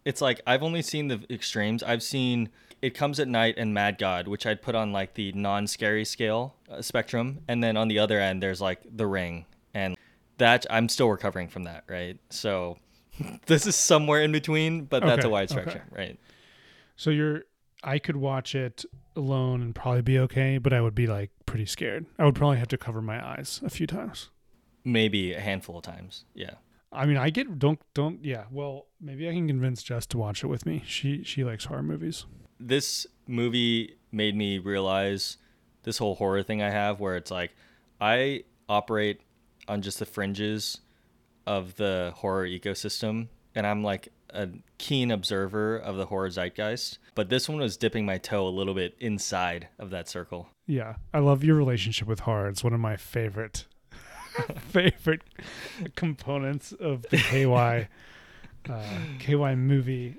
It's 0.05 0.21
like 0.21 0.41
I've 0.47 0.63
only 0.63 0.83
seen 0.83 1.09
the 1.09 1.25
extremes. 1.31 1.83
I've 1.83 2.03
seen 2.03 2.49
It 2.83 2.95
Comes 2.95 3.21
at 3.21 3.29
Night 3.29 3.55
and 3.59 3.73
Mad 3.75 3.99
God, 3.99 4.27
which 4.27 4.47
I'd 4.47 4.63
put 4.63 4.75
on 4.75 4.93
like 4.93 5.15
the 5.15 5.33
non-scary 5.33 6.05
scale 6.05 6.57
uh, 6.71 6.83
spectrum, 6.83 7.41
and 7.47 7.63
then 7.63 7.77
on 7.77 7.89
the 7.89 7.99
other 7.99 8.19
end 8.19 8.43
there's 8.43 8.61
like 8.61 8.81
The 8.91 9.07
Ring, 9.07 9.45
and 9.75 9.97
that 10.39 10.67
I'm 10.71 10.89
still 10.89 11.09
recovering 11.11 11.49
from 11.49 11.65
that, 11.65 11.85
right? 11.89 12.19
So 12.31 12.79
this 13.47 13.67
is 13.67 13.77
somewhere 13.77 14.23
in 14.23 14.33
between, 14.33 14.85
but 14.85 15.05
that's 15.05 15.25
a 15.25 15.29
Okay, 15.29 15.33
wide 15.33 15.53
okay. 15.53 15.61
spectrum, 15.61 15.85
right? 15.91 16.19
So 16.97 17.11
you're, 17.11 17.43
I 17.85 17.99
could 17.99 18.17
watch 18.17 18.55
it 18.55 18.85
alone 19.17 19.63
and 19.63 19.75
probably 19.75 20.03
be 20.03 20.19
okay, 20.21 20.59
but 20.59 20.73
I 20.73 20.81
would 20.81 20.95
be 20.95 21.07
like 21.07 21.31
pretty 21.47 21.67
scared. 21.67 22.07
I 22.19 22.25
would 22.25 22.35
probably 22.35 22.59
have 22.59 22.69
to 22.69 22.79
cover 22.79 23.01
my 23.03 23.25
eyes 23.25 23.61
a 23.65 23.71
few 23.71 23.87
times. 23.87 24.31
Maybe 24.85 25.33
a 25.35 25.41
handful 25.41 25.77
of 25.79 25.83
times, 25.83 26.25
yeah. 26.35 26.55
I 26.93 27.05
mean, 27.05 27.17
I 27.19 27.31
get 27.31 27.59
don't 27.59 27.81
don't 27.95 28.25
yeah. 28.25 28.45
Well, 28.51 28.87
maybe 29.01 29.29
I 29.29 29.33
can 29.33 29.47
convince 29.47 29.83
Jess 29.83 30.07
to 30.07 30.19
watch 30.19 30.43
it 30.43 30.47
with 30.47 30.65
me. 30.65 30.83
She 30.87 31.23
she 31.25 31.45
likes 31.45 31.67
horror 31.67 31.83
movies. 31.83 32.25
this 32.61 33.07
movie 33.27 33.97
made 34.11 34.35
me 34.35 34.59
realize 34.59 35.37
this 35.83 35.99
whole 35.99 36.15
horror 36.15 36.43
thing 36.43 36.63
I 36.63 36.71
have 36.71 36.99
where 36.99 37.17
it's 37.17 37.31
like 37.31 37.55
I 38.01 38.45
operate 38.69 39.21
on 39.69 39.83
just 39.83 39.99
the 39.99 40.07
fringes 40.07 40.81
of 41.47 41.77
the 41.77 42.13
horror 42.17 42.47
ecosystem, 42.47 43.29
and 43.55 43.67
I'm 43.67 43.83
like 43.83 44.09
a 44.31 44.49
keen 44.79 45.11
observer 45.11 45.77
of 45.77 45.97
the 45.97 46.07
horror 46.07 46.29
zeitgeist. 46.31 46.99
But 47.15 47.29
this 47.29 47.49
one 47.49 47.59
was 47.59 47.77
dipping 47.77 48.07
my 48.07 48.19
toe 48.19 48.47
a 48.47 48.51
little 48.51 48.75
bit 48.75 48.95
inside 49.01 49.69
of 49.79 49.91
that 49.91 50.09
circle. 50.09 50.49
Yeah, 50.67 50.97
I 51.13 51.21
love 51.21 51.43
your 51.43 51.57
relationship 51.57 52.07
with 52.09 52.21
horror. 52.21 52.49
It's 52.49 52.63
one 52.63 52.73
of 52.73 52.81
my 52.81 52.97
favorite 52.97 53.67
favorite 54.69 55.23
components 55.97 56.73
of 56.73 57.03
the 57.03 57.17
KY 57.17 57.89
uh, 58.71 58.99
KY 59.19 59.55
movie 59.55 60.17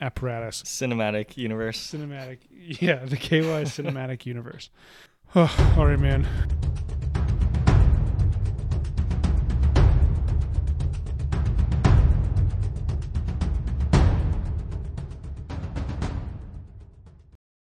apparatus. 0.00 0.62
Cinematic 0.62 1.36
universe. 1.36 1.78
Cinematic, 1.78 2.38
yeah, 2.50 3.04
the 3.04 3.16
KY 3.16 3.64
cinematic 3.64 4.26
universe. 4.26 4.70
Oh, 5.34 5.74
all 5.78 5.86
right, 5.86 5.98
man. 5.98 6.26